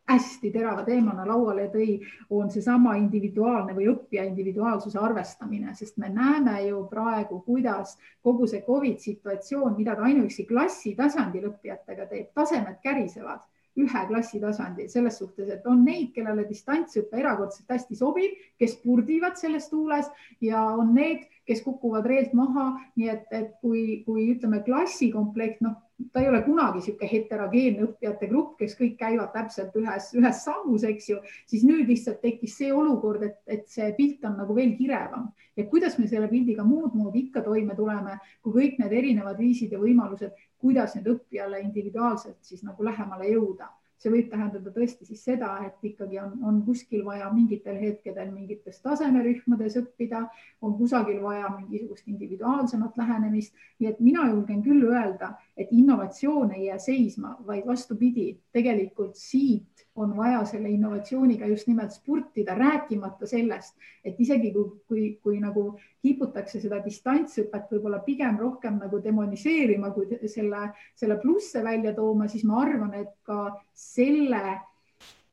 hästi 0.07 0.53
terava 0.53 0.85
teemana 0.87 1.25
lauale 1.27 1.65
tõi, 1.67 1.97
on 2.31 2.47
seesama 2.51 2.93
individuaalne 2.95 3.73
või 3.75 3.89
õppija 3.91 4.23
individuaalsuse 4.29 4.99
arvestamine, 5.03 5.73
sest 5.75 5.97
me 5.99 6.07
näeme 6.07 6.61
ju 6.69 6.85
praegu, 6.87 7.41
kuidas 7.43 7.97
kogu 8.23 8.47
see 8.47 8.63
Covid 8.63 9.03
situatsioon, 9.03 9.75
mida 9.75 9.97
ta 9.97 10.07
ainuüksi 10.07 10.47
klassi 10.47 10.95
tasandil 10.95 11.49
õppijatega 11.51 12.07
teeb, 12.07 12.31
tasemed 12.39 12.79
kärisevad 12.83 13.43
ühe 13.77 14.03
klassi 14.09 14.41
tasandil 14.41 14.89
selles 14.89 15.19
suhtes, 15.21 15.49
et 15.53 15.65
on 15.69 15.83
neid, 15.85 16.11
kellele 16.15 16.47
distantsõpe 16.49 17.19
erakordselt 17.21 17.69
hästi 17.75 17.97
sobib, 17.99 18.37
kes 18.59 18.77
purdivad 18.83 19.37
selles 19.39 19.69
tuules 19.71 20.09
ja 20.41 20.63
on 20.73 20.95
need, 20.97 21.27
kes 21.47 21.63
kukuvad 21.63 22.05
reelt 22.05 22.33
maha, 22.37 22.69
nii 22.99 23.09
et, 23.13 23.27
et 23.31 23.53
kui, 23.61 24.01
kui 24.05 24.27
ütleme 24.33 24.59
klassikomplekt, 24.65 25.61
noh, 25.65 25.77
ta 26.13 26.21
ei 26.21 26.27
ole 26.29 26.41
kunagi 26.45 26.81
niisugune 26.81 27.09
heterogeenne 27.09 27.85
õppijate 27.87 28.29
grupp, 28.29 28.57
kes 28.59 28.75
kõik 28.77 28.97
käivad 28.99 29.31
täpselt 29.33 29.75
ühes, 29.79 30.11
ühes 30.19 30.43
sammus, 30.45 30.85
eks 30.85 31.09
ju, 31.09 31.17
siis 31.49 31.63
nüüd 31.65 31.89
lihtsalt 31.89 32.19
tekkis 32.21 32.57
see 32.59 32.69
olukord, 32.73 33.23
et, 33.25 33.39
et 33.47 33.65
see 33.71 33.89
pilt 33.97 34.27
on 34.29 34.37
nagu 34.43 34.55
veel 34.57 34.75
kirevam. 34.77 35.31
Ja 35.57 35.65
kuidas 35.71 35.97
me 35.97 36.05
selle 36.11 36.29
pildiga 36.29 36.67
muud 36.67 36.93
moodi 36.93 37.25
ikka 37.25 37.41
toime 37.47 37.75
tuleme, 37.79 38.19
kui 38.45 38.53
kõik 38.59 38.77
need 38.83 38.93
erinevad 38.99 39.41
viisid 39.41 39.73
ja 39.73 39.81
võimalused, 39.81 40.37
kuidas 40.61 40.93
nüüd 40.97 41.09
õppijale 41.15 41.63
individuaalselt 41.65 42.37
siis 42.45 42.61
nagu 42.67 42.85
lähemale 42.85 43.33
jõuda 43.33 43.71
see 43.97 44.11
võib 44.13 44.29
tähendada 44.29 44.71
tõesti 44.73 45.07
siis 45.07 45.23
seda, 45.25 45.49
et 45.65 45.89
ikkagi 45.89 46.19
on, 46.21 46.35
on 46.45 46.59
kuskil 46.65 47.03
vaja 47.05 47.29
mingitel 47.33 47.79
hetkedel 47.81 48.29
mingites 48.31 48.77
tasemerühmades 48.83 49.79
õppida, 49.81 50.27
on 50.61 50.77
kusagil 50.77 51.21
vaja 51.23 51.49
mingisugust 51.55 52.07
individuaalsemat 52.07 52.97
lähenemist. 52.97 53.55
nii 53.79 53.89
et 53.89 53.99
mina 53.99 54.27
julgen 54.29 54.61
küll 54.63 54.85
öelda, 54.91 55.33
et 55.57 55.67
innovatsioon 55.71 56.51
ei 56.51 56.65
jää 56.65 56.77
seisma, 56.77 57.35
vaid 57.47 57.65
vastupidi, 57.67 58.37
tegelikult 58.53 59.15
siit 59.15 59.87
on 59.95 60.13
vaja 60.17 60.43
selle 60.45 60.69
innovatsiooniga 60.69 61.47
just 61.47 61.67
nimelt 61.67 61.91
spurtida, 61.91 62.55
rääkimata 62.55 63.25
sellest, 63.27 63.75
et 64.05 64.19
isegi 64.19 64.51
kui, 64.53 64.65
kui, 64.87 65.05
kui 65.23 65.39
nagu 65.41 65.63
kiputakse 66.05 66.61
seda 66.61 66.77
distantsõpet 66.85 67.71
võib-olla 67.73 67.99
pigem 68.05 68.37
rohkem 68.37 68.77
nagu 68.77 69.01
demoniseerima, 69.03 69.89
kui 69.95 70.19
selle, 70.29 70.67
selle 70.95 71.17
plusse 71.21 71.63
välja 71.65 71.93
tooma, 71.97 72.27
siis 72.29 72.45
ma 72.45 72.61
arvan, 72.61 72.93
et 73.01 73.15
ka 73.25 73.47
selle 73.73 74.43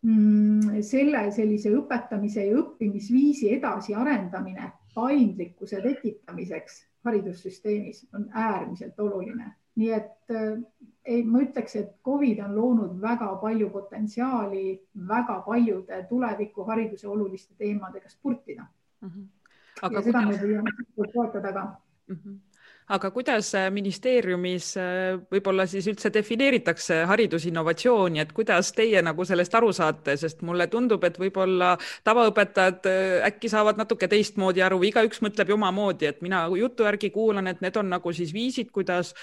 mm, 0.00 0.80
selle 0.82 1.26
sellise 1.36 1.74
õpetamise 1.76 2.46
ja 2.48 2.56
õppimisviisi 2.62 3.52
edasiarendamine 3.58 4.72
paindlikkuse 4.94 5.82
tekitamiseks 5.84 6.80
haridussüsteemis 7.04 8.06
on 8.16 8.30
äärmiselt 8.32 9.00
oluline 9.00 9.52
nii 9.76 9.90
et 9.92 10.30
äh, 10.30 10.58
ei, 11.04 11.22
ma 11.24 11.42
ütleks, 11.44 11.76
et 11.76 11.92
Covid 12.04 12.40
on 12.46 12.54
loonud 12.56 13.00
väga 13.00 13.28
palju 13.42 13.70
potentsiaali 13.70 14.64
väga 15.08 15.40
paljude 15.46 16.02
tulevikuhariduse 16.08 17.08
oluliste 17.08 17.54
teemadega 17.58 18.08
spurtida 18.08 18.66
mm. 19.00 19.08
-hmm. 19.08 19.26
Aga 19.82 19.94
ja 19.96 20.02
kuidas... 20.02 20.04
seda 20.04 20.26
me 20.26 20.38
püüame 20.38 21.12
toetada 21.12 21.52
ka 21.52 21.64
mm. 22.08 22.16
-hmm 22.16 22.53
aga 22.88 23.10
kuidas 23.10 23.48
äh, 23.56 23.70
ministeeriumis 23.72 24.74
äh, 24.76 25.16
võib-olla 25.32 25.64
siis 25.68 25.86
üldse 25.88 26.10
defineeritakse 26.12 27.00
haridusinnovatsiooni, 27.08 28.20
et 28.20 28.34
kuidas 28.36 28.72
teie 28.76 29.00
nagu 29.04 29.24
sellest 29.24 29.54
aru 29.56 29.72
saate, 29.72 30.16
sest 30.20 30.44
mulle 30.44 30.66
tundub, 30.72 31.04
et 31.08 31.16
võib-olla 31.20 31.74
tavaõpetajad 32.04 32.90
äh, 32.90 33.14
äkki 33.30 33.48
saavad 33.52 33.80
natuke 33.80 34.08
teistmoodi 34.12 34.64
aru, 34.64 34.82
igaüks 34.84 35.22
mõtleb 35.24 35.54
ju 35.54 35.56
omamoodi, 35.56 36.10
et 36.12 36.20
mina 36.24 36.44
jutu 36.60 36.84
järgi 36.84 37.10
kuulan, 37.14 37.48
et 37.48 37.64
need 37.64 37.80
on 37.80 37.88
nagu 37.94 38.12
siis 38.12 38.34
viisid, 38.34 38.70
kuidas 38.74 39.14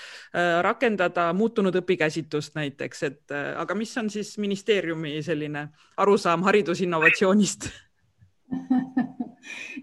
rakendada 0.61 1.27
muutunud 1.35 1.75
õpikäsitlust 1.81 2.55
näiteks, 2.57 3.03
et 3.03 3.33
aga 3.33 3.75
mis 3.77 3.93
on 3.97 4.09
siis 4.09 4.33
ministeeriumi 4.41 5.19
selline 5.25 5.67
arusaam 6.01 6.43
haridusinnovatsioonist 6.47 7.69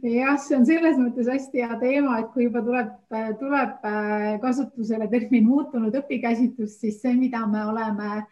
jah, 0.02 0.36
see 0.40 0.56
on 0.58 0.66
selles 0.68 0.98
mõttes 1.00 1.30
hästi 1.30 1.64
hea 1.64 1.78
teema, 1.80 2.18
et 2.22 2.30
kui 2.34 2.46
juba 2.46 2.62
tuleb, 2.66 2.92
tuleb 3.40 3.88
äh, 3.88 4.28
kasutusele 4.42 5.08
termin 5.12 5.48
muutunud 5.48 5.94
õpikäsitlus, 6.02 6.78
siis 6.82 7.00
see, 7.02 7.14
mida 7.18 7.44
me 7.50 7.64
oleme, 7.70 8.22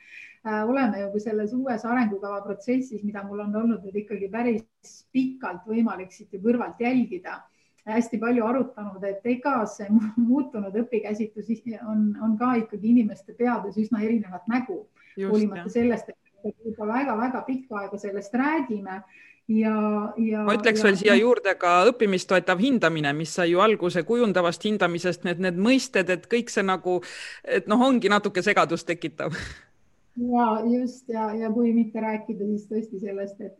äh, 0.47 0.63
oleme 0.69 1.03
ju 1.05 1.23
selles 1.23 1.55
uues 1.57 1.85
arengukava 1.89 2.43
protsessis, 2.47 3.05
mida 3.07 3.25
mul 3.27 3.45
on 3.47 3.61
olnud 3.63 3.85
nüüd 3.87 4.01
ikkagi 4.05 4.31
päris 4.33 4.97
pikalt 5.15 5.67
võimalik 5.69 6.15
siit 6.15 6.33
ju 6.35 6.43
kõrvalt 6.45 6.81
jälgida 6.83 7.41
hästi 7.87 8.19
palju 8.19 8.43
arutanud, 8.43 9.03
et 9.07 9.27
ega 9.31 9.61
see 9.71 9.87
muutunud 10.19 10.75
õpikäsitlus 10.83 11.51
on, 11.87 12.09
on 12.23 12.35
ka 12.39 12.57
ikkagi 12.63 12.91
inimeste 12.91 13.37
peades 13.39 13.79
üsna 13.79 14.03
erinevat 14.03 14.49
nägu, 14.51 14.81
hoolimata 15.17 15.71
sellest, 15.71 16.11
et 16.11 16.67
juba 16.67 16.87
väga-väga 16.91 17.43
pikka 17.47 17.81
aega 17.81 17.99
sellest 17.99 18.35
räägime 18.35 19.01
ja, 19.49 19.77
ja. 20.19 20.45
ma 20.47 20.57
ütleks 20.57 20.83
ja, 20.83 20.89
veel 20.89 20.99
siia 21.01 21.19
juurde 21.19 21.55
ka 21.61 21.79
õppimist 21.91 22.29
toetav 22.31 22.63
hindamine, 22.63 23.13
mis 23.17 23.35
sai 23.39 23.51
ju 23.53 23.63
alguse 23.65 24.03
kujundavast 24.07 24.65
hindamisest, 24.67 25.27
need, 25.29 25.43
need 25.43 25.61
mõisted, 25.61 26.11
et 26.13 26.27
kõik 26.31 26.51
see 26.53 26.67
nagu, 26.67 26.99
et 27.45 27.69
noh, 27.71 27.87
ongi 27.89 28.11
natuke 28.13 28.43
segadust 28.43 28.89
tekitav. 28.89 29.37
ja 30.35 30.49
just 30.65 31.09
ja, 31.13 31.31
ja 31.37 31.53
kui 31.53 31.73
mitte 31.77 32.03
rääkida 32.03 32.51
siis 32.55 32.67
tõesti 32.71 33.03
sellest, 33.03 33.41
et 33.41 33.55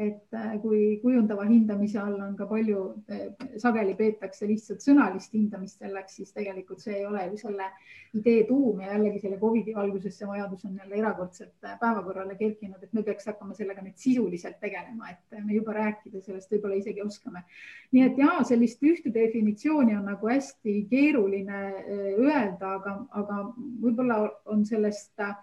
et 0.00 0.32
äh, 0.32 0.54
kui 0.62 0.98
kujundava 1.02 1.44
hindamise 1.44 1.98
all 2.00 2.14
on 2.24 2.32
ka 2.36 2.46
palju, 2.48 2.78
äh, 3.12 3.26
sageli 3.60 3.92
peetakse 3.98 4.46
lihtsalt 4.48 4.80
sõnalist 4.80 5.34
hindamist 5.36 5.82
selleks, 5.82 6.16
siis 6.16 6.32
tegelikult 6.32 6.80
see 6.80 6.94
ei 6.96 7.04
ole 7.04 7.26
ju 7.28 7.40
selle 7.42 7.66
idee 8.16 8.46
tuum 8.48 8.80
ja 8.80 8.94
jällegi 8.94 9.20
selle 9.20 9.36
Covidi 9.40 9.74
valguses 9.76 10.16
see 10.16 10.28
vajadus 10.30 10.64
on 10.64 10.78
jälle 10.80 10.96
erakordselt 10.96 11.68
äh, 11.68 11.76
päevakorrale 11.80 12.38
kerkinud, 12.40 12.80
et 12.80 12.96
me 12.96 13.04
peaks 13.04 13.28
hakkama 13.28 13.58
sellega 13.58 13.84
nüüd 13.84 14.00
sisuliselt 14.00 14.56
tegelema, 14.64 15.12
et 15.12 15.44
me 15.44 15.58
juba 15.58 15.76
rääkida 15.76 16.24
sellest 16.24 16.56
võib-olla 16.56 16.80
isegi 16.80 17.04
oskame. 17.04 17.44
nii 17.92 18.08
et 18.08 18.24
ja 18.24 18.40
sellist 18.48 18.80
ühte 18.88 19.12
definitsiooni 19.12 19.96
on 19.98 20.08
nagu 20.08 20.32
hästi 20.32 20.78
keeruline 20.88 21.62
öelda, 22.16 22.78
aga, 22.78 22.96
aga 23.10 23.44
võib-olla 23.84 24.22
on 24.48 24.64
sellest 24.64 25.20
äh, 25.20 25.36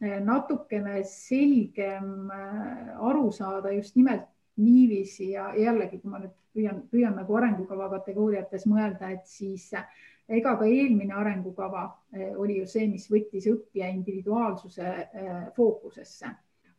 natukene 0.00 1.02
selgem 1.04 2.30
äh, 2.32 2.92
aru 2.96 3.30
saada 3.32 3.72
just 3.72 3.96
nimelt 3.96 4.28
niiviisi 4.56 5.30
ja 5.34 5.50
jällegi, 5.56 6.00
kui 6.00 6.10
ma 6.10 6.20
nüüd 6.22 6.36
püüan, 6.56 6.82
püüan 6.92 7.16
nagu 7.16 7.36
arengukava 7.36 7.88
kategooriates 7.92 8.66
mõelda, 8.68 9.10
et 9.12 9.26
siis 9.28 9.68
äh, 9.76 9.84
ega 10.28 10.56
ka 10.56 10.68
eelmine 10.68 11.14
arengukava 11.16 11.84
oli 12.38 12.60
ju 12.60 12.66
see, 12.70 12.86
mis 12.88 13.08
võttis 13.10 13.48
õppija 13.50 13.88
individuaalsuse 13.90 14.92
fookusesse. 15.56 16.30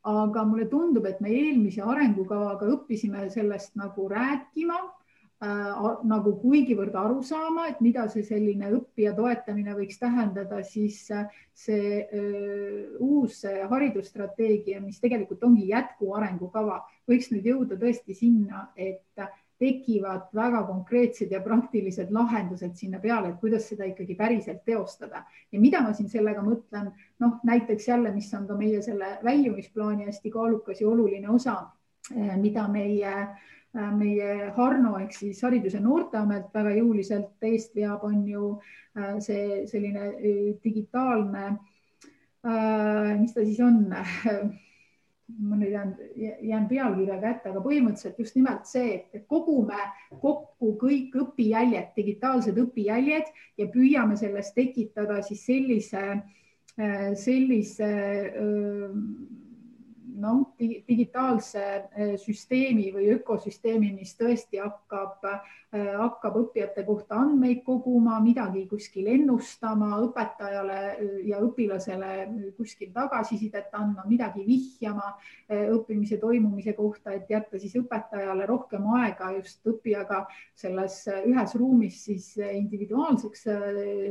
aga 0.03 0.43
mulle 0.47 0.65
tundub, 0.65 1.05
et 1.05 1.19
me 1.22 1.30
eelmise 1.30 1.82
arengukavaga 1.82 2.65
õppisime 2.74 3.28
sellest 3.30 3.76
nagu 3.76 4.07
rääkima 4.09 4.80
nagu 5.41 6.35
kuigivõrd 6.37 6.93
aru 6.95 7.21
saama, 7.25 7.65
et 7.71 7.79
mida 7.81 8.05
see 8.13 8.21
selline 8.23 8.69
õppija 8.77 9.15
toetamine 9.17 9.73
võiks 9.73 9.97
tähendada, 9.97 10.61
siis 10.61 11.07
äh, 11.09 11.25
see 11.53 12.01
äh, 12.05 12.91
uus 13.01 13.41
haridusstrateegia, 13.69 14.81
mis 14.81 14.99
tegelikult 15.01 15.41
ongi 15.43 15.71
jätkuarengukava, 15.71 16.83
võiks 17.09 17.31
nüüd 17.33 17.47
jõuda 17.49 17.79
tõesti 17.81 18.13
sinna, 18.13 18.67
et 18.77 19.17
tekivad 19.61 20.29
väga 20.33 20.63
konkreetsed 20.65 21.33
ja 21.33 21.41
praktilised 21.41 22.13
lahendused 22.13 22.77
sinna 22.77 22.99
peale, 23.01 23.29
et 23.29 23.41
kuidas 23.41 23.67
seda 23.69 23.85
ikkagi 23.89 24.15
päriselt 24.17 24.63
teostada. 24.65 25.23
Ja 25.53 25.61
mida 25.61 25.81
ma 25.85 25.93
siin 25.93 26.09
sellega 26.09 26.41
mõtlen, 26.45 26.89
noh 27.21 27.41
näiteks 27.45 27.89
jälle, 27.89 28.13
mis 28.13 28.29
on 28.37 28.47
ka 28.49 28.57
meie 28.57 28.81
selle 28.85 29.17
väljumisplaani 29.25 30.09
hästi 30.09 30.33
kaalukas 30.33 30.81
ja 30.81 30.89
oluline 30.89 31.29
osa, 31.29 31.59
mida 32.41 32.65
meie 32.73 33.13
äh, 33.13 33.29
Äh, 33.29 33.61
meie 33.74 34.51
Harno 34.55 34.97
ehk 34.99 35.13
siis 35.15 35.41
Haridus- 35.45 35.78
ja 35.78 35.82
Noorteamet 35.84 36.49
väga 36.53 36.74
jõuliselt 36.76 37.45
eest 37.47 37.76
veab, 37.76 38.03
on 38.03 38.26
ju 38.28 38.47
äh, 38.97 39.15
see 39.24 39.61
selline 39.72 40.09
äh, 40.09 40.41
digitaalne, 40.63 41.53
mis 43.22 43.36
ta 43.36 43.43
siis 43.45 43.59
on? 43.61 43.84
ma 45.47 45.55
nüüd 45.55 45.72
jään, 45.72 45.91
jään 46.43 46.65
pealkirja 46.67 47.15
kätte, 47.22 47.51
aga 47.51 47.61
põhimõtteliselt 47.63 48.17
just 48.19 48.36
nimelt 48.36 48.65
see, 48.67 48.97
et 49.13 49.28
kogume 49.32 49.78
kokku 50.19 50.74
kõik 50.82 51.15
õpijäljed, 51.22 51.93
digitaalsed 51.95 52.57
õpijäljed 52.59 53.30
ja 53.61 53.67
püüame 53.72 54.17
sellest 54.19 54.51
tekitada 54.57 55.22
siis 55.24 55.45
sellise, 55.47 56.17
sellise 57.22 57.93
öö, 58.41 58.89
noh, 60.22 60.53
digitaalse 60.59 61.63
eh, 61.63 62.13
süsteemi 62.22 62.89
või 62.93 63.09
ökosüsteemi, 63.15 63.91
mis 63.95 64.13
tõesti 64.19 64.59
hakkab, 64.61 65.26
eh, 65.26 65.89
hakkab 65.97 66.38
õppijate 66.43 66.84
kohta 66.88 67.17
andmeid 67.24 67.63
koguma, 67.65 68.19
midagi 68.24 68.63
kuskil 68.69 69.09
ennustama, 69.13 69.89
õpetajale 70.05 70.80
eh, 70.91 71.15
ja 71.32 71.41
õpilasele 71.43 72.11
kuskil 72.57 72.91
tagasisidet 72.95 73.74
andma, 73.78 74.05
midagi 74.09 74.45
vihjama 74.45 75.13
õppimise 75.51 76.17
toimumise 76.22 76.74
kohta, 76.78 77.15
et 77.15 77.30
jätta 77.30 77.59
siis 77.59 77.74
õpetajale 77.80 78.45
rohkem 78.49 78.86
aega 78.97 79.32
just 79.36 79.65
õppijaga 79.67 80.24
selles 80.57 81.01
ühes 81.26 81.55
ruumis 81.59 81.97
siis 82.05 82.30
individuaalseks 82.38 83.43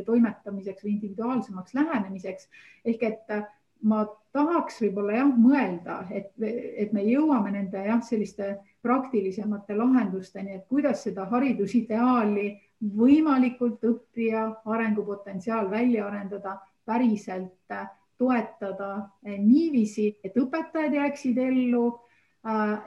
toimetamiseks 0.06 0.84
või 0.84 0.92
individuaalsemaks 0.98 1.74
lähenemiseks. 1.78 2.50
Ehk 2.84 3.02
et 3.08 3.34
ma 3.82 4.04
tahaks 4.32 4.80
võib-olla 4.84 5.16
jah 5.18 5.30
mõelda, 5.36 6.00
et, 6.14 6.32
et 6.40 6.92
me 6.92 7.04
jõuame 7.06 7.52
nende 7.54 7.84
jah, 7.86 8.00
selliste 8.04 8.56
praktilisemate 8.82 9.76
lahendusteni, 9.76 10.56
et 10.56 10.66
kuidas 10.68 11.04
seda 11.06 11.26
haridusideaali 11.30 12.50
võimalikult 12.96 13.82
õppija 13.84 14.46
arengupotentsiaal 14.64 15.70
välja 15.70 16.06
arendada, 16.06 16.58
päriselt 16.86 17.74
toetada 18.20 18.92
niiviisi, 19.24 20.14
et 20.24 20.36
õpetajad 20.36 20.96
jääksid 20.96 21.38
ellu, 21.40 21.84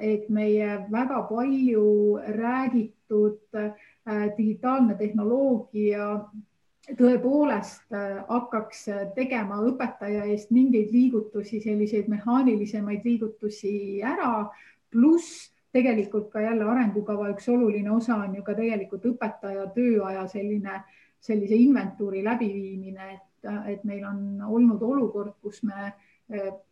et 0.01 0.29
meie 0.33 0.79
väga 0.91 1.21
palju 1.29 2.17
räägitud 2.37 3.59
digitaalne 4.37 4.97
tehnoloogia 4.97 6.07
tõepoolest 6.91 7.95
äh, 7.95 8.19
hakkaks 8.27 8.87
äh, 8.91 9.01
tegema 9.15 9.61
õpetaja 9.63 10.25
eest 10.31 10.51
mingeid 10.51 10.91
liigutusi, 10.91 11.61
selliseid 11.63 12.09
mehaanilisemaid 12.11 13.05
liigutusi 13.07 14.01
ära, 14.03 14.49
pluss 14.91 15.49
tegelikult 15.73 16.29
ka 16.33 16.43
jälle 16.43 16.67
arengukava 16.69 17.31
üks 17.33 17.47
oluline 17.49 17.91
osa 17.91 18.19
on 18.25 18.35
ju 18.35 18.43
ka 18.45 18.55
tegelikult 18.57 19.05
õpetaja 19.13 19.69
tööaja 19.75 20.27
selline, 20.29 20.81
sellise 21.23 21.55
inventuuri 21.57 22.23
läbiviimine, 22.25 23.13
et, 23.15 23.53
et 23.71 23.85
meil 23.87 24.03
on 24.05 24.19
olnud 24.43 24.83
olukord, 24.83 25.37
kus 25.41 25.63
me 25.63 25.93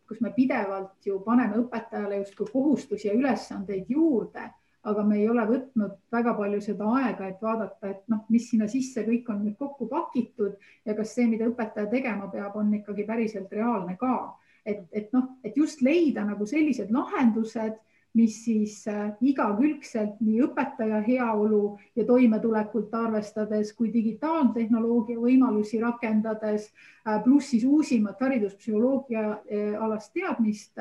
kus 0.08 0.20
me 0.20 0.32
pidevalt 0.34 1.06
ju 1.06 1.18
paneme 1.24 1.58
õpetajale 1.60 2.22
justkui 2.22 2.48
kohustusi 2.52 3.08
ja 3.08 3.14
ülesandeid 3.14 3.90
juurde, 3.92 4.48
aga 4.90 5.04
me 5.06 5.18
ei 5.20 5.28
ole 5.30 5.44
võtnud 5.46 5.98
väga 6.12 6.34
palju 6.38 6.60
seda 6.64 6.88
aega, 6.98 7.28
et 7.28 7.42
vaadata, 7.42 7.90
et 7.90 8.02
noh, 8.10 8.24
mis 8.34 8.48
sinna 8.50 8.68
sisse 8.70 9.04
kõik 9.06 9.28
on 9.30 9.44
nüüd 9.44 9.56
kokku 9.58 9.86
pakitud 9.90 10.56
ja 10.86 10.96
kas 10.98 11.14
see, 11.14 11.28
mida 11.30 11.46
õpetaja 11.50 11.90
tegema 11.90 12.28
peab, 12.32 12.56
on 12.58 12.72
ikkagi 12.74 13.06
päriselt 13.06 13.52
reaalne 13.52 13.96
ka. 14.00 14.38
et, 14.66 14.84
et 14.92 15.08
noh, 15.12 15.38
et 15.42 15.56
just 15.56 15.80
leida 15.82 16.22
nagu 16.24 16.46
sellised 16.46 16.90
lahendused 16.94 17.80
mis 18.14 18.44
siis 18.44 18.74
äh, 18.88 19.12
igakülgselt 19.24 20.18
nii 20.20 20.42
õpetaja 20.44 21.00
heaolu 21.06 21.78
ja 21.96 22.04
toimetulekut 22.04 22.92
arvestades 22.94 23.72
kui 23.76 23.88
digitaaltehnoloogia 23.92 25.16
võimalusi 25.20 25.80
rakendades, 25.80 26.68
äh, 27.06 27.22
pluss 27.24 27.54
siis 27.54 27.64
uusimat 27.64 28.20
hariduspsühholoogia 28.20 29.24
äh, 29.32 29.72
alast 29.80 30.12
teadmist, 30.12 30.76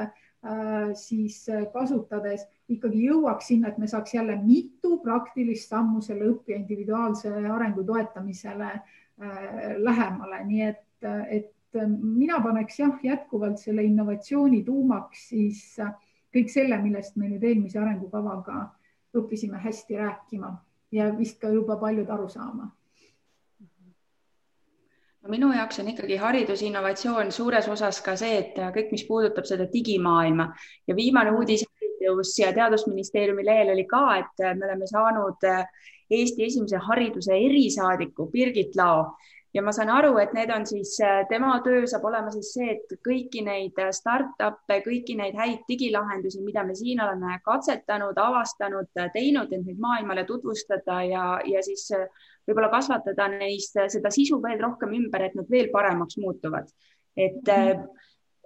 siis 0.98 1.36
kasutades 1.74 2.48
ikkagi 2.74 3.04
jõuaks 3.06 3.52
sinna, 3.52 3.70
et 3.70 3.78
me 3.78 3.88
saaks 3.88 4.16
jälle 4.16 4.40
mitu 4.42 4.96
praktilist 5.04 5.70
sammu 5.70 6.02
selle 6.02 6.26
õppija 6.32 6.58
individuaalse 6.58 7.30
arengu 7.30 7.84
toetamisele 7.86 8.72
lähemale, 9.78 10.40
nii 10.48 10.64
et, 10.66 11.10
et 11.30 11.52
mina 12.02 12.40
paneks 12.42 12.80
jah, 12.80 12.98
jätkuvalt 13.04 13.62
selle 13.62 13.84
innovatsiooni 13.86 14.64
tuumaks 14.66 15.28
siis 15.30 15.62
äh, 15.80 15.94
kõik 16.36 16.52
selle, 16.52 16.78
millest 16.82 17.18
me 17.20 17.30
nüüd 17.30 17.44
eelmise 17.44 17.80
arengukavaga 17.80 18.66
õppisime 19.18 19.60
hästi 19.60 20.00
rääkima 20.00 20.52
ja 20.96 21.10
vist 21.18 21.40
ka 21.42 21.52
juba 21.52 21.78
paljud 21.80 22.10
aru 22.10 22.30
saama 22.32 22.70
minu 25.30 25.52
jaoks 25.54 25.80
on 25.80 25.90
ikkagi 25.92 26.18
haridusinnovatsioon 26.18 27.32
suures 27.32 27.68
osas 27.70 28.02
ka 28.02 28.16
see, 28.18 28.40
et 28.40 28.58
kõik, 28.58 28.90
mis 28.92 29.06
puudutab 29.08 29.46
seda 29.46 29.68
digimaailma. 29.74 30.48
Ja 30.88 30.96
viimane 30.98 31.34
uudis 31.38 31.66
jõus 32.02 32.34
ja 32.40 32.50
Teadusministeeriumi 32.54 33.46
lehel 33.46 33.74
oli 33.76 33.86
ka, 33.90 34.06
et 34.18 34.46
me 34.58 34.66
oleme 34.66 34.88
saanud 34.90 35.46
Eesti 36.12 36.44
esimese 36.44 36.80
hariduse 36.88 37.38
erisaadiku 37.38 38.28
Birgit 38.32 38.76
Lao. 38.76 39.14
Ja 39.54 39.62
ma 39.62 39.74
saan 39.76 39.90
aru, 39.92 40.14
et 40.22 40.32
need 40.32 40.52
on 40.56 40.64
siis, 40.66 40.94
äh, 41.04 41.26
tema 41.28 41.58
töö 41.64 41.84
saab 41.88 42.06
olema 42.08 42.32
siis 42.32 42.54
see, 42.56 42.70
et 42.72 42.94
kõiki 43.04 43.42
neid 43.44 43.80
äh, 43.84 43.90
startup'e, 43.92 44.78
kõiki 44.86 45.18
neid 45.20 45.36
häid 45.36 45.66
digilahendusi, 45.68 46.40
mida 46.46 46.64
me 46.64 46.76
siin 46.76 47.02
oleme 47.04 47.36
katsetanud, 47.44 48.16
avastanud, 48.16 48.88
äh, 48.96 49.10
teinud, 49.12 49.52
et 49.52 49.66
neid 49.66 49.82
maailmale 49.84 50.24
tutvustada 50.30 51.02
ja, 51.04 51.26
ja 51.44 51.64
siis 51.68 51.90
võib-olla 52.48 52.72
kasvatada 52.74 53.28
neist 53.34 53.78
seda 53.94 54.12
sisu 54.14 54.42
veel 54.44 54.60
rohkem 54.62 54.96
ümber, 54.98 55.28
et 55.28 55.36
nad 55.38 55.50
veel 55.50 55.70
paremaks 55.74 56.18
muutuvad. 56.22 56.72
et 57.18 57.44
mm. 57.44 57.86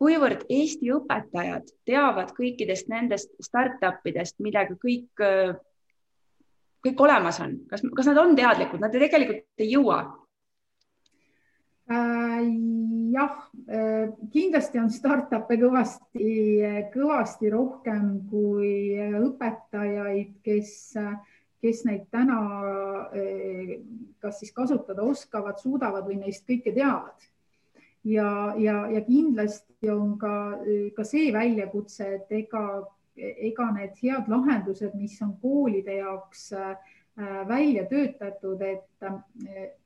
kuivõrd 0.01 0.45
Eesti 0.49 0.91
õpetajad 0.95 1.69
teavad 1.85 2.33
kõikidest 2.37 2.89
nendest 2.89 3.31
startup 3.39 4.05
idest, 4.09 4.39
millega 4.39 4.75
kõik, 4.81 5.25
kõik 6.85 7.01
olemas 7.07 7.39
on, 7.45 7.59
kas, 7.69 7.85
kas 7.95 8.09
nad 8.09 8.21
on 8.21 8.35
teadlikud, 8.35 8.81
nad 8.81 8.91
tegelikult 8.91 9.63
ei 9.63 9.71
jõua 9.71 10.03
Äh, 11.87 12.41
jah, 13.13 13.33
äh, 13.69 14.07
kindlasti 14.33 14.79
on 14.81 14.87
startup'e 14.89 15.59
kõvasti, 15.61 16.29
kõvasti 16.95 17.51
rohkem 17.53 18.07
kui 18.31 18.97
õpetajaid, 19.19 20.31
kes, 20.41 20.71
kes 21.61 21.83
neid 21.87 22.07
täna 22.11 22.39
äh, 23.15 23.77
kas 24.19 24.39
siis 24.41 24.51
kasutada 24.55 25.05
oskavad, 25.05 25.59
suudavad 25.61 26.07
või 26.07 26.19
neist 26.23 26.45
kõike 26.47 26.73
teavad. 26.75 27.29
ja, 28.03 28.53
ja, 28.57 28.87
ja 28.91 29.01
kindlasti 29.01 29.89
on 29.89 30.17
ka, 30.21 30.33
ka 30.95 31.03
see 31.03 31.31
väljakutse, 31.33 32.09
et 32.19 32.31
ega, 32.37 32.65
ega 33.17 33.69
need 33.73 33.95
head 34.01 34.27
lahendused, 34.29 34.93
mis 34.93 35.15
on 35.25 35.37
koolide 35.41 36.01
jaoks 36.01 36.51
välja 37.47 37.85
töötatud, 37.89 38.61
et 38.61 39.09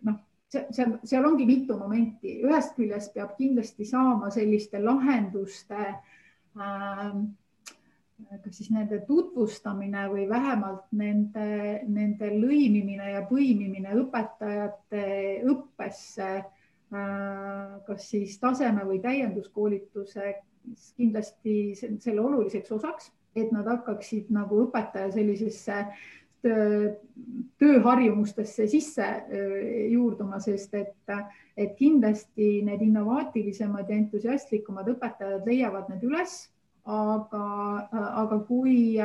noh 0.02 0.18
seal, 0.50 0.98
seal 1.04 1.26
ongi 1.26 1.46
mitu 1.48 1.78
momenti, 1.78 2.40
ühest 2.46 2.76
küljest 2.78 3.14
peab 3.14 3.36
kindlasti 3.38 3.86
saama 3.88 4.32
selliste 4.34 4.82
lahenduste 4.82 5.80
äh, 5.86 7.12
kas 8.44 8.58
siis 8.58 8.70
nende 8.74 9.00
tutvustamine 9.08 10.06
või 10.12 10.28
vähemalt 10.30 10.86
nende, 10.92 11.82
nende 11.88 12.32
lõimimine 12.36 13.14
ja 13.14 13.24
põimimine 13.30 13.96
õpetajate 14.04 15.04
õppesse 15.50 16.30
äh,, 16.36 17.80
kas 17.88 18.10
siis 18.12 18.36
taseme 18.42 18.86
või 18.88 19.00
täienduskoolituse 19.04 20.36
kindlasti 20.98 21.74
selle 21.80 22.22
oluliseks 22.22 22.72
osaks, 22.76 23.12
et 23.36 23.52
nad 23.56 23.68
hakkaksid 23.70 24.30
nagu 24.34 24.66
õpetaja 24.66 25.12
sellisesse 25.14 25.86
tööharjumustesse 27.60 28.68
sisse 28.72 29.08
juurduma, 29.92 30.40
sest 30.40 30.76
et, 30.80 31.12
et 31.60 31.74
kindlasti 31.76 32.62
need 32.64 32.86
innovaatilisemad 32.86 33.90
ja 33.90 33.98
entusiastlikumad 33.98 34.88
õpetajad 34.94 35.50
leiavad 35.50 35.90
need 35.92 36.06
üles, 36.08 36.38
aga, 36.86 37.44
aga 38.24 38.40
kui, 38.48 38.98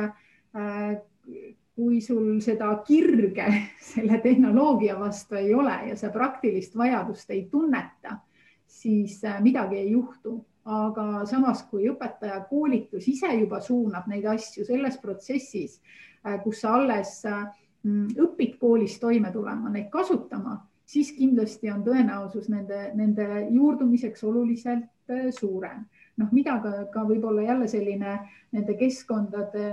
kui 1.75 2.01
sul 2.01 2.39
seda 2.41 2.71
kirge 2.87 3.45
selle 3.91 4.19
tehnoloogia 4.23 4.99
vastu 4.99 5.35
ei 5.35 5.53
ole 5.53 5.77
ja 5.89 5.99
sa 5.99 6.09
praktilist 6.13 6.77
vajadust 6.77 7.29
ei 7.35 7.47
tunneta, 7.51 8.19
siis 8.67 9.21
midagi 9.41 9.81
ei 9.83 9.91
juhtu 9.91 10.39
aga 10.65 11.25
samas, 11.29 11.61
kui 11.69 11.85
õpetaja 11.91 12.39
koolitus 12.49 13.05
ise 13.07 13.29
juba 13.35 13.59
suunab 13.61 14.07
neid 14.09 14.25
asju 14.25 14.65
selles 14.65 14.97
protsessis 14.97 15.79
Äh, 16.25 16.39
kus 16.41 16.63
sa 16.63 16.73
alles 16.79 17.19
mm, 17.25 18.15
õpid 18.23 18.55
koolis 18.61 18.97
toime 19.01 19.29
tulema, 19.33 19.69
neid 19.69 19.91
kasutama, 19.93 20.57
siis 20.89 21.11
kindlasti 21.13 21.69
on 21.69 21.83
tõenäosus 21.85 22.47
nende, 22.49 22.79
nende 22.97 23.27
juurdumiseks 23.53 24.25
oluliselt 24.25 25.13
äh, 25.13 25.27
suurem. 25.35 25.83
Noh, 26.21 26.31
mida 26.31 26.57
ka, 26.63 26.73
ka 26.93 27.05
võib-olla 27.07 27.45
jälle 27.45 27.67
selline 27.67 28.17
nende 28.55 28.75
keskkondade 28.79 29.65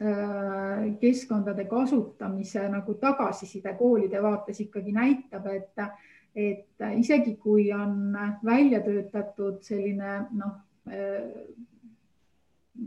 äh, 0.00 0.82
keskkondade 1.00 1.66
kasutamise 1.70 2.66
nagu 2.72 2.94
tagasiside 3.00 3.74
koolide 3.78 4.22
vaates 4.22 4.60
ikkagi 4.66 4.92
näitab, 4.94 5.46
et, 5.52 5.86
et 6.36 6.88
isegi 6.98 7.36
kui 7.40 7.70
on 7.74 8.12
välja 8.44 8.82
töötatud 8.84 9.62
selline 9.64 10.18
noh, 10.36 10.60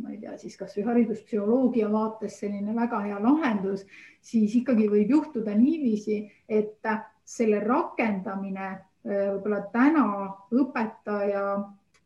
ma 0.01 0.11
ei 0.13 0.19
tea, 0.21 0.35
siis 0.37 0.57
kasvõi 0.59 0.85
hariduspsühholoogia 0.87 1.89
vaates 1.91 2.37
selline 2.41 2.75
väga 2.75 3.01
hea 3.07 3.17
lahendus, 3.23 3.85
siis 4.21 4.55
ikkagi 4.59 4.87
võib 4.91 5.15
juhtuda 5.15 5.55
niiviisi, 5.57 6.21
et 6.47 6.85
selle 7.29 7.61
rakendamine 7.63 8.67
äh, 8.69 8.79
võib-olla 9.33 9.61
täna 9.73 10.05
õpetaja 10.53 11.43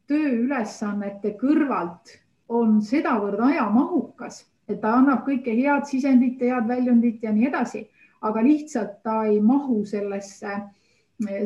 tööülesannete 0.09 1.33
kõrvalt 1.39 2.17
on 2.53 2.79
sedavõrd 2.83 3.41
ajamahukas, 3.47 4.43
et 4.67 4.79
ta 4.81 4.97
annab 4.99 5.23
kõike 5.27 5.55
head 5.55 5.87
sisendit 5.87 6.41
head 6.41 6.67
väljundit 6.67 7.23
ja 7.23 7.33
nii 7.33 7.49
edasi, 7.49 7.85
aga 8.23 8.43
lihtsalt 8.43 9.01
ta 9.03 9.23
ei 9.27 9.39
mahu 9.43 9.83
sellesse, 9.87 10.57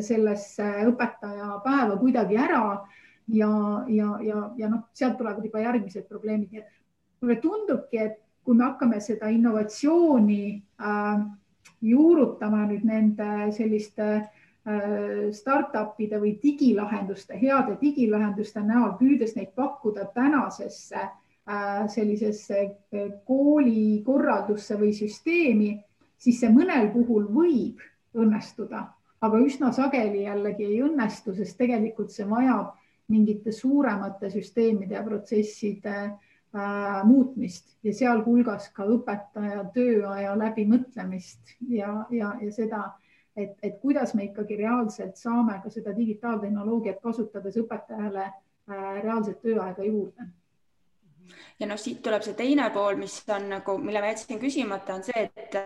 sellesse 0.01 0.67
õpetaja 0.89 1.57
päeva 1.65 1.97
kuidagi 2.01 2.37
ära 2.37 2.63
ja, 3.27 3.51
ja, 3.87 4.11
ja, 4.23 4.43
ja 4.57 4.69
noh, 4.69 4.87
sealt 4.93 5.17
tulevad 5.19 5.45
juba 5.45 5.61
järgmised 5.65 6.07
probleemid, 6.09 6.51
nii 6.51 6.63
et 6.63 7.21
mulle 7.21 7.37
tundubki, 7.43 8.01
et 8.01 8.17
kui 8.45 8.55
me 8.55 8.67
hakkame 8.69 9.01
seda 9.03 9.29
innovatsiooni 9.33 10.41
äh, 10.81 11.23
juurutama 11.83 12.65
nüüd 12.69 12.85
nende 12.87 13.51
selliste 13.53 14.11
äh, 14.17 14.29
startup'ide 15.31 16.17
või 16.19 16.33
digilahenduste, 16.41 17.37
heade 17.39 17.77
digilahenduste 17.79 18.59
näol, 18.65 18.97
püüdes 18.99 19.35
neid 19.37 19.53
pakkuda 19.55 20.09
tänasesse 20.15 20.99
äh, 20.99 21.85
sellisesse 21.87 22.59
äh, 22.59 23.05
koolikorraldusse 23.25 24.75
või 24.79 24.91
süsteemi, 24.97 25.69
siis 26.19 26.41
see 26.41 26.51
mõnel 26.51 26.91
puhul 26.91 27.29
võib 27.31 27.79
õnnestuda, 28.17 28.83
aga 29.21 29.39
üsna 29.39 29.71
sageli 29.71 30.25
jällegi 30.25 30.67
ei 30.67 30.81
õnnestu, 30.83 31.35
sest 31.37 31.57
tegelikult 31.57 32.11
see 32.11 32.27
vajab 32.27 32.75
mingite 33.07 33.53
suuremate 33.55 34.29
süsteemide 34.33 34.97
ja 34.97 35.03
protsesside 35.05 35.95
äh, 36.03 37.01
muutmist 37.07 37.77
ja 37.87 37.95
sealhulgas 37.95 38.67
ka 38.75 38.87
õpetaja 38.97 39.63
tööaja 39.73 40.35
läbimõtlemist 40.35 41.55
ja, 41.69 42.01
ja, 42.11 42.35
ja 42.41 42.51
seda, 42.51 42.83
et, 43.37 43.53
et 43.63 43.77
kuidas 43.81 44.13
me 44.17 44.27
ikkagi 44.27 44.57
reaalselt 44.57 45.15
saame 45.19 45.59
ka 45.63 45.69
seda 45.73 45.93
digitaaltehnoloogiat 45.97 46.99
kasutades 47.03 47.57
õpetajale 47.61 48.25
äh, 48.25 48.91
reaalset 49.03 49.41
tööaega 49.41 49.85
juurde. 49.85 50.27
Ja 51.59 51.67
noh, 51.67 51.79
siit 51.81 51.99
tuleb 52.03 52.23
see 52.23 52.37
teine 52.39 52.69
pool, 52.73 52.95
mis 52.99 53.19
on 53.33 53.49
nagu, 53.51 53.77
mille 53.83 54.01
ma 54.01 54.13
jätsin 54.13 54.39
küsimata, 54.39 54.95
on 54.95 55.03
see, 55.03 55.25
et 55.35 55.57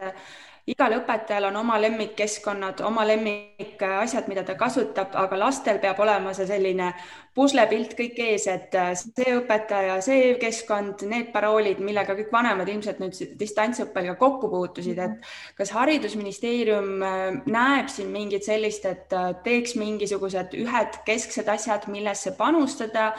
igal 0.70 1.00
õpetajal 1.00 1.50
on 1.50 1.62
oma 1.64 1.80
lemmikkeskkonnad, 1.82 2.84
oma 2.86 3.06
lemmik 3.08 3.52
kõik 3.62 3.82
asjad, 4.04 4.28
mida 4.30 4.44
ta 4.46 4.56
kasutab, 4.60 5.16
aga 5.18 5.38
lastel 5.40 5.80
peab 5.82 6.00
olema 6.02 6.34
see 6.38 6.48
selline 6.50 6.92
puslepilt 7.36 7.94
kõik 7.96 8.18
ees, 8.20 8.48
et 8.52 8.76
see 9.00 9.36
õpetaja, 9.38 10.00
see 10.04 10.34
keskkond, 10.42 11.06
need 11.08 11.32
paroolid, 11.34 11.80
millega 11.84 12.16
kõik 12.18 12.32
vanemad 12.34 12.70
ilmselt 12.70 13.00
nüüd 13.02 13.38
distantsõppel 13.40 14.12
ka 14.12 14.18
kokku 14.20 14.50
puutusid, 14.52 15.00
et 15.00 15.32
kas 15.58 15.72
Haridusministeerium 15.76 17.06
näeb 17.48 17.92
siin 17.92 18.12
mingit 18.12 18.48
sellist, 18.48 18.86
et 18.86 19.16
teeks 19.46 19.78
mingisugused 19.80 20.58
ühed 20.60 21.00
kesksed 21.08 21.48
asjad, 21.52 21.88
millesse 21.92 22.36
panustada 22.38 23.12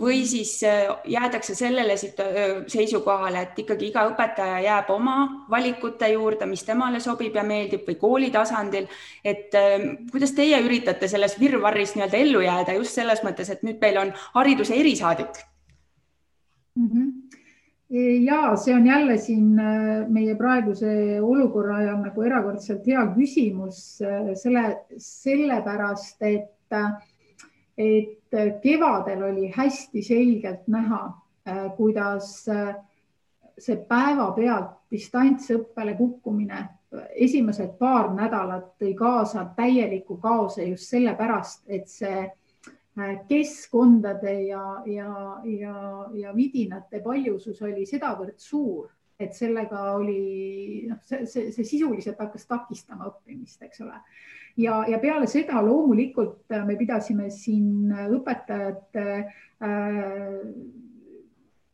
või 0.00 0.24
siis 0.26 0.62
äh, 0.64 0.88
jäädakse 1.04 1.54
sellele 1.54 1.92
äh, 1.92 2.64
seisukohale, 2.66 3.42
et 3.42 3.58
ikkagi 3.58 3.88
iga 3.88 4.06
õpetaja 4.10 4.60
jääb 4.64 4.90
oma 4.90 5.46
valikute 5.50 6.08
juurde, 6.12 6.46
mis 6.50 6.64
temale 6.66 7.00
sobib 7.00 7.36
ja 7.36 7.44
meeldib 7.46 7.86
või 7.88 7.98
kooli 8.00 8.30
tasandil. 8.34 8.88
et 9.24 9.54
äh, 9.54 9.88
kuidas 10.10 10.32
teie 10.32 10.60
üritate 10.64 11.08
selles 11.08 11.38
virvarris 11.40 11.94
nii-öelda 11.94 12.16
ellu 12.16 12.40
jääda 12.40 12.78
just 12.78 12.94
selles 12.94 13.22
mõttes, 13.22 13.50
et 13.50 13.62
nüüd 13.62 13.80
meil 13.80 13.98
on 13.98 14.12
hariduse 14.34 14.74
erisaadik 14.74 15.44
mm? 16.76 16.88
-hmm 16.88 17.12
ja 18.24 18.56
see 18.56 18.74
on 18.74 18.86
jälle 18.86 19.18
siin 19.18 19.60
meie 20.08 20.34
praeguse 20.34 21.20
olukorra 21.22 21.76
ajal 21.76 22.00
nagu 22.02 22.22
erakordselt 22.22 22.86
hea 22.86 23.04
küsimus 23.14 24.00
selle, 24.40 24.62
sellepärast 24.98 26.22
et 26.26 26.74
et 27.78 28.36
kevadel 28.62 29.22
oli 29.22 29.52
hästi 29.56 30.02
selgelt 30.02 30.68
näha, 30.68 31.02
äh, 31.48 31.66
kuidas 31.76 32.48
äh, 32.48 32.74
see 33.58 33.76
päevapealt 33.88 34.80
distantsõppele 34.90 35.94
kukkumine 35.98 36.62
esimesed 37.14 37.76
paar 37.78 38.12
nädalat 38.14 38.74
tõi 38.80 38.94
kaasa 38.98 39.44
täieliku 39.56 40.16
kaose 40.22 40.66
just 40.68 40.90
sellepärast, 40.92 41.64
et 41.68 41.88
see 41.90 42.24
äh, 42.24 43.14
keskkondade 43.28 44.34
ja, 44.48 44.64
ja, 44.86 45.40
ja, 45.44 45.78
ja 46.14 46.34
vidinate 46.36 47.00
paljusus 47.04 47.62
oli 47.62 47.86
sedavõrd 47.86 48.38
suur, 48.38 48.88
et 49.18 49.34
sellega 49.34 49.82
oli, 49.94 50.86
noh, 50.90 51.00
see, 51.06 51.26
see, 51.30 51.50
see 51.54 51.66
sisuliselt 51.76 52.20
hakkas 52.20 52.46
takistama 52.50 53.10
õppimist, 53.10 53.62
eks 53.62 53.84
ole 53.86 53.98
ja, 54.56 54.84
ja 54.88 54.98
peale 54.98 55.26
seda 55.30 55.62
loomulikult 55.64 56.52
äh, 56.52 56.64
me 56.66 56.76
pidasime 56.76 57.30
siin 57.30 57.92
äh, 57.92 58.08
õpetajate 58.14 59.06
äh, 59.18 60.40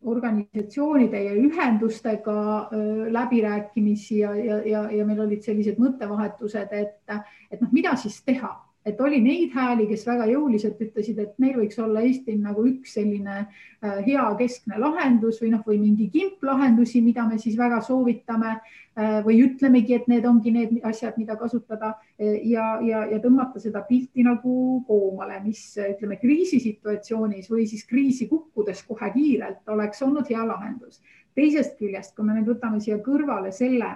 organisatsioonide 0.01 1.22
ja 1.24 1.37
ühendustega 1.37 2.39
äh, 2.61 3.12
läbirääkimisi 3.12 4.18
ja, 4.18 4.35
ja, 4.35 4.62
ja, 4.64 4.87
ja 4.91 5.07
meil 5.07 5.20
olid 5.26 5.45
sellised 5.45 5.81
mõttevahetused, 5.81 6.72
et, 6.72 7.20
et 7.51 7.61
noh, 7.61 7.72
mida 7.72 7.97
siis 8.01 8.22
teha 8.24 8.55
et 8.87 9.01
oli 9.01 9.20
neid 9.20 9.53
hääli, 9.53 9.85
kes 9.91 10.07
väga 10.09 10.26
jõuliselt 10.31 10.78
ütlesid, 10.81 11.18
et 11.20 11.35
meil 11.43 11.59
võiks 11.59 11.78
olla 11.83 12.01
Eestil 12.07 12.39
nagu 12.41 12.64
üks 12.68 12.95
selline 12.97 13.37
äh, 13.43 13.99
hea 14.07 14.24
keskne 14.39 14.81
lahendus 14.81 15.41
või 15.43 15.51
noh, 15.53 15.64
või 15.66 15.81
mingi 15.83 16.09
kimplahendusi, 16.12 17.03
mida 17.05 17.26
me 17.28 17.37
siis 17.43 17.59
väga 17.61 17.83
soovitame 17.85 18.55
äh, 18.55 19.20
või 19.26 19.43
ütlemegi, 19.45 19.99
et 19.99 20.09
need 20.09 20.24
ongi 20.24 20.55
need 20.55 20.72
asjad, 20.89 21.18
mida 21.20 21.37
kasutada 21.41 21.93
äh, 21.93 22.41
ja, 22.49 22.72
ja, 22.87 23.05
ja 23.12 23.20
tõmmata 23.20 23.61
seda 23.61 23.85
pilti 23.89 24.24
nagu 24.24 24.57
koomale, 24.89 25.43
mis 25.45 25.62
ütleme 25.76 26.16
kriisisituatsioonis 26.22 27.53
või 27.53 27.68
siis 27.68 27.85
kriisi 27.89 28.31
kukkudes 28.33 28.83
kohe 28.89 29.12
kiirelt 29.12 29.68
oleks 29.68 30.01
olnud 30.09 30.28
hea 30.33 30.47
lahendus. 30.47 31.03
teisest 31.37 31.76
küljest, 31.78 32.16
kui 32.16 32.24
me 32.24 32.33
nüüd 32.35 32.49
võtame 32.49 32.81
siia 32.81 32.97
kõrvale 33.05 33.53
selle, 33.53 33.93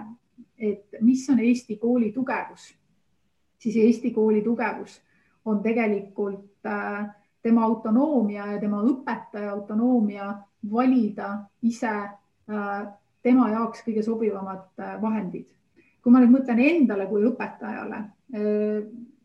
et 0.61 1.01
mis 1.01 1.25
on 1.29 1.41
Eesti 1.41 1.75
kooli 1.81 2.13
tugevus 2.13 2.69
siis 3.65 3.77
Eesti 3.81 4.11
kooli 4.13 4.41
tugevus 4.45 5.01
on 5.45 5.63
tegelikult 5.63 6.65
äh, 6.65 7.07
tema 7.41 7.63
autonoomia 7.65 8.45
ja 8.45 8.59
tema 8.59 8.81
õpetaja 8.83 9.51
autonoomia 9.51 10.33
valida 10.71 11.31
ise 11.61 11.93
äh, 11.93 12.87
tema 13.25 13.49
jaoks 13.49 13.81
kõige 13.85 14.03
sobivamad 14.05 14.67
äh, 14.79 14.95
vahendid. 15.01 15.49
kui 16.03 16.13
ma 16.13 16.21
nüüd 16.21 16.35
mõtlen 16.35 16.59
endale 16.61 17.07
kui 17.09 17.23
õpetajale, 17.25 17.97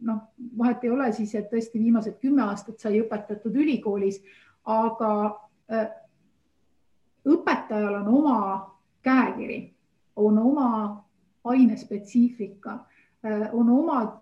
noh, 0.08 0.20
vahet 0.56 0.84
ei 0.86 0.90
ole 0.90 1.10
siis, 1.12 1.34
et 1.36 1.50
tõesti 1.50 1.76
viimased 1.76 2.14
kümme 2.22 2.40
aastat 2.46 2.80
sai 2.80 3.02
õpetatud 3.02 3.52
ülikoolis, 3.52 4.16
aga 4.64 5.10
õpetajal 7.28 7.98
on 7.98 8.08
oma 8.22 8.38
käekiri, 9.04 9.58
on 10.16 10.40
oma 10.40 10.70
ainespetsiifika, 11.52 12.78
on 13.52 13.74
omad 13.76 14.16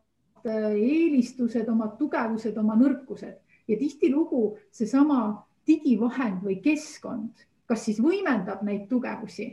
eelistused, 0.47 1.68
omad 1.68 1.97
tugevused, 1.99 2.57
oma 2.59 2.76
nõrkused. 2.78 3.36
Ja 3.68 3.76
tihtilugu 3.76 4.57
seesama 4.72 5.45
digivahend 5.68 6.45
või 6.45 6.59
keskkond, 6.64 7.45
kas 7.68 7.84
siis 7.84 7.99
võimendab 8.01 8.62
neid 8.64 8.86
tugevusi 8.89 9.51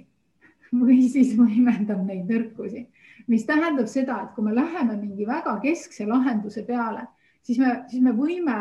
või 0.75 1.01
siis 1.11 1.33
võimendab 1.37 2.03
neid 2.05 2.29
nõrkusi, 2.31 2.85
mis 3.31 3.45
tähendab 3.47 3.89
seda, 3.91 4.21
et 4.23 4.33
kui 4.35 4.45
me 4.45 4.55
läheme 4.55 4.97
mingi 4.99 5.27
väga 5.27 5.57
keskse 5.63 6.07
lahenduse 6.07 6.65
peale, 6.67 7.05
siis 7.45 7.59
me, 7.61 7.75
siis 7.91 8.03
me 8.03 8.15
võime, 8.15 8.57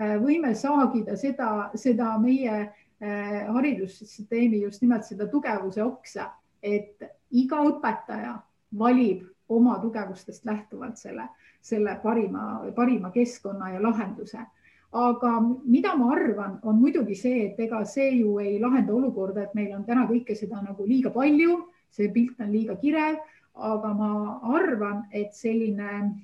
äh, 0.00 0.16
võime 0.22 0.54
saagida 0.58 1.16
seda, 1.20 1.70
seda 1.78 2.14
meie 2.22 2.56
äh, 2.62 3.44
haridussüsteemi 3.54 4.64
just 4.64 4.82
nimelt 4.82 5.06
seda 5.08 5.28
tugevuse 5.30 5.84
oksa, 5.84 6.30
et 6.64 7.04
iga 7.36 7.60
õpetaja 7.68 8.38
valib 8.78 9.24
oma 9.52 9.76
tugevustest 9.82 10.46
lähtuvalt 10.48 10.96
selle 10.98 11.28
selle 11.64 11.96
parima, 12.02 12.60
parima 12.76 13.10
keskkonna 13.10 13.72
ja 13.74 13.82
lahenduse. 13.82 14.38
aga 14.94 15.30
mida 15.64 15.96
ma 15.98 16.12
arvan, 16.14 16.58
on 16.62 16.76
muidugi 16.78 17.16
see, 17.18 17.46
et 17.46 17.58
ega 17.58 17.84
see 17.84 18.20
ju 18.20 18.38
ei 18.38 18.60
lahenda 18.62 18.92
olukorda, 18.94 19.42
et 19.42 19.54
meil 19.54 19.72
on 19.74 19.84
täna 19.84 20.06
kõike 20.06 20.36
seda 20.38 20.62
nagu 20.62 20.86
liiga 20.86 21.10
palju, 21.10 21.56
see 21.90 22.12
pilt 22.14 22.40
on 22.40 22.52
liiga 22.52 22.76
kirev, 22.78 23.16
aga 23.54 23.94
ma 23.94 24.40
arvan, 24.54 25.02
et 25.10 25.34
selline 25.34 26.14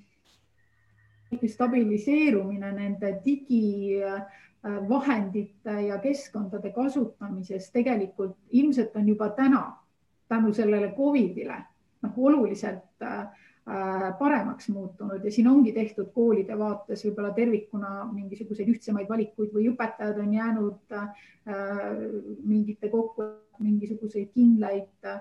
stabiliseerumine 1.47 2.73
nende 2.77 3.21
digivahendite 3.25 5.75
ja 5.89 5.99
keskkondade 5.99 6.73
kasutamises 6.75 7.71
tegelikult 7.75 8.37
ilmselt 8.51 8.97
on 8.97 9.09
juba 9.09 9.29
täna 9.35 9.77
tänu 10.29 10.53
sellele 10.55 10.93
Covidile 10.97 11.65
noh, 12.03 12.13
oluliselt 12.17 13.03
äh, 13.03 13.27
paremaks 14.19 14.69
muutunud 14.69 15.25
ja 15.25 15.31
siin 15.33 15.49
ongi 15.49 15.73
tehtud 15.73 16.09
koolide 16.15 16.59
vaates 16.59 17.05
võib-olla 17.05 17.31
tervikuna 17.37 17.91
mingisuguseid 18.13 18.69
ühtsemaid 18.73 19.09
valikuid 19.09 19.53
või 19.55 19.69
õpetajad 19.71 20.19
on 20.23 20.33
jäänud 20.35 20.95
äh, 20.97 21.11
mingite 22.43 22.89
kokku, 22.89 23.29
mingisuguseid 23.61 24.33
kindlaid 24.35 25.07
äh, 25.07 25.21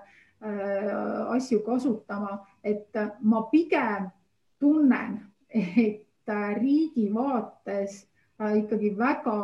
asju 1.35 1.59
kasutama, 1.65 2.39
et 2.63 2.95
ma 3.19 3.41
pigem 3.51 4.07
tunnen, 4.59 5.19
et 5.49 6.33
riigi 6.61 7.09
vaates 7.13 8.05
ikkagi 8.39 8.93
väga 8.97 9.39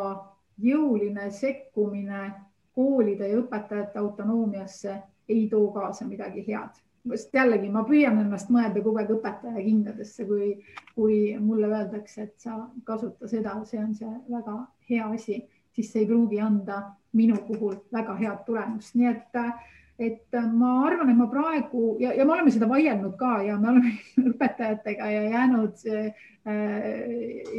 jõuline 0.62 1.28
sekkumine 1.36 2.30
koolide 2.76 3.28
ja 3.28 3.42
õpetajate 3.42 4.00
autonoomiasse 4.00 4.98
ei 5.28 5.48
too 5.52 5.72
kaasa 5.76 6.08
midagi 6.08 6.46
head 6.48 6.85
sest 7.12 7.36
jällegi 7.36 7.70
ma 7.72 7.84
püüan 7.86 8.18
ennast 8.24 8.50
mõelda 8.54 8.82
kogu 8.84 9.02
aeg 9.02 9.14
õpetaja 9.16 9.62
kingadesse, 9.62 10.26
kui, 10.26 10.52
kui 10.96 11.20
mulle 11.42 11.70
öeldakse, 11.70 12.30
et 12.30 12.36
sa 12.42 12.58
kasuta 12.88 13.30
seda, 13.30 13.60
see 13.70 13.82
on 13.82 13.94
see 13.98 14.12
väga 14.32 14.58
hea 14.90 15.08
asi, 15.14 15.44
siis 15.76 15.92
see 15.92 16.04
ei 16.04 16.10
pruugi 16.10 16.42
anda 16.42 16.82
minu 17.16 17.38
puhul 17.48 17.78
väga 17.94 18.18
head 18.20 18.44
tulemust, 18.48 18.96
nii 18.98 19.10
et, 19.12 19.40
et 20.10 20.40
ma 20.52 20.72
arvan, 20.88 21.12
et 21.12 21.20
ma 21.20 21.28
praegu 21.32 21.96
ja, 22.02 22.14
ja 22.18 22.26
me 22.26 22.36
oleme 22.36 22.54
seda 22.54 22.70
vaielnud 22.72 23.16
ka 23.20 23.38
ja 23.46 23.58
me 23.60 23.72
oleme 23.72 23.94
õpetajatega 24.32 25.12
ja 25.14 25.24
jäänud, 25.36 25.86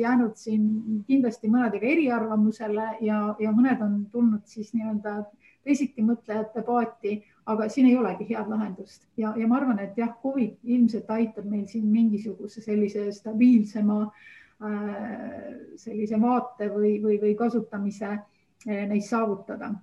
jäänud 0.00 0.36
siin 0.38 0.68
kindlasti 1.06 1.50
mõnedega 1.52 1.88
eriarvamusele 1.94 2.90
ja, 3.06 3.20
ja 3.40 3.54
mõned 3.54 3.82
on 3.82 3.98
tulnud 4.12 4.44
siis 4.50 4.74
nii-öelda 4.74 5.20
teisitimõtlejate 5.66 6.62
paati 6.66 7.16
aga 7.46 7.68
siin 7.70 7.86
ei 7.90 7.96
olegi 7.96 8.26
head 8.30 8.48
lahendust 8.50 9.04
ja, 9.20 9.32
ja 9.38 9.46
ma 9.48 9.60
arvan, 9.60 9.78
et 9.82 9.98
jah, 9.98 10.14
Covid 10.22 10.56
ilmselt 10.64 11.10
aitab 11.14 11.46
meil 11.50 11.66
siin 11.70 11.86
mingisuguse 11.90 12.62
sellise 12.64 13.06
stabiilsema 13.14 13.98
äh, 14.06 15.52
sellise 15.78 16.18
vaate 16.22 16.70
või, 16.72 16.96
või, 17.02 17.20
või 17.22 17.34
kasutamise 17.38 18.08
äh, 18.16 18.86
neist 18.90 19.12
saavutada. 19.14 19.74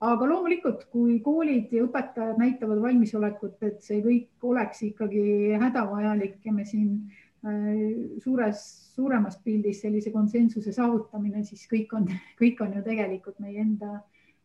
aga 0.00 0.26
loomulikult, 0.28 0.86
kui 0.92 1.18
koolid 1.20 1.72
ja 1.76 1.82
õpetajad 1.84 2.38
näitavad 2.40 2.78
valmisolekut, 2.80 3.58
et 3.66 3.82
see 3.84 3.98
kõik 4.04 4.46
oleks 4.52 4.84
ikkagi 4.86 5.58
hädavajalik 5.60 6.46
ja 6.46 6.54
me 6.54 6.64
siin 6.64 6.94
äh, 7.42 8.22
suures, 8.22 8.62
suuremas 8.94 9.36
pildis 9.42 9.82
sellise 9.82 10.14
konsensuse 10.14 10.72
saavutamine, 10.72 11.42
siis 11.44 11.66
kõik 11.66 11.90
on, 11.98 12.06
kõik 12.38 12.62
on 12.62 12.78
ju 12.78 12.86
tegelikult 12.86 13.42
meie 13.42 13.66
enda, 13.66 13.98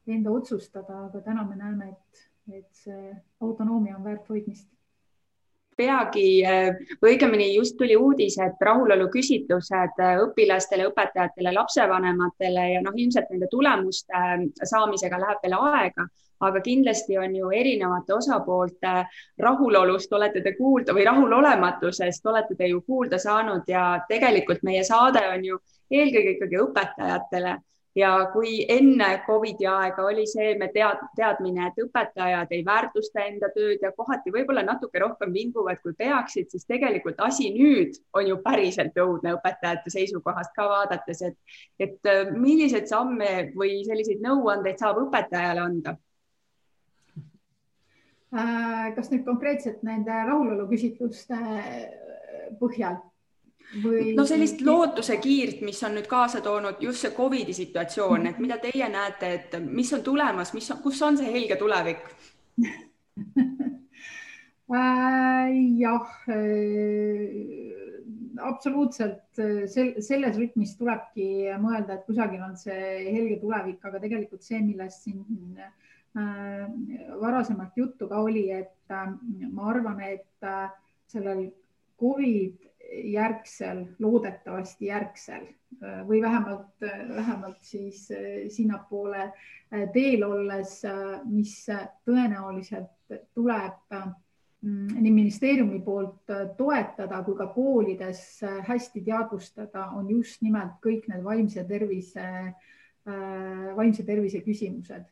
enda 0.07 0.31
otsustada, 0.31 1.05
aga 1.07 1.21
täna 1.25 1.43
me 1.47 1.55
näeme, 1.55 1.89
et 1.89 2.25
et 2.53 2.67
see 2.77 3.11
autonoomia 3.41 3.95
on 3.97 4.03
väärt 4.05 4.27
hoidmist. 4.29 4.67
Peagi 5.75 6.39
või 7.01 7.15
õigemini 7.15 7.49
just 7.51 7.75
tuli 7.75 7.97
uudis, 7.99 8.37
et 8.39 8.61
rahuloluküsitlused 8.63 9.97
õpilastele, 10.23 10.85
õpetajatele, 10.87 11.51
lapsevanematele 11.51 12.67
ja 12.77 12.83
noh, 12.85 12.95
ilmselt 12.95 13.33
nende 13.33 13.49
tulemuste 13.51 14.21
saamisega 14.63 15.19
läheb 15.19 15.43
veel 15.43 15.57
aega, 15.57 16.05
aga 16.47 16.61
kindlasti 16.63 17.17
on 17.19 17.35
ju 17.35 17.51
erinevate 17.51 18.15
osapoolte 18.15 18.93
rahulolust 19.41 20.13
olete 20.13 20.45
te 20.45 20.55
kuulda 20.55 20.95
või 20.95 21.09
rahulolematusest 21.09 22.31
olete 22.31 22.55
te 22.55 22.71
ju 22.71 22.79
kuulda 22.87 23.19
saanud 23.19 23.67
ja 23.67 23.85
tegelikult 24.07 24.63
meie 24.63 24.83
saade 24.87 25.27
on 25.33 25.45
ju 25.49 25.59
eelkõige 25.91 26.37
ikkagi 26.37 26.61
õpetajatele 26.69 27.57
ja 27.95 28.11
kui 28.33 28.57
enne 28.69 29.07
Covidi 29.25 29.67
aega 29.69 30.03
oli 30.09 30.25
see 30.27 30.55
me 30.59 30.67
tead, 30.73 31.01
teadmine, 31.15 31.69
et 31.69 31.79
õpetajad 31.85 32.51
ei 32.55 32.63
väärtusta 32.67 33.23
enda 33.23 33.49
tööd 33.55 33.83
ja 33.83 33.91
kohati 33.95 34.33
võib-olla 34.35 34.65
natuke 34.67 34.99
rohkem 34.99 35.31
vinguvad, 35.33 35.79
kui 35.83 35.95
peaksid, 35.97 36.49
siis 36.51 36.67
tegelikult 36.67 37.21
asi 37.23 37.51
nüüd 37.55 37.95
on 38.13 38.27
ju 38.27 38.39
päriselt 38.43 38.99
õudne 38.99 39.37
õpetajate 39.37 39.93
seisukohast 39.95 40.51
ka 40.55 40.67
vaadates, 40.71 41.23
et, 41.29 41.39
et 41.79 42.11
äh, 42.11 42.33
milliseid 42.35 42.91
samme 42.91 43.51
või 43.55 43.79
selliseid 43.87 44.23
nõuandeid 44.25 44.81
saab 44.81 44.99
õpetajale 45.05 45.63
anda? 45.63 45.95
Äh, 48.35 48.91
kas 48.97 49.11
nüüd 49.13 49.23
konkreetselt 49.23 49.83
nende 49.87 50.11
rahuloluküsitluste 50.27 51.39
põhjal 52.59 52.99
või? 53.83 54.13
no 54.17 54.25
sellist 54.27 54.61
lootuse 54.65 55.17
kiirt, 55.23 55.61
mis 55.65 55.83
on 55.83 55.95
nüüd 55.97 56.07
kaasa 56.11 56.41
toonud 56.45 56.81
just 56.83 57.05
see 57.05 57.13
Covidi 57.15 57.53
situatsioon, 57.55 58.27
et 58.31 58.39
mida 58.43 58.57
teie 58.63 58.89
näete, 58.91 59.33
et 59.39 59.57
mis 59.65 59.93
on 59.97 60.03
tulemas, 60.05 60.53
mis, 60.57 60.71
kus 60.83 61.01
on 61.05 61.17
see 61.19 61.31
helge 61.31 61.55
tulevik 61.61 62.03
äh, 64.75 65.49
jah 65.79 66.07
äh, 66.31 67.75
absoluutselt 68.41 69.39
sel, 69.71 69.93
selles 70.03 70.37
rütmis 70.39 70.75
tulebki 70.79 71.51
mõelda, 71.61 71.97
et 71.97 72.05
kusagil 72.07 72.43
on 72.43 72.55
see 72.59 73.05
helge 73.09 73.39
tulevik, 73.41 73.81
aga 73.85 74.01
tegelikult 74.03 74.45
see, 74.45 74.61
millest 74.63 75.05
siin 75.05 75.59
äh, 75.59 76.65
varasemalt 77.21 77.77
juttu 77.79 78.09
ka 78.11 78.21
oli, 78.25 78.47
et 78.55 78.93
äh, 78.93 79.11
ma 79.51 79.69
arvan, 79.73 80.01
et 80.05 80.47
äh, 80.47 80.69
sellel 81.11 81.47
Covid 81.99 82.59
järgsel, 82.93 83.85
loodetavasti 83.99 84.89
järgsel 84.89 85.45
või 86.07 86.21
vähemalt, 86.23 86.81
vähemalt 87.15 87.63
siis 87.65 88.05
eh, 88.11 88.45
sinnapoole 88.49 89.31
teel 89.93 90.23
olles, 90.23 90.77
mis 91.27 91.55
tõenäoliselt 92.05 93.15
tuleb 93.35 93.95
mm, 93.95 94.93
nii 95.01 95.11
ministeeriumi 95.11 95.81
poolt 95.83 96.31
toetada 96.57 97.19
kui 97.25 97.35
ka 97.35 97.49
koolides 97.51 98.21
hästi 98.69 99.03
teadvustada, 99.03 99.89
on 99.97 100.07
just 100.13 100.45
nimelt 100.45 100.77
kõik 100.85 101.09
need 101.11 101.25
vaimse 101.25 101.65
tervise, 101.67 102.29
vaimse 103.75 104.05
tervise 104.05 104.41
küsimused. 104.45 105.03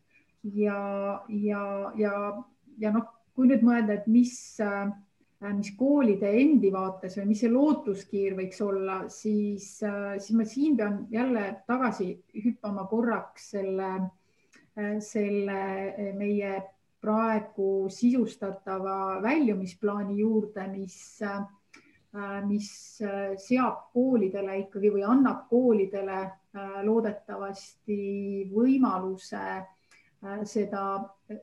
Ja, 0.53 0.79
ja, 1.29 1.65
ja, 1.97 2.13
ja 2.79 2.93
noh, 2.93 3.09
kui 3.35 3.49
nüüd 3.49 3.65
mõelda, 3.65 3.99
et 3.99 4.07
mis 4.07 4.37
Äh, 4.61 4.91
mis 5.51 5.73
koolide 5.77 6.29
endi 6.39 6.69
vaates 6.71 7.17
või 7.19 7.31
mis 7.31 7.41
see 7.43 7.51
lootuskiir 7.51 8.35
võiks 8.37 8.61
olla, 8.63 8.97
siis, 9.11 9.67
äh, 9.83 10.15
siis 10.19 10.37
ma 10.37 10.45
siin 10.47 10.77
pean 10.79 11.01
jälle 11.11 11.45
tagasi 11.67 12.13
hüppama 12.45 12.85
korraks 12.87 13.49
selle, 13.55 13.89
äh, 14.77 14.95
selle 15.03 16.13
meie 16.19 16.53
praegu 17.03 17.89
sisustatava 17.91 19.19
väljumisplaani 19.21 20.21
juurde, 20.21 20.63
mis, 20.71 20.95
mis 22.47 22.69
seab 23.43 23.81
koolidele 23.91 24.61
ikkagi 24.61 24.91
või 24.93 25.03
annab 25.03 25.49
koolidele 25.49 26.21
loodetavasti 26.87 27.97
võimaluse 28.53 29.43
Äh, 29.43 29.72
seda 30.47 30.83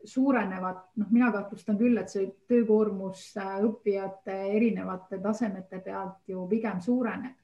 suurenevat, 0.05 0.85
noh, 0.97 1.11
mina 1.11 1.31
kahtlustan 1.35 1.79
küll, 1.79 1.99
et 2.01 2.13
see 2.13 2.29
töökoormus 2.49 3.27
äh, 3.41 3.59
õppijate 3.67 4.37
erinevate 4.57 5.19
tasemete 5.23 5.83
pealt 5.85 6.29
ju 6.29 6.47
pigem 6.49 6.81
suureneb. 6.81 7.37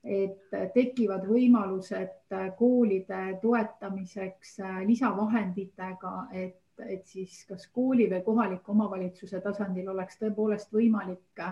et 0.00 0.54
tekivad 0.72 1.26
võimalused 1.28 2.32
äh, 2.32 2.46
koolide 2.56 3.36
toetamiseks 3.42 4.54
lisavahenditega, 4.88 6.12
et, 6.32 6.62
et 6.80 7.04
siis 7.04 7.42
kas 7.44 7.66
kooli 7.68 8.06
või 8.08 8.22
kohaliku 8.24 8.72
omavalitsuse 8.72 9.42
tasandil 9.44 9.90
oleks 9.92 10.16
tõepoolest 10.22 10.72
võimalik 10.72 11.44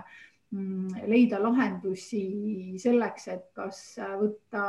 leida 0.50 1.38
lahendusi 1.42 2.78
selleks, 2.80 3.28
et 3.28 3.44
kas 3.56 3.80
võtta, 4.00 4.62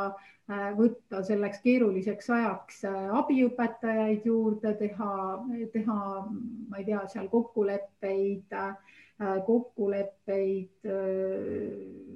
võtta 0.76 1.22
selleks 1.24 1.62
keeruliseks 1.64 2.30
ajaks 2.36 2.82
abiõpetajaid 3.16 4.26
juurde, 4.28 4.74
teha, 4.82 5.12
teha, 5.74 6.00
ma 6.70 6.82
ei 6.82 6.88
tea, 6.90 7.06
seal 7.14 7.30
kokkuleppeid, 7.32 8.58
kokkuleppeid 9.48 10.90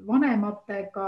vanematega, 0.07 1.07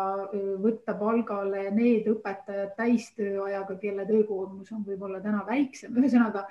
võtta 0.64 0.96
palgale 1.00 1.68
need 1.76 2.08
õpetajad 2.12 2.72
täistööajaga, 2.80 3.76
kelle 3.84 4.08
töökoormus 4.08 4.72
on 4.72 4.88
võib-olla 4.88 5.20
täna 5.24 5.44
väiksem, 5.48 5.92
ühesõnaga 6.00 6.48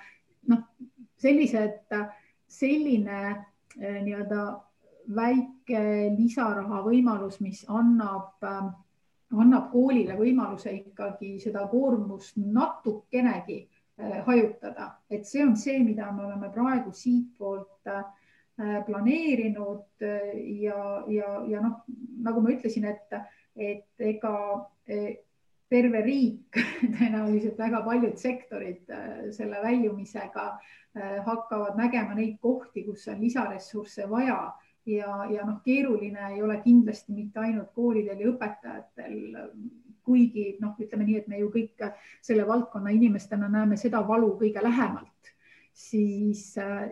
noh, 0.53 0.69
sellised, 1.17 1.97
selline 2.61 3.21
nii-öelda 3.81 4.45
väike 5.13 6.15
lisaraha 6.17 6.81
võimalus, 6.85 7.41
mis 7.45 7.65
annab, 7.69 8.35
ähm, 8.47 8.73
annab 9.35 9.71
koolile 9.73 10.17
võimaluse 10.19 10.73
ikkagi 10.79 11.37
seda 11.43 11.67
koormust 11.71 12.39
natukenegi 12.39 13.61
äh, 13.65 14.21
hajutada, 14.27 14.95
et 15.11 15.27
see 15.29 15.45
on 15.45 15.57
see, 15.57 15.81
mida 15.85 16.11
me 16.13 16.27
oleme 16.29 16.51
praegu 16.55 16.93
siitpoolt 16.95 17.91
äh, 17.91 18.05
planeerinud 18.87 20.05
äh, 20.07 20.31
ja, 20.63 21.03
ja, 21.11 21.37
ja 21.51 21.65
noh, 21.65 21.83
nagu 22.23 22.45
ma 22.45 22.55
ütlesin, 22.55 22.87
et, 22.89 23.19
et 23.57 24.09
ega 24.15 24.37
terve 25.73 26.01
riik, 26.05 26.59
tõenäoliselt 26.99 27.59
väga 27.59 27.81
paljud 27.87 28.19
sektorid 28.21 28.91
selle 29.35 29.63
väljumisega 29.63 30.45
hakkavad 31.25 31.79
nägema 31.81 32.15
neid 32.15 32.37
kohti, 32.45 32.85
kus 32.87 33.09
on 33.11 33.23
lisaressursse 33.25 34.05
vaja 34.11 34.53
ja, 34.87 35.25
ja 35.31 35.47
noh, 35.47 35.61
keeruline 35.65 36.29
ei 36.35 36.43
ole 36.43 36.59
kindlasti 36.65 37.13
mitte 37.13 37.41
ainult 37.41 37.73
koolidel 37.77 38.21
ja 38.21 38.31
õpetajatel, 38.33 39.17
kuigi 40.05 40.57
noh, 40.61 40.75
ütleme 40.81 41.07
nii, 41.09 41.21
et 41.23 41.29
me 41.33 41.41
ju 41.41 41.51
kõik 41.53 41.87
selle 42.25 42.47
valdkonna 42.49 42.93
inimestena 42.93 43.49
näeme 43.49 43.79
seda 43.81 44.03
valu 44.07 44.35
kõige 44.41 44.63
lähemalt, 44.65 45.33
siis, 45.73 46.51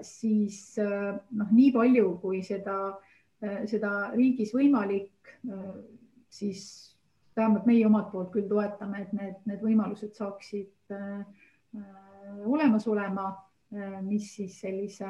siis 0.08 0.62
noh, 0.80 1.50
nii 1.52 1.72
palju, 1.76 2.16
kui 2.22 2.40
seda, 2.46 2.78
seda 3.68 3.92
riigis 4.16 4.54
võimalik, 4.56 5.36
siis 6.32 6.64
vähemalt 7.36 7.68
meie 7.68 7.86
omalt 7.86 8.10
poolt 8.12 8.32
küll 8.32 8.48
toetame, 8.48 9.04
et 9.04 9.12
need, 9.16 9.38
need 9.48 9.60
võimalused 9.64 10.16
saaksid 10.16 10.96
äh, 10.96 11.24
olemas 12.44 12.86
olema, 12.88 13.32
mis 14.04 14.28
siis 14.36 14.58
sellise 14.60 15.08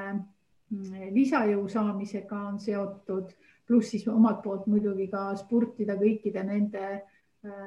lisajõu 1.12 1.66
saamisega 1.68 2.38
on 2.48 2.58
seotud, 2.60 3.32
pluss 3.68 3.92
siis 3.92 4.06
omalt 4.08 4.42
poolt 4.44 4.66
muidugi 4.66 5.08
ka 5.12 5.30
spurtida 5.36 5.96
kõikide 6.00 6.44
nende, 6.48 6.86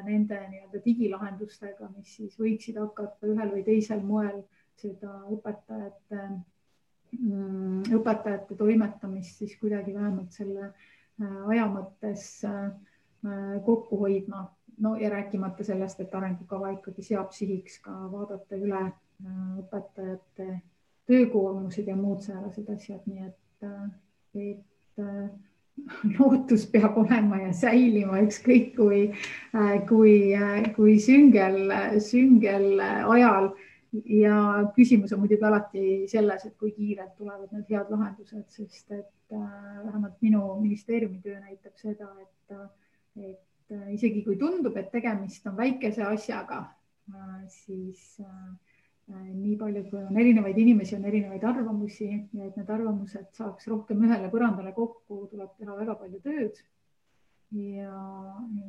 nende 0.07 0.39
nii-öelda 0.49 0.81
digilahendustega, 0.85 1.89
mis 1.97 2.15
siis 2.17 2.37
võiksid 2.39 2.79
hakata 2.81 3.29
ühel 3.29 3.53
või 3.53 3.63
teisel 3.67 4.01
moel 4.03 4.41
seda 4.79 5.13
õpetajate, 5.31 6.25
mm, 7.19 7.85
õpetajate 7.95 8.57
toimetamist 8.59 9.41
siis 9.41 9.55
kuidagi 9.59 9.95
vähemalt 9.95 10.35
selle 10.35 10.67
äh, 10.67 11.39
aja 11.53 11.67
mõttes 11.71 12.27
äh, 12.47 12.69
kokku 13.65 13.99
hoidma. 14.03 14.49
no 14.77 14.95
ja 14.99 15.09
rääkimata 15.09 15.63
sellest, 15.63 15.99
et 16.03 16.15
arengukava 16.15 16.73
ikkagi 16.75 17.03
seab 17.03 17.31
sihiks 17.31 17.79
ka 17.79 17.93
vaadata 18.11 18.57
üle 18.59 18.81
äh, 18.81 19.59
õpetajate 19.61 20.61
töökoormused 21.09 21.87
ja 21.87 21.95
muud 21.95 22.23
säärased 22.25 22.69
asjad, 22.73 23.03
nii 23.05 23.27
et, 23.27 23.67
et 24.35 25.01
äh, 25.03 25.29
lootus 26.17 26.65
peab 26.71 26.97
olema 26.97 27.41
ja 27.43 27.53
säilima, 27.53 28.21
ükskõik 28.25 28.73
kui, 28.77 29.01
äh, 29.55 29.75
kui, 29.89 30.17
äh, 30.37 30.69
kui 30.75 30.97
süngel, 31.03 31.73
süngel 32.03 32.81
ajal. 32.81 33.53
ja 34.11 34.37
küsimus 34.75 35.13
on 35.15 35.21
muidugi 35.21 35.45
alati 35.47 35.81
selles, 36.11 36.41
et 36.43 36.57
kui 36.59 36.73
kiirelt 36.75 37.13
tulevad 37.15 37.53
need 37.55 37.69
head 37.71 37.87
lahendused, 37.93 38.43
sest 38.51 38.91
et 38.91 39.31
vähemalt 39.31 40.17
minu 40.19 40.41
ministeeriumi 40.59 41.21
töö 41.23 41.37
näitab 41.39 41.79
seda, 41.79 42.09
et, 42.19 42.57
et 43.29 43.77
isegi 43.93 44.25
kui 44.25 44.35
tundub, 44.41 44.75
et 44.75 44.91
tegemist 44.91 45.47
on 45.47 45.55
väikese 45.55 46.03
asjaga, 46.09 46.59
siis 47.47 48.17
nii 49.13 49.55
palju, 49.59 49.83
kui 49.89 49.99
on 50.01 50.17
erinevaid 50.17 50.57
inimesi, 50.57 50.95
on 50.97 51.05
erinevaid 51.05 51.43
arvamusi 51.45 52.07
ja 52.09 52.47
et 52.47 52.55
need 52.57 52.69
arvamused 52.73 53.27
saaks 53.37 53.67
rohkem 53.69 54.01
ühele 54.07 54.31
põrandale 54.33 54.73
kokku, 54.73 55.25
tuleb 55.31 55.51
teha 55.59 55.75
väga 55.77 55.95
palju 55.99 56.21
tööd. 56.23 56.63
ja, 57.55 57.99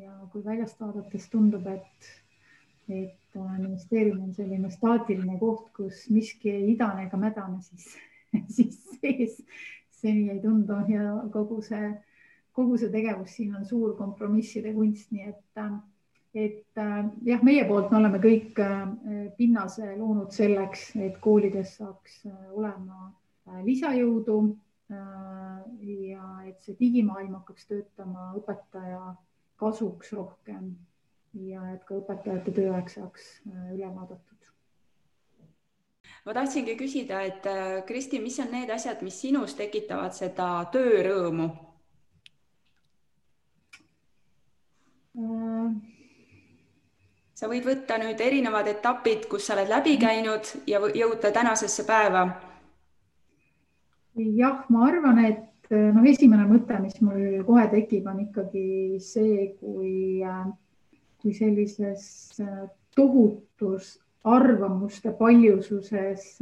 ja 0.03 0.13
kui 0.33 0.45
väljast 0.45 0.81
vaadates 0.81 1.31
tundub, 1.33 1.65
et, 1.67 2.11
et 2.93 3.39
ministeerium 3.59 4.21
on 4.29 4.35
selline 4.37 4.71
staatiline 4.71 5.39
koht, 5.41 5.71
kus 5.77 6.05
miski 6.13 6.53
ei 6.53 6.69
idane 6.75 7.07
ega 7.07 7.19
mädane, 7.21 7.63
siis, 7.65 7.97
siis 8.59 8.77
sees 9.01 9.41
see 9.97 10.13
nii 10.13 10.37
ei 10.37 10.41
tundu 10.45 10.77
ja 10.93 11.17
kogu 11.33 11.63
see, 11.65 11.95
kogu 12.53 12.77
see 12.77 12.93
tegevus 12.93 13.33
siin 13.39 13.57
on 13.57 13.65
suur 13.65 13.97
kompromisside 13.97 14.75
kunst, 14.77 15.09
nii 15.17 15.31
et 15.33 15.41
et 16.37 16.79
äh, 16.79 17.05
jah, 17.25 17.43
meie 17.43 17.65
poolt 17.69 17.91
me 17.91 18.01
oleme 18.01 18.21
kõik 18.21 18.59
äh, 18.61 18.83
pinnase 19.39 19.95
loonud 19.97 20.35
selleks, 20.37 20.91
et 21.01 21.17
koolides 21.25 21.77
saaks 21.79 22.21
äh, 22.29 22.37
olema 22.53 23.13
lisajõudu 23.63 24.41
ja 24.91 26.25
et 26.47 26.63
see 26.63 26.75
digimaailm 26.81 27.37
hakkaks 27.39 27.69
töötama 27.71 28.33
õpetaja 28.39 29.15
kasuks 29.59 30.11
rohkem 30.15 30.73
ja 31.47 31.63
et 31.73 31.85
ka 31.87 32.01
õpetajate 32.01 32.55
tööaeg 32.55 32.91
saaks 32.91 33.29
üle 33.47 33.87
vaadatud. 33.87 34.51
ma 36.27 36.35
tahtsingi 36.39 36.75
küsida, 36.79 37.23
et 37.23 37.47
Kristi, 37.87 38.19
mis 38.23 38.39
on 38.43 38.51
need 38.51 38.71
asjad, 38.75 39.03
mis 39.07 39.21
sinus 39.23 39.55
tekitavad 39.59 40.15
seda 40.15 40.51
töörõõmu? 40.75 41.49
Sa 47.37 47.51
võid 47.51 47.67
võtta 47.69 47.99
nüüd 48.01 48.21
erinevad 48.23 48.69
etapid, 48.71 49.27
kus 49.29 49.47
sa 49.47 49.57
oled 49.57 49.69
läbi 49.69 49.97
käinud 50.01 50.49
ja 50.69 50.81
jõuda 50.81 51.33
tänasesse 51.35 51.85
päeva. 51.89 52.25
jah, 54.17 54.65
ma 54.73 54.87
arvan, 54.89 55.19
et 55.21 55.71
noh, 55.71 56.07
esimene 56.09 56.47
mõte, 56.49 56.79
mis 56.81 56.97
mul 57.05 57.43
kohe 57.45 57.67
tekib, 57.69 58.07
on 58.09 58.23
ikkagi 58.25 58.97
see, 59.05 59.51
kui, 59.61 60.25
kui 61.21 61.35
sellises 61.37 62.41
tohutus 62.97 63.99
arvamuste 64.25 65.13
paljususes 65.19 66.39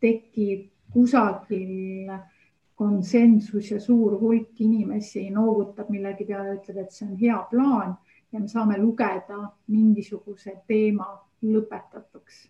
tekib 0.00 0.68
kusagil 0.94 2.14
konsensus 2.78 3.72
ja 3.74 3.80
suur 3.82 4.14
hulk 4.22 4.62
inimesi 4.62 5.26
noogutab 5.34 5.90
millegi 5.90 6.24
peale, 6.30 6.54
ütleb, 6.60 6.84
et 6.84 6.94
see 6.94 7.08
on 7.08 7.18
hea 7.18 7.42
plaan 7.50 7.98
ja 8.32 8.40
me 8.40 8.48
saame 8.48 8.78
lugeda 8.78 9.40
mingisuguse 9.66 10.60
teema 10.68 11.08
lõpetatuks. 11.42 12.46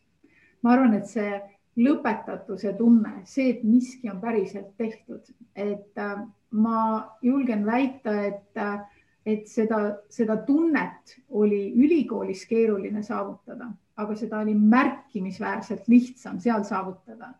ma 0.62 0.74
arvan, 0.74 0.94
et 0.94 1.08
see 1.08 1.40
lõpetatuse 1.80 2.74
tunne, 2.76 3.20
see, 3.24 3.54
et 3.54 3.64
miski 3.64 4.10
on 4.10 4.20
päriselt 4.20 4.72
tehtud, 4.76 5.30
et 5.54 5.98
äh, 5.98 6.24
ma 6.50 6.80
julgen 7.22 7.64
väita, 7.66 8.14
et, 8.26 8.58
äh, 8.58 8.80
et 9.26 9.46
seda, 9.48 9.80
seda 10.10 10.36
tunnet 10.46 11.16
oli 11.30 11.70
ülikoolis 11.78 12.44
keeruline 12.50 13.02
saavutada, 13.06 13.70
aga 14.00 14.16
seda 14.16 14.40
oli 14.44 14.54
märkimisväärselt 14.58 15.88
lihtsam 15.88 16.40
seal 16.40 16.64
saavutada 16.68 17.32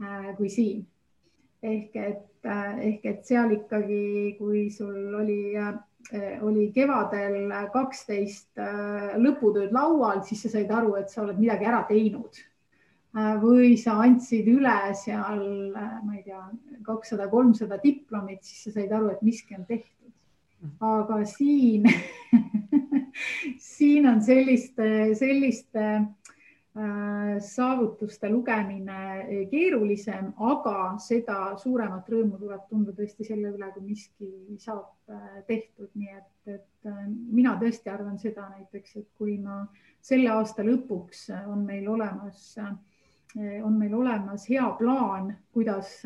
äh, 0.00 0.32
kui 0.36 0.48
siin. 0.48 0.86
ehk 1.64 1.94
et, 1.96 2.46
ehk 2.84 3.06
et 3.08 3.22
seal 3.24 3.54
ikkagi, 3.56 4.34
kui 4.36 4.66
sul 4.70 5.14
oli 5.16 5.56
oli 6.44 6.68
kevadel 6.74 7.52
kaksteist 7.72 8.58
eh, 8.60 9.14
lõputööd 9.20 9.72
laual, 9.74 10.24
siis 10.26 10.44
sa 10.44 10.52
said 10.56 10.72
aru, 10.72 10.96
et 11.00 11.12
sa 11.12 11.22
oled 11.24 11.40
midagi 11.40 11.70
ära 11.70 11.84
teinud. 11.88 12.42
Või 13.14 13.76
sa 13.78 13.92
andsid 14.02 14.48
üle 14.50 14.90
seal, 14.98 15.42
ma 15.70 16.16
ei 16.16 16.24
tea, 16.24 16.40
kakssada, 16.82 17.28
kolmsada 17.30 17.76
diplomit, 17.78 18.40
siis 18.42 18.64
sa 18.66 18.72
said 18.74 18.90
aru, 18.90 19.12
et 19.12 19.20
miski 19.22 19.54
on 19.54 19.62
tehtud. 19.68 20.10
aga 20.82 21.20
siin 21.28 21.86
siin 23.76 24.08
on 24.10 24.18
selliste, 24.24 25.14
selliste 25.14 25.84
Äh, 25.84 26.23
saavutuste 26.74 28.28
lugemine 28.28 29.20
äh, 29.20 29.48
keerulisem, 29.50 30.32
aga 30.42 30.96
seda 30.98 31.54
suuremat 31.60 32.08
rõõmu 32.10 32.38
tuleb 32.40 32.64
tunda 32.70 32.94
tõesti 32.96 33.26
selle 33.28 33.52
üle, 33.54 33.68
kui 33.76 33.84
miski 33.86 34.30
saab 34.58 34.90
äh, 35.06 35.36
tehtud, 35.46 35.92
nii 35.94 36.16
et, 36.16 36.56
et 36.56 36.88
mina 37.30 37.54
tõesti 37.60 37.92
arvan 37.92 38.18
seda 38.18 38.48
näiteks, 38.56 38.96
et 38.98 39.06
kui 39.14 39.36
ma 39.38 39.62
selle 40.02 40.32
aasta 40.34 40.66
lõpuks 40.66 41.28
on 41.46 41.62
meil 41.64 41.86
olemas, 41.88 42.56
on 43.38 43.78
meil 43.78 43.94
olemas 43.96 44.44
hea 44.50 44.66
plaan, 44.78 45.30
kuidas 45.54 46.02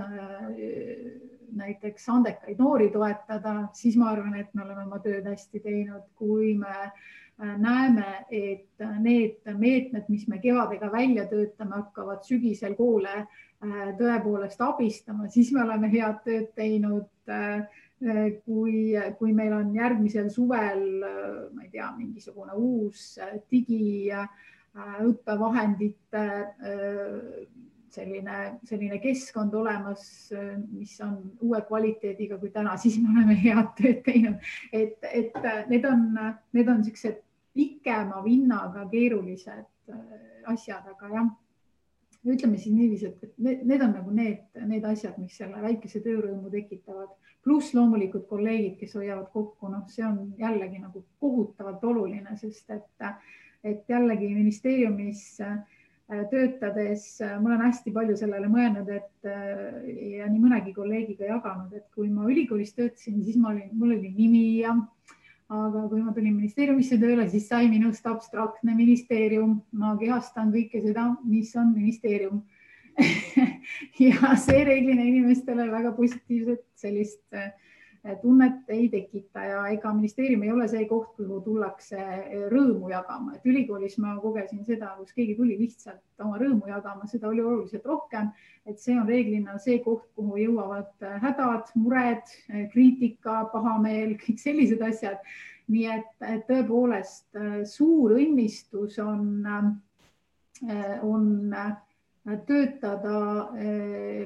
näiteks 1.59 2.07
andekaid 2.13 2.61
noori 2.61 2.93
toetada, 2.95 3.57
siis 3.75 3.97
ma 3.99 4.13
arvan, 4.13 4.37
et 4.39 4.53
me 4.55 4.63
oleme 4.63 4.85
oma 4.85 5.01
tööd 5.03 5.27
hästi 5.27 5.65
teinud, 5.65 6.07
kui 6.21 6.53
me 6.61 6.77
Äh, 6.77 6.93
näeme, 7.39 8.25
et 8.31 8.67
need 9.01 9.37
meetmed, 9.59 10.05
mis 10.09 10.29
me 10.29 10.39
kevadega 10.43 10.93
välja 10.93 11.27
töötame, 11.31 11.75
hakkavad 11.77 12.23
sügisel 12.27 12.75
koole 12.79 13.15
äh, 13.15 13.27
tõepoolest 13.99 14.61
abistama, 14.65 15.29
siis 15.31 15.53
me 15.55 15.63
oleme 15.63 15.89
head 15.93 16.17
tööd 16.25 16.49
teinud. 16.59 17.09
Äh, 17.29 17.63
kui, 18.47 18.95
kui 19.19 19.33
meil 19.35 19.53
on 19.57 19.75
järgmisel 19.75 20.29
suvel, 20.31 21.03
ma 21.51 21.63
ei 21.65 21.71
tea, 21.73 21.89
mingisugune 21.97 22.53
uus 22.55 23.19
digiõppevahendite 23.51 26.23
selline, 27.91 28.61
selline 28.71 28.99
keskkond 29.03 29.51
olemas, 29.59 30.31
mis 30.71 30.95
on 31.03 31.19
uue 31.43 31.59
kvaliteediga 31.67 32.39
kui 32.39 32.55
täna, 32.55 32.79
siis 32.79 33.03
me 33.03 33.11
oleme 33.17 33.35
head 33.43 33.75
tööd 33.81 33.99
teinud, 34.07 34.39
et, 34.71 34.95
et 35.11 35.35
need 35.73 35.83
on, 35.91 36.15
need 36.55 36.71
on 36.71 36.79
niisugused 36.85 37.19
pikema 37.59 38.23
vinnaga 38.25 38.87
keerulised 38.93 39.91
äh, 39.91 40.03
asjad, 40.53 40.87
aga 40.93 41.09
jah, 41.15 41.31
ütleme 42.29 42.59
siis 42.59 42.75
niiviisi, 42.75 43.09
et 43.11 43.39
need, 43.39 43.65
need 43.67 43.83
on 43.83 43.97
nagu 43.97 44.13
need, 44.15 44.45
need 44.69 44.85
asjad, 44.87 45.17
mis 45.19 45.35
selle 45.39 45.63
väikese 45.65 46.03
töörõõmu 46.05 46.53
tekitavad, 46.53 47.11
pluss 47.45 47.73
loomulikult 47.75 48.29
kolleegid, 48.31 48.77
kes 48.81 48.95
hoiavad 48.99 49.31
kokku, 49.33 49.71
noh, 49.73 49.87
see 49.91 50.05
on 50.07 50.35
jällegi 50.39 50.79
nagu 50.83 51.03
kohutavalt 51.23 51.85
oluline, 51.91 52.37
sest 52.39 52.71
et, 52.75 53.11
et 53.67 53.91
jällegi 53.91 54.31
ministeeriumis 54.35 55.25
äh, 55.47 55.59
töötades 56.31 57.09
äh, 57.25 57.37
ma 57.41 57.53
olen 57.53 57.67
hästi 57.67 57.95
palju 57.95 58.19
sellele 58.21 58.51
mõelnud, 58.53 58.91
et 58.95 59.31
ja 60.19 60.29
nii 60.31 60.45
mõnegi 60.45 60.77
kolleegiga 60.77 61.27
jaganud, 61.33 61.75
et 61.75 61.89
kui 61.95 62.07
ma 62.13 62.29
ülikoolis 62.31 62.75
töötasin, 62.77 63.19
siis 63.27 63.39
ma 63.41 63.51
olin, 63.55 63.73
mul 63.75 63.97
oli 63.99 64.15
nimi 64.15 64.45
ja 64.61 64.77
aga 65.49 65.87
kui 65.89 66.03
ma 66.05 66.13
tulin 66.13 66.37
ministeeriumisse 66.37 66.99
tööle, 67.01 67.25
siis 67.33 67.47
sai 67.49 67.69
minust 67.73 68.07
abstraktne 68.07 68.75
ministeerium, 68.77 69.59
ma 69.73 69.95
kehastan 70.01 70.53
kõike 70.53 70.83
seda, 70.85 71.09
mis 71.25 71.55
on 71.57 71.75
ministeerium. 71.77 72.45
Ja 74.01 74.33
see 74.41 74.63
reeglina 74.65 75.05
inimestele 75.05 75.67
väga 75.71 75.91
positiivset 75.93 76.63
sellist 76.81 77.21
äh, 77.37 77.51
tunnet 78.23 78.69
ei 78.69 78.89
tekita 78.89 79.43
ja 79.45 79.63
ega 79.73 79.93
ministeerium 79.95 80.43
ei 80.43 80.53
ole 80.53 80.69
see 80.71 80.85
koht, 80.89 81.11
kuhu 81.17 81.41
tullakse 81.43 81.99
eh, 81.99 82.45
rõõmu 82.53 82.91
jagama, 82.93 83.35
et 83.35 83.47
ülikoolis 83.49 83.99
ma 84.03 84.15
kogesin 84.23 84.63
seda, 84.67 84.93
kus 84.99 85.15
keegi 85.17 85.35
tuli 85.39 85.57
lihtsalt 85.59 86.23
oma 86.23 86.39
rõõmu 86.41 86.71
jagama, 86.71 87.09
seda 87.11 87.29
oli 87.29 87.43
oluliselt 87.43 87.87
rohkem. 87.87 88.31
et 88.69 88.79
see 88.79 88.99
on 89.01 89.07
reeglina 89.09 89.57
see 89.59 89.79
koht, 89.81 90.05
kuhu 90.15 90.39
jõuavad 90.39 90.93
eh, 91.03 91.19
hädad, 91.25 91.73
mured, 91.75 92.35
eh, 92.49 92.69
kriitika, 92.73 93.49
pahameel, 93.53 94.15
kõik 94.23 94.43
sellised 94.43 94.83
asjad. 94.83 95.19
nii 95.69 95.85
et, 95.93 96.13
et 96.25 96.47
tõepoolest 96.49 97.37
suur 97.69 98.15
õnnistus 98.17 98.95
on, 99.05 99.45
on 101.05 101.27
töötada 102.49 103.19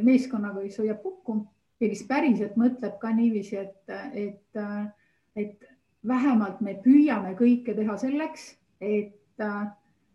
meeskonnaga, 0.06 0.62
kes 0.62 0.78
hoiab 0.78 1.02
kokku 1.02 1.40
ja 1.82 1.90
kes 1.90 2.04
päriselt 2.06 2.58
mõtleb 2.60 2.98
ka 3.02 3.10
niiviisi, 3.14 3.58
et, 3.58 3.94
et, 4.14 4.62
et 5.36 5.70
vähemalt 6.06 6.60
me 6.62 6.76
püüame 6.84 7.34
kõike 7.38 7.74
teha 7.76 7.96
selleks, 7.98 8.52
et, 8.82 9.46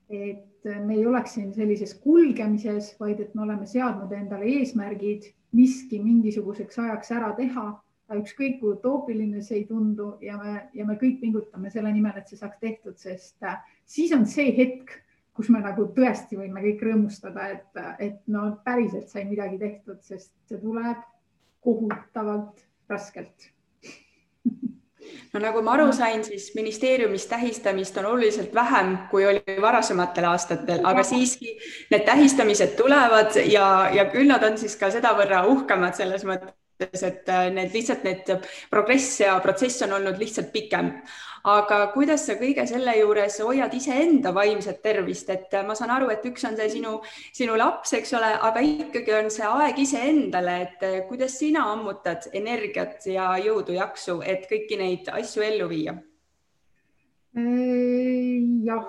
et 0.10 0.70
me 0.86 0.96
ei 0.96 1.06
oleks 1.08 1.36
siin 1.38 1.52
sellises 1.56 1.94
kulgemises, 2.04 2.94
vaid 3.00 3.20
et 3.24 3.36
me 3.36 3.44
oleme 3.48 3.68
seadnud 3.68 4.14
endale 4.16 4.48
eesmärgid 4.60 5.32
miski 5.56 6.00
mingisuguseks 6.04 6.80
ajaks 6.84 7.12
ära 7.16 7.34
teha, 7.38 7.68
ükskõik 8.16 8.62
kui 8.62 8.72
utoopiline 8.72 9.42
see 9.44 9.62
ei 9.62 9.66
tundu 9.68 10.14
ja 10.24 10.38
me, 10.40 10.54
ja 10.76 10.86
me 10.88 10.96
kõik 11.00 11.20
pingutame 11.20 11.72
selle 11.72 11.92
nimel, 11.92 12.16
et 12.20 12.32
see 12.32 12.40
saaks 12.40 12.60
tehtud, 12.64 12.96
sest 13.00 13.44
siis 13.88 14.14
on 14.16 14.24
see 14.30 14.54
hetk, 14.56 14.94
kus 15.36 15.52
me 15.54 15.60
nagu 15.62 15.90
tõesti 15.96 16.40
võime 16.40 16.64
kõik 16.64 16.82
rõõmustada, 16.88 17.52
et, 17.54 17.82
et 18.00 18.24
no 18.32 18.48
päriselt 18.66 19.12
sai 19.12 19.28
midagi 19.28 19.60
tehtud, 19.62 20.00
sest 20.08 20.32
see 20.50 20.60
tuleb 20.64 21.04
kohutavalt 21.68 22.66
raskelt. 22.90 23.52
No 25.34 25.40
nagu 25.40 25.62
ma 25.64 25.74
aru 25.76 25.92
sain, 25.96 26.24
siis 26.24 26.50
ministeeriumis 26.56 27.26
tähistamist 27.32 27.96
on 28.00 28.06
oluliselt 28.10 28.54
vähem, 28.56 28.98
kui 29.12 29.26
oli 29.28 29.56
varasematel 29.62 30.26
aastatel, 30.28 30.82
aga 30.84 31.04
siiski 31.04 31.54
need 31.92 32.04
tähistamised 32.08 32.74
tulevad 32.80 33.38
ja, 33.48 33.68
ja 33.94 34.08
küll 34.12 34.28
nad 34.28 34.44
on 34.44 34.58
siis 34.60 34.76
ka 34.80 34.90
sedavõrra 34.92 35.46
uhkemad 35.52 35.96
selles 35.96 36.26
mõttes, 36.28 37.06
et 37.08 37.32
äh, 37.32 37.48
need 37.56 37.76
lihtsalt 37.76 38.04
need 38.08 38.34
progress 38.72 39.22
ja 39.24 39.38
protsess 39.44 39.86
on 39.88 39.96
olnud 40.00 40.20
lihtsalt 40.20 40.52
pikem 40.56 40.92
aga 41.48 41.80
kuidas 41.94 42.26
sa 42.28 42.36
kõige 42.40 42.66
selle 42.68 42.94
juures 43.00 43.38
hoiad 43.46 43.74
iseenda 43.78 44.34
vaimset 44.36 44.82
tervist, 44.84 45.30
et 45.32 45.54
ma 45.68 45.76
saan 45.78 45.94
aru, 45.96 46.10
et 46.12 46.26
üks 46.28 46.44
on 46.50 46.58
see 46.60 46.70
sinu, 46.78 46.98
sinu 47.36 47.56
laps, 47.60 47.94
eks 47.98 48.14
ole, 48.18 48.34
aga 48.50 48.64
ikkagi 48.66 49.16
on 49.16 49.32
see 49.34 49.48
aeg 49.48 49.80
iseendale, 49.84 50.58
et 50.66 50.86
kuidas 51.10 51.38
sina 51.40 51.68
ammutad 51.72 52.28
energiat 52.38 53.08
ja 53.08 53.32
jõudu, 53.44 53.78
jaksu, 53.78 54.20
et 54.26 54.48
kõiki 54.52 54.80
neid 54.82 55.12
asju 55.14 55.48
ellu 55.48 55.72
viia? 55.72 55.98
jah, 57.38 58.86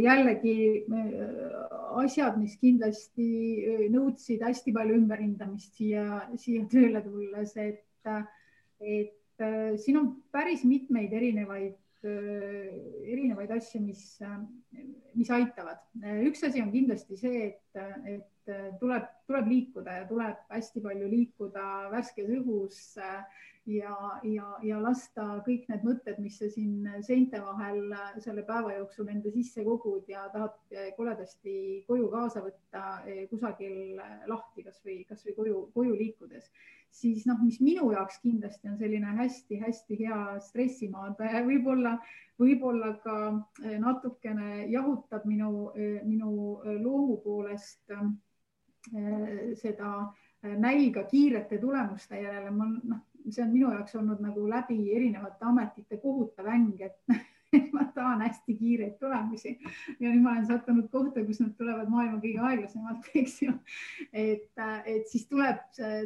jällegi 0.00 0.54
asjad, 2.00 2.38
mis 2.40 2.54
kindlasti 2.56 3.26
nõudsid 3.92 4.40
hästi 4.46 4.72
palju 4.72 4.96
ümberhindamist 4.96 5.76
siia, 5.76 6.22
siia 6.40 6.64
tööle 6.72 7.02
tulles, 7.04 7.52
et, 7.60 7.84
et 8.80 9.12
Äh, 9.12 9.15
siin 9.82 9.98
on 10.00 10.14
päris 10.32 10.64
mitmeid 10.64 11.12
erinevaid, 11.12 11.76
äh, 12.06 12.70
erinevaid 13.12 13.52
asju, 13.56 13.82
mis, 13.84 14.04
äh, 14.22 14.38
mis 15.14 15.30
aitavad. 15.30 15.82
üks 16.28 16.44
asi 16.46 16.62
on 16.62 16.72
kindlasti 16.72 17.18
see, 17.20 17.44
et, 17.50 17.84
et 18.06 18.56
tuleb, 18.80 19.06
tuleb 19.26 19.48
liikuda 19.50 20.00
ja 20.00 20.08
tuleb 20.08 20.50
hästi 20.52 20.82
palju 20.84 21.08
liikuda 21.10 21.64
värskes 21.92 22.28
õhus 22.38 22.78
ja, 23.66 23.94
ja, 24.22 24.50
ja 24.62 24.78
lasta 24.78 25.24
kõik 25.46 25.66
need 25.72 25.82
mõtted, 25.88 26.20
mis 26.22 26.36
sa 26.38 26.46
siin 26.52 26.86
seinte 27.02 27.40
vahel 27.42 27.90
selle 28.22 28.44
päeva 28.46 28.76
jooksul 28.76 29.10
enda 29.10 29.32
sisse 29.34 29.64
kogud 29.66 30.06
ja 30.08 30.28
tahad 30.32 30.78
koledasti 30.96 31.82
koju 31.88 32.06
kaasa 32.12 32.44
võtta, 32.44 32.84
kusagil 33.32 33.98
lahti, 34.30 34.62
kasvõi, 34.68 35.00
kasvõi 35.10 35.36
koju, 35.40 35.66
koju 35.74 35.98
liikudes 35.98 36.52
siis 36.96 37.26
noh, 37.28 37.38
mis 37.44 37.58
minu 37.60 37.90
jaoks 37.92 38.20
kindlasti 38.22 38.70
on 38.70 38.78
selline 38.80 39.12
hästi-hästi 39.18 39.98
hea 40.00 40.20
stressimaandaja, 40.46 41.42
võib-olla, 41.46 41.96
võib-olla 42.40 42.92
ka 43.04 43.16
eh, 43.64 43.76
natukene 43.82 44.66
jahutab 44.72 45.26
minu, 45.28 45.70
eh, 45.76 46.00
minu 46.06 46.30
eh, 46.64 46.78
loomu 46.80 47.20
poolest 47.24 47.96
seda 49.58 49.88
nälga 50.62 51.02
kiirete 51.10 51.56
tulemuste 51.58 52.20
järele. 52.20 52.52
ma 52.54 52.68
noh, 52.70 53.00
see 53.26 53.42
on 53.42 53.50
minu 53.50 53.72
jaoks 53.72 53.96
olnud 53.98 54.20
nagu 54.22 54.44
läbi 54.46 54.76
erinevate 54.94 55.42
ametite 55.48 55.98
kohutav 55.98 56.46
äng, 56.52 56.76
et 56.86 57.00
ma 57.74 57.86
tahan 57.94 58.22
hästi 58.24 58.56
kiireid 58.58 58.96
tulemusi 59.00 59.54
ja 60.00 60.10
nüüd 60.10 60.22
ma 60.24 60.34
olen 60.34 60.48
sattunud 60.48 60.88
kohta, 60.92 61.24
kus 61.26 61.40
nad 61.42 61.54
tulevad 61.58 61.90
maailma 61.92 62.20
kõige 62.22 62.42
aeglasemalt, 62.48 63.08
eks 63.22 63.38
ju. 63.44 63.54
et, 64.12 64.50
et 64.86 65.06
siis 65.10 65.26
tuleb, 65.30 65.62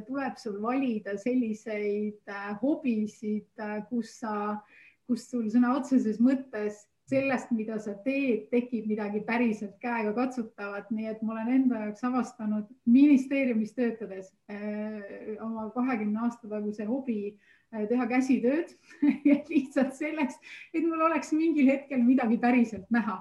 tuleb 0.09 0.39
sul 0.41 0.61
valida 0.63 1.17
selliseid 1.21 2.31
äh, 2.31 2.53
hobisid, 2.63 3.51
äh, 3.61 3.81
kus 3.91 4.19
sa, 4.23 4.61
kus 5.09 5.29
sul 5.31 5.49
sõna 5.53 5.75
otseses 5.79 6.21
mõttes 6.23 6.85
sellest, 7.11 7.51
mida 7.51 7.79
sa 7.83 7.97
teed, 8.05 8.47
tekib 8.53 8.87
midagi 8.91 9.23
päriselt 9.27 9.75
käega 9.83 10.13
katsutavat, 10.15 10.91
nii 10.95 11.09
et 11.11 11.23
ma 11.27 11.35
olen 11.35 11.55
enda 11.57 11.85
jaoks 11.87 12.05
avastanud 12.07 12.69
ministeeriumis 12.87 13.75
töötades 13.75 14.31
äh, 14.53 15.35
oma 15.43 15.71
kahekümne 15.75 16.27
aasta 16.27 16.51
taguse 16.51 16.87
hobi 16.87 17.35
teha 17.71 18.07
käsitööd 18.11 18.73
lihtsalt 19.53 19.95
selleks, 19.99 20.39
et 20.75 20.85
mul 20.87 21.07
oleks 21.07 21.33
mingil 21.37 21.71
hetkel 21.71 22.03
midagi 22.05 22.39
päriselt 22.43 22.91
näha. 22.91 23.21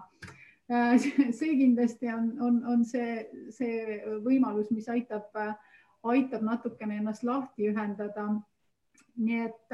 Äh, 0.70 0.98
see 1.38 1.56
kindlasti 1.58 2.12
on, 2.14 2.32
on, 2.46 2.60
on 2.70 2.86
see, 2.86 3.24
see 3.54 4.00
võimalus, 4.26 4.70
mis 4.74 4.90
aitab, 4.92 5.34
aitab 6.04 6.46
natukene 6.46 7.00
ennast 7.02 7.26
lahti 7.28 7.70
ühendada. 7.72 8.30
nii 9.20 9.40
et, 9.44 9.74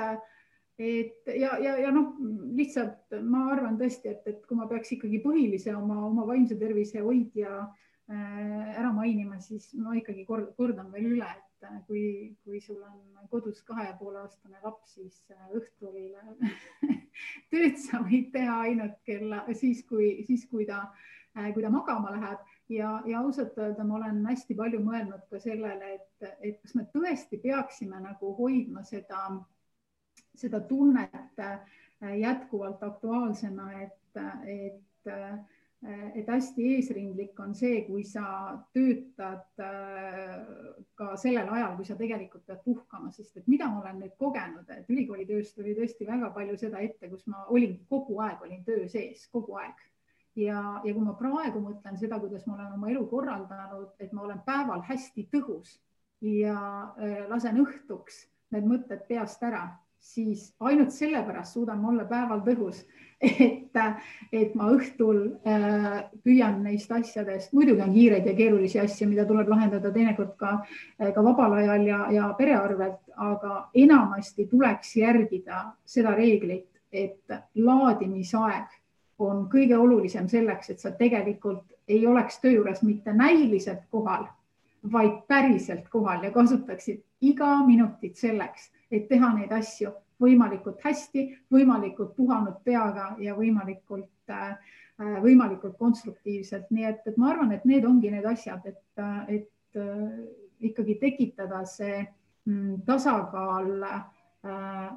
et 0.81 1.33
ja, 1.37 1.55
ja, 1.61 1.75
ja 1.77 1.91
noh, 1.93 2.15
lihtsalt 2.57 3.13
ma 3.21 3.45
arvan 3.53 3.77
tõesti, 3.77 4.09
et, 4.09 4.23
et 4.27 4.45
kui 4.47 4.57
ma 4.57 4.67
peaks 4.67 4.95
ikkagi 4.95 5.19
põhilise 5.23 5.75
oma, 5.75 5.99
oma 6.07 6.25
vaimse 6.25 6.57
tervise 6.57 7.03
hoidja 7.03 7.51
äh, 7.61 8.71
ära 8.79 8.91
mainima, 8.95 9.39
siis 9.39 9.73
ma 9.77 9.95
ikkagi 9.99 10.25
kordan 10.27 10.91
veel 10.93 11.11
üle, 11.13 11.27
et 11.27 11.54
et 11.65 11.75
äh, 11.75 11.81
kui, 11.87 12.37
kui 12.43 12.59
sul 12.61 12.81
on 12.83 13.27
kodus 13.29 13.61
kahe 13.65 13.87
ja 13.87 13.95
poole 13.99 14.19
aastane 14.21 14.59
laps, 14.63 14.95
siis 14.95 15.21
äh, 15.31 15.49
õhtul 15.57 15.97
tööd 17.51 17.79
sa 17.81 18.01
võid 18.05 18.31
teha 18.33 18.59
ainult 18.67 18.99
kella 19.07 19.43
siis, 19.53 19.83
kui, 19.89 20.23
siis 20.27 20.45
kui 20.51 20.67
ta, 20.69 20.85
äh, 21.37 21.51
kui 21.53 21.65
ta 21.65 21.71
magama 21.73 22.13
läheb. 22.15 22.51
Ja, 22.69 22.95
ja 23.05 23.19
ausalt 23.21 23.57
öelda 23.61 23.83
ma 23.85 23.99
olen 23.99 24.23
hästi 24.25 24.55
palju 24.57 24.79
mõelnud 24.81 25.27
ka 25.29 25.37
sellele, 25.41 25.99
et, 25.99 26.29
et 26.41 26.55
kas 26.63 26.73
me 26.73 26.87
tõesti 26.93 27.37
peaksime 27.43 27.99
nagu 28.01 28.31
hoidma 28.39 28.81
seda, 28.87 29.27
seda 30.33 30.63
tunnet 30.65 31.43
jätkuvalt 32.01 32.81
aktuaalsena, 32.83 33.67
et, 33.85 34.17
et 34.49 35.13
et 36.15 36.29
hästi 36.29 36.65
eesrindlik 36.75 37.39
on 37.43 37.53
see, 37.57 37.81
kui 37.85 38.03
sa 38.07 38.55
töötad 38.73 39.61
äh, 39.61 40.37
ka 40.97 41.11
sellel 41.19 41.49
ajal, 41.53 41.75
kui 41.77 41.87
sa 41.87 41.97
tegelikult 41.99 42.45
pead 42.47 42.61
puhkama, 42.65 43.11
sest 43.13 43.37
et 43.37 43.49
mida 43.51 43.67
ma 43.69 43.81
olen 43.83 43.99
nüüd 44.01 44.15
kogenud, 44.21 44.69
et 44.73 44.89
ülikooli 44.89 45.27
tööst 45.29 45.55
tuli 45.57 45.75
tõesti 45.77 46.07
väga 46.07 46.31
palju 46.35 46.57
seda 46.61 46.81
ette, 46.85 47.09
kus 47.11 47.25
ma 47.31 47.45
olin 47.53 47.77
kogu 47.89 48.17
aeg 48.25 48.41
olin 48.47 48.63
töö 48.65 48.87
sees, 48.91 49.27
kogu 49.33 49.59
aeg. 49.61 49.85
ja, 50.35 50.59
ja 50.83 50.91
kui 50.91 51.03
ma 51.03 51.15
praegu 51.19 51.61
mõtlen 51.63 51.99
seda, 52.01 52.19
kuidas 52.19 52.47
ma 52.47 52.57
olen 52.57 52.77
oma 52.79 52.91
elu 52.91 53.05
korraldanud, 53.11 53.93
et 53.99 54.13
ma 54.13 54.25
olen 54.25 54.41
päeval 54.47 54.81
hästi 54.89 55.29
tõhus 55.31 55.77
ja 56.25 56.57
äh, 56.97 57.25
lasen 57.29 57.61
õhtuks 57.61 58.25
need 58.55 58.65
mõtted 58.69 59.05
peast 59.09 59.43
ära 59.43 59.67
siis 60.05 60.53
ainult 60.59 60.93
sellepärast 60.93 61.53
suudan 61.57 61.81
ma 61.81 61.89
olla 61.89 62.05
päeval 62.05 62.43
tõhus, 62.45 62.83
et, 63.25 63.77
et 64.35 64.53
ma 64.57 64.69
õhtul 64.75 65.21
äh, 65.47 66.03
püüan 66.23 66.61
neist 66.65 66.91
asjadest, 66.93 67.53
muidugi 67.57 67.81
on 67.81 67.93
kiireid 67.95 68.27
ja 68.29 68.35
keerulisi 68.37 68.79
asju, 68.83 69.07
mida 69.09 69.25
tuleb 69.25 69.49
lahendada 69.49 69.91
teinekord 69.95 70.35
ka, 70.41 70.53
äh, 71.01 71.11
ka 71.15 71.23
vabal 71.25 71.57
ajal 71.61 71.87
ja, 71.89 71.99
ja 72.13 72.29
pere 72.37 72.57
arvelt, 72.59 73.01
aga 73.15 73.65
enamasti 73.85 74.47
tuleks 74.51 74.95
järgida 75.01 75.65
seda 75.89 76.13
reeglit, 76.17 76.69
et 76.95 77.37
laadimisaeg 77.59 78.77
on 79.25 79.45
kõige 79.51 79.77
olulisem 79.79 80.27
selleks, 80.31 80.69
et 80.69 80.83
sa 80.83 80.91
tegelikult 80.95 81.65
ei 81.87 82.05
oleks 82.07 82.39
töö 82.43 82.59
juures 82.59 82.81
mitte 82.83 83.13
näiliselt 83.13 83.83
kohal, 83.91 84.27
vaid 84.91 85.23
päriselt 85.27 85.89
kohal 85.89 86.23
ja 86.23 86.31
kasutaksid 86.31 87.01
iga 87.25 87.57
minutit 87.65 88.19
selleks 88.21 88.69
et 88.91 89.07
teha 89.09 89.33
neid 89.35 89.51
asju 89.55 89.93
võimalikult 90.21 90.83
hästi, 90.83 91.25
võimalikult 91.51 92.15
puhanud 92.15 92.59
peaga 92.63 93.13
ja 93.19 93.35
võimalikult, 93.37 94.11
äh, 94.31 94.55
võimalikult 95.23 95.77
konstruktiivselt, 95.79 96.69
nii 96.71 96.87
et, 96.91 97.01
et 97.07 97.17
ma 97.19 97.33
arvan, 97.33 97.51
et 97.51 97.65
need 97.67 97.85
ongi 97.87 98.11
need 98.13 98.27
asjad, 98.29 98.63
et, 98.69 98.83
et 99.27 99.81
äh, 99.81 100.21
ikkagi 100.69 100.95
tekitada 101.01 101.65
see 101.67 101.97
mm, 102.45 102.85
tasakaal 102.87 103.83
äh, 103.83 104.87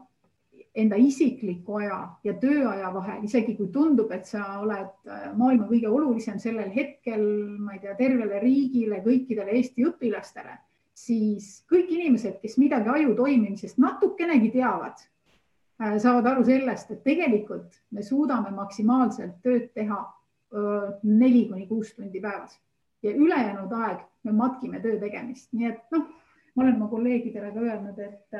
enda 0.78 0.98
isikliku 1.01 1.81
aja 1.81 1.98
ja 2.23 2.36
tööaja 2.39 2.93
vahel, 2.94 3.24
isegi 3.27 3.56
kui 3.59 3.73
tundub, 3.74 4.12
et 4.15 4.27
sa 4.27 4.60
oled 4.62 5.10
maailma 5.39 5.66
kõige 5.66 5.90
olulisem 5.90 6.39
sellel 6.39 6.70
hetkel, 6.74 7.24
ma 7.59 7.74
ei 7.74 7.82
tea, 7.82 7.97
tervele 7.98 8.39
riigile, 8.43 9.02
kõikidele 9.02 9.56
Eesti 9.59 9.86
õpilastele 9.89 10.55
siis 11.06 11.62
kõik 11.70 11.90
inimesed, 11.94 12.40
kes 12.42 12.58
midagi 12.58 12.90
aju 12.92 13.14
toimimisest 13.18 13.78
natukenegi 13.82 14.50
teavad, 14.58 15.00
äh, 15.82 15.98
saavad 16.02 16.26
aru 16.32 16.44
sellest, 16.46 16.90
et 16.90 17.04
tegelikult 17.06 17.80
me 17.94 18.02
suudame 18.02 18.50
maksimaalselt 18.54 19.40
tööd 19.42 19.70
teha 19.74 20.04
neli 21.02 21.42
kuni 21.48 21.66
kuus 21.68 21.90
tundi 21.92 22.20
päevas. 22.20 22.54
Ja 23.02 23.10
ülejäänud 23.12 23.72
aeg 23.72 23.98
me 24.24 24.32
matkime 24.32 24.80
töö 24.80 24.96
tegemist, 25.00 25.50
nii 25.52 25.68
et 25.68 25.92
noh, 25.92 26.06
ma 26.54 26.62
olen 26.64 26.78
oma 26.78 26.88
kolleegidele 26.88 27.52
ka 27.52 27.60
öelnud, 27.66 27.98
et 27.98 28.38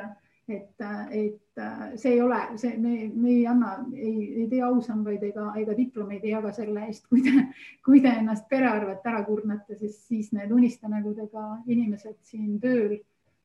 et, 0.49 0.83
et 1.15 1.61
see 1.99 2.13
ei 2.15 2.21
ole, 2.21 2.39
see, 2.57 2.77
me, 2.81 2.93
me 3.13 3.29
ei 3.33 3.45
anna, 3.47 3.75
ei, 3.93 4.41
ei 4.41 4.47
tee 4.51 4.61
ausambaid 4.65 5.23
ega, 5.29 5.51
ega 5.61 5.75
diplomeid 5.77 6.25
ei 6.25 6.33
jaga 6.33 6.51
selle 6.55 6.87
eest, 6.87 7.05
kui 7.11 7.21
te, 7.25 7.45
kui 7.85 8.01
te 8.01 8.15
ennast 8.21 8.49
perearvet 8.49 9.05
ära 9.11 9.21
kurnate, 9.27 9.77
sest 9.77 10.09
siis 10.09 10.33
need 10.35 10.51
unistanägudega 10.55 11.45
inimesed 11.67 12.17
siin 12.31 12.59
tööl 12.63 12.99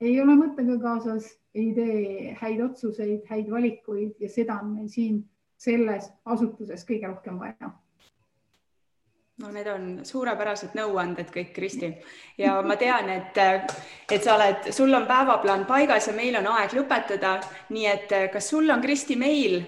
ei 0.04 0.16
ole 0.20 0.34
mõttega 0.38 0.76
kaasas, 0.82 1.28
ei 1.54 1.70
tee 1.76 2.34
häid 2.40 2.60
otsuseid, 2.64 3.22
häid 3.30 3.48
valikuid 3.50 4.20
ja 4.20 4.28
seda 4.28 4.58
on 4.62 4.74
meil 4.74 4.90
siin 4.92 5.22
selles 5.60 6.10
asutuses 6.28 6.84
kõige 6.88 7.08
rohkem 7.08 7.38
vaja 7.40 7.70
no 9.44 9.52
need 9.52 9.68
on 9.68 9.88
suurepärased 10.06 10.74
nõuanded 10.78 11.30
kõik, 11.32 11.52
Kristi. 11.54 11.90
ja 12.40 12.56
ma 12.64 12.76
tean, 12.80 13.10
et, 13.12 13.40
et 14.10 14.24
sa 14.24 14.38
oled, 14.38 14.70
sul 14.74 14.94
on 14.96 15.06
päevaplaan 15.08 15.66
paigas 15.68 16.08
ja 16.08 16.14
meil 16.16 16.38
on 16.40 16.48
aeg 16.54 16.72
lõpetada. 16.78 17.34
nii 17.76 17.86
et 17.90 18.14
kas 18.32 18.48
sul 18.54 18.70
on, 18.72 18.82
Kristi, 18.82 19.16
meil, 19.20 19.60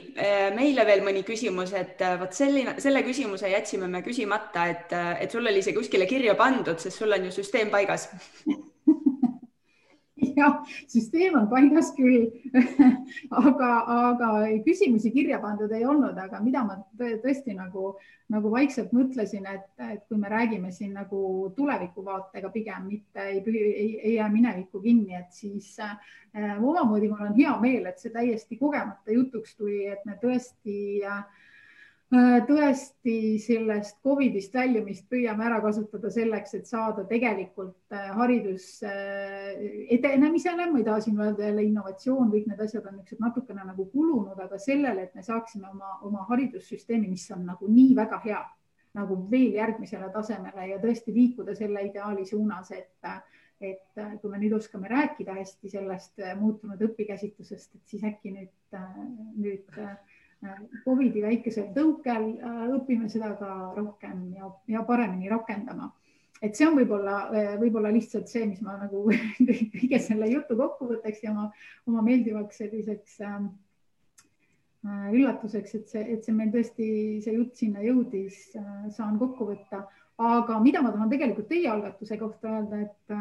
meile 0.56 0.86
veel 0.88 1.04
mõni 1.04 1.24
küsimus, 1.26 1.74
et 1.76 2.02
vot 2.20 2.32
selline, 2.32 2.78
selle 2.82 3.04
küsimuse 3.06 3.52
jätsime 3.52 3.90
me 3.90 4.02
küsimata, 4.06 4.66
et, 4.72 4.96
et 5.20 5.30
sul 5.30 5.46
oli 5.46 5.62
see 5.62 5.76
kuskile 5.76 6.08
kirja 6.08 6.34
pandud, 6.38 6.80
sest 6.80 7.04
sul 7.04 7.12
on 7.12 7.28
ju 7.28 7.36
süsteem 7.36 7.70
paigas 7.70 8.08
jah, 10.38 10.62
süsteem 10.88 11.36
on 11.36 11.48
paigas 11.50 11.92
küll. 11.96 12.30
Aga, 13.36 13.70
aga 13.92 14.28
küsimusi 14.64 15.12
kirja 15.14 15.38
pandud 15.42 15.72
ei 15.76 15.84
olnud, 15.86 16.16
aga 16.18 16.40
mida 16.42 16.62
ma 16.66 16.76
tõesti 16.98 17.54
nagu, 17.56 17.92
nagu 18.32 18.50
vaikselt 18.52 18.92
mõtlesin, 18.96 19.46
et, 19.50 19.66
et 19.82 20.02
kui 20.08 20.18
me 20.20 20.30
räägime 20.32 20.72
siin 20.74 20.96
nagu 20.96 21.20
tulevikuvaatega 21.56 22.50
pigem, 22.54 22.88
mitte 22.90 23.28
ei, 23.30 23.42
ei, 23.54 23.88
ei 24.00 24.14
jää 24.16 24.28
minevikku 24.32 24.80
kinni, 24.82 25.14
et 25.18 25.36
siis 25.36 25.74
äh, 25.84 25.96
omamoodi 26.56 27.10
mul 27.12 27.28
on 27.28 27.36
hea 27.38 27.54
meel, 27.62 27.86
et 27.90 28.02
see 28.02 28.14
täiesti 28.14 28.58
kogemata 28.60 29.14
jutuks 29.14 29.56
tuli, 29.58 29.84
et 29.92 30.04
me 30.08 30.18
tõesti 30.22 30.78
äh, 31.06 31.22
tõesti 32.10 33.36
sellest 33.42 33.98
Covidist 34.04 34.54
väljumist 34.54 35.08
püüame 35.10 35.46
ära 35.48 35.58
kasutada 35.60 36.10
selleks, 36.10 36.54
et 36.54 36.66
saada 36.66 37.02
tegelikult 37.08 37.92
äh, 37.92 38.12
haridus 38.14 38.82
äh, 38.86 39.56
edenemisele, 39.90 40.68
ma 40.70 40.78
ei 40.78 40.84
taha 40.86 41.00
siin 41.02 41.18
öelda 41.20 41.48
jälle 41.48 41.64
innovatsioon, 41.66 42.30
kõik 42.30 42.46
need 42.46 42.60
asjad 42.62 42.86
on 42.86 43.00
niisugused 43.00 43.24
natukene 43.24 43.64
nagu 43.66 43.88
kulunud, 43.90 44.38
aga 44.38 44.58
sellele, 44.58 45.08
et 45.08 45.14
me 45.18 45.24
saaksime 45.26 45.66
oma, 45.68 45.96
oma 46.06 46.26
haridussüsteemi, 46.30 47.08
mis 47.10 47.26
on 47.34 47.42
nagu 47.46 47.66
nii 47.66 47.96
väga 47.98 48.20
hea, 48.24 48.44
nagu 48.94 49.18
veel 49.30 49.58
järgmisele 49.58 50.10
tasemele 50.14 50.68
ja 50.70 50.78
tõesti 50.82 51.14
liikuda 51.14 51.56
selle 51.58 51.88
ideaali 51.90 52.26
suunas, 52.26 52.70
et 52.72 52.92
et 53.56 53.96
kui 54.20 54.28
me 54.28 54.36
nüüd 54.36 54.52
oskame 54.52 54.84
rääkida 54.92 55.32
hästi 55.32 55.70
sellest 55.72 56.20
muutunud 56.36 56.82
õpikäsitlusest, 56.90 57.70
et 57.78 57.88
siis 57.88 58.02
äkki 58.04 58.34
nüüd, 58.34 58.76
nüüd 59.40 59.78
Covidi 60.84 61.22
väikesel 61.24 61.70
tõukel 61.74 62.26
äh, 62.36 62.64
õpime 62.76 63.10
seda 63.12 63.32
ka 63.38 63.52
rohkem 63.76 64.28
ja, 64.36 64.50
ja 64.70 64.82
paremini 64.86 65.30
rakendama. 65.32 65.92
et 66.44 66.56
see 66.56 66.66
on 66.68 66.76
võib-olla, 66.76 67.18
äh, 67.32 67.52
võib-olla 67.60 67.92
lihtsalt 67.94 68.28
see, 68.28 68.46
mis 68.46 68.62
ma 68.64 68.76
nagu 68.80 69.04
kõige 69.76 70.00
selle 70.02 70.30
jutu 70.30 70.56
kokku 70.58 70.90
võtaks 70.92 71.22
ja 71.24 71.32
oma, 71.32 71.50
oma 71.88 72.04
meeldivaks 72.06 72.60
selliseks 72.62 73.20
ähm, 73.26 73.50
äh, 74.86 75.12
üllatuseks, 75.16 75.78
et 75.78 75.94
see, 75.94 76.02
et 76.16 76.24
see 76.24 76.36
meil 76.36 76.52
tõesti 76.54 76.88
see 77.24 77.38
jutt 77.38 77.56
sinna 77.56 77.84
jõudis, 77.84 78.42
saan 78.96 79.16
kokku 79.22 79.48
võtta. 79.52 79.86
aga 80.16 80.58
mida 80.64 80.80
ma 80.80 80.92
tahan 80.92 81.10
tegelikult 81.12 81.48
teie 81.48 81.68
algatuse 81.68 82.16
kohta 82.16 82.52
öelda, 82.58 82.78
et, 82.86 83.16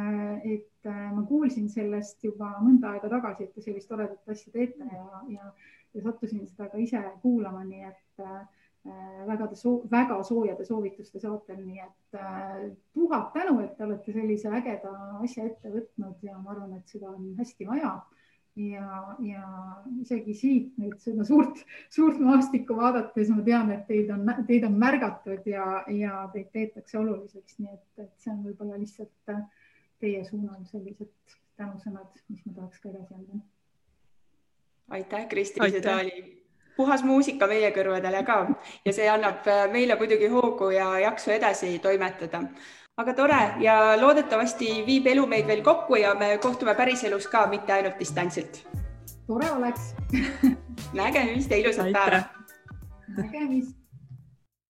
et 0.57 0.91
ma 1.11 1.23
kuulsin 1.27 1.65
sellest 1.68 2.23
juba 2.23 2.53
mõnda 2.64 2.93
aega 2.93 3.10
tagasi, 3.11 3.47
et 3.47 3.56
te 3.56 3.64
sellist 3.65 3.89
toredat 3.91 4.31
asja 4.31 4.53
teete 4.53 4.88
ja, 4.88 5.23
ja 5.34 5.49
ja 5.95 6.03
sattusin 6.03 6.45
seda 6.47 6.69
ka 6.72 6.81
ise 6.81 7.01
kuulama, 7.22 7.63
nii 7.67 7.84
et 7.88 8.23
äh, 8.23 8.41
väga, 9.27 9.47
väga 9.91 10.17
soojade 10.23 10.65
soovituste 10.65 11.19
saatel, 11.19 11.61
nii 11.63 11.80
et 11.85 12.19
äh, 12.19 12.67
tuhat 12.93 13.31
tänu, 13.34 13.59
et 13.63 13.77
te 13.77 13.88
olete 13.88 14.13
sellise 14.13 14.51
ägeda 14.59 14.91
asja 15.22 15.47
ette 15.47 15.72
võtnud 15.73 16.22
ja 16.26 16.38
ma 16.38 16.53
arvan, 16.53 16.76
et 16.77 16.93
seda 16.93 17.09
on 17.13 17.34
hästi 17.39 17.67
vaja. 17.69 17.95
ja, 18.55 19.15
ja 19.19 19.47
isegi 19.99 20.34
siit 20.34 20.77
nüüd 20.80 20.99
seda 21.03 21.26
suurt, 21.27 21.57
suurt 21.91 22.22
maastikku 22.23 22.77
vaadates 22.77 23.31
ma 23.35 23.43
tean, 23.43 23.72
et 23.73 23.84
teid 23.89 24.13
on, 24.15 24.30
teid 24.47 24.63
on 24.63 24.77
märgatud 24.80 25.49
ja, 25.49 25.65
ja 25.91 26.22
teid 26.31 26.53
peetakse 26.53 26.99
oluliseks, 27.01 27.59
nii 27.59 27.73
et, 27.73 27.89
et 28.05 28.13
see 28.23 28.31
on 28.31 28.45
võib-olla 28.45 28.80
lihtsalt 28.80 29.34
äh, 29.34 29.43
teie 29.99 30.23
suunal 30.30 30.63
sellised 30.72 31.11
tänusõnad, 31.59 32.15
mis 32.30 32.47
ma 32.47 32.55
tahaks 32.61 32.80
ka 32.84 32.93
edasi 32.93 33.17
anda 33.17 33.43
aitäh, 34.90 35.28
Kristi, 35.28 35.60
seda 35.72 35.95
oli 35.95 36.36
puhas 36.76 37.03
muusika 37.03 37.48
meie 37.48 37.72
kõrvadele 37.76 38.24
ka 38.28 38.40
ja 38.86 38.94
see 38.94 39.07
annab 39.10 39.48
äh, 39.48 39.66
meile 39.72 39.98
muidugi 39.99 40.28
hoogu 40.32 40.70
ja 40.76 40.90
jaksu 40.99 41.32
edasi 41.32 41.80
toimetada. 41.80 42.44
aga 42.98 43.14
tore 43.14 43.40
ja 43.60 43.78
loodetavasti 44.02 44.84
viib 44.88 45.07
elu 45.07 45.26
meid 45.28 45.48
veel 45.48 45.64
kokku 45.64 45.95
ja 45.95 46.14
me 46.16 46.38
kohtume 46.38 46.76
päriselus 46.76 47.28
ka, 47.28 47.48
mitte 47.48 47.74
ainult 47.74 47.99
distantsilt. 47.99 48.68
tore 49.28 49.52
oleks 49.52 49.95
nägemist 51.02 51.52
ja 51.52 51.57
ilusat 51.57 51.91
päeva. 51.91 52.24
nägemist 53.18 53.85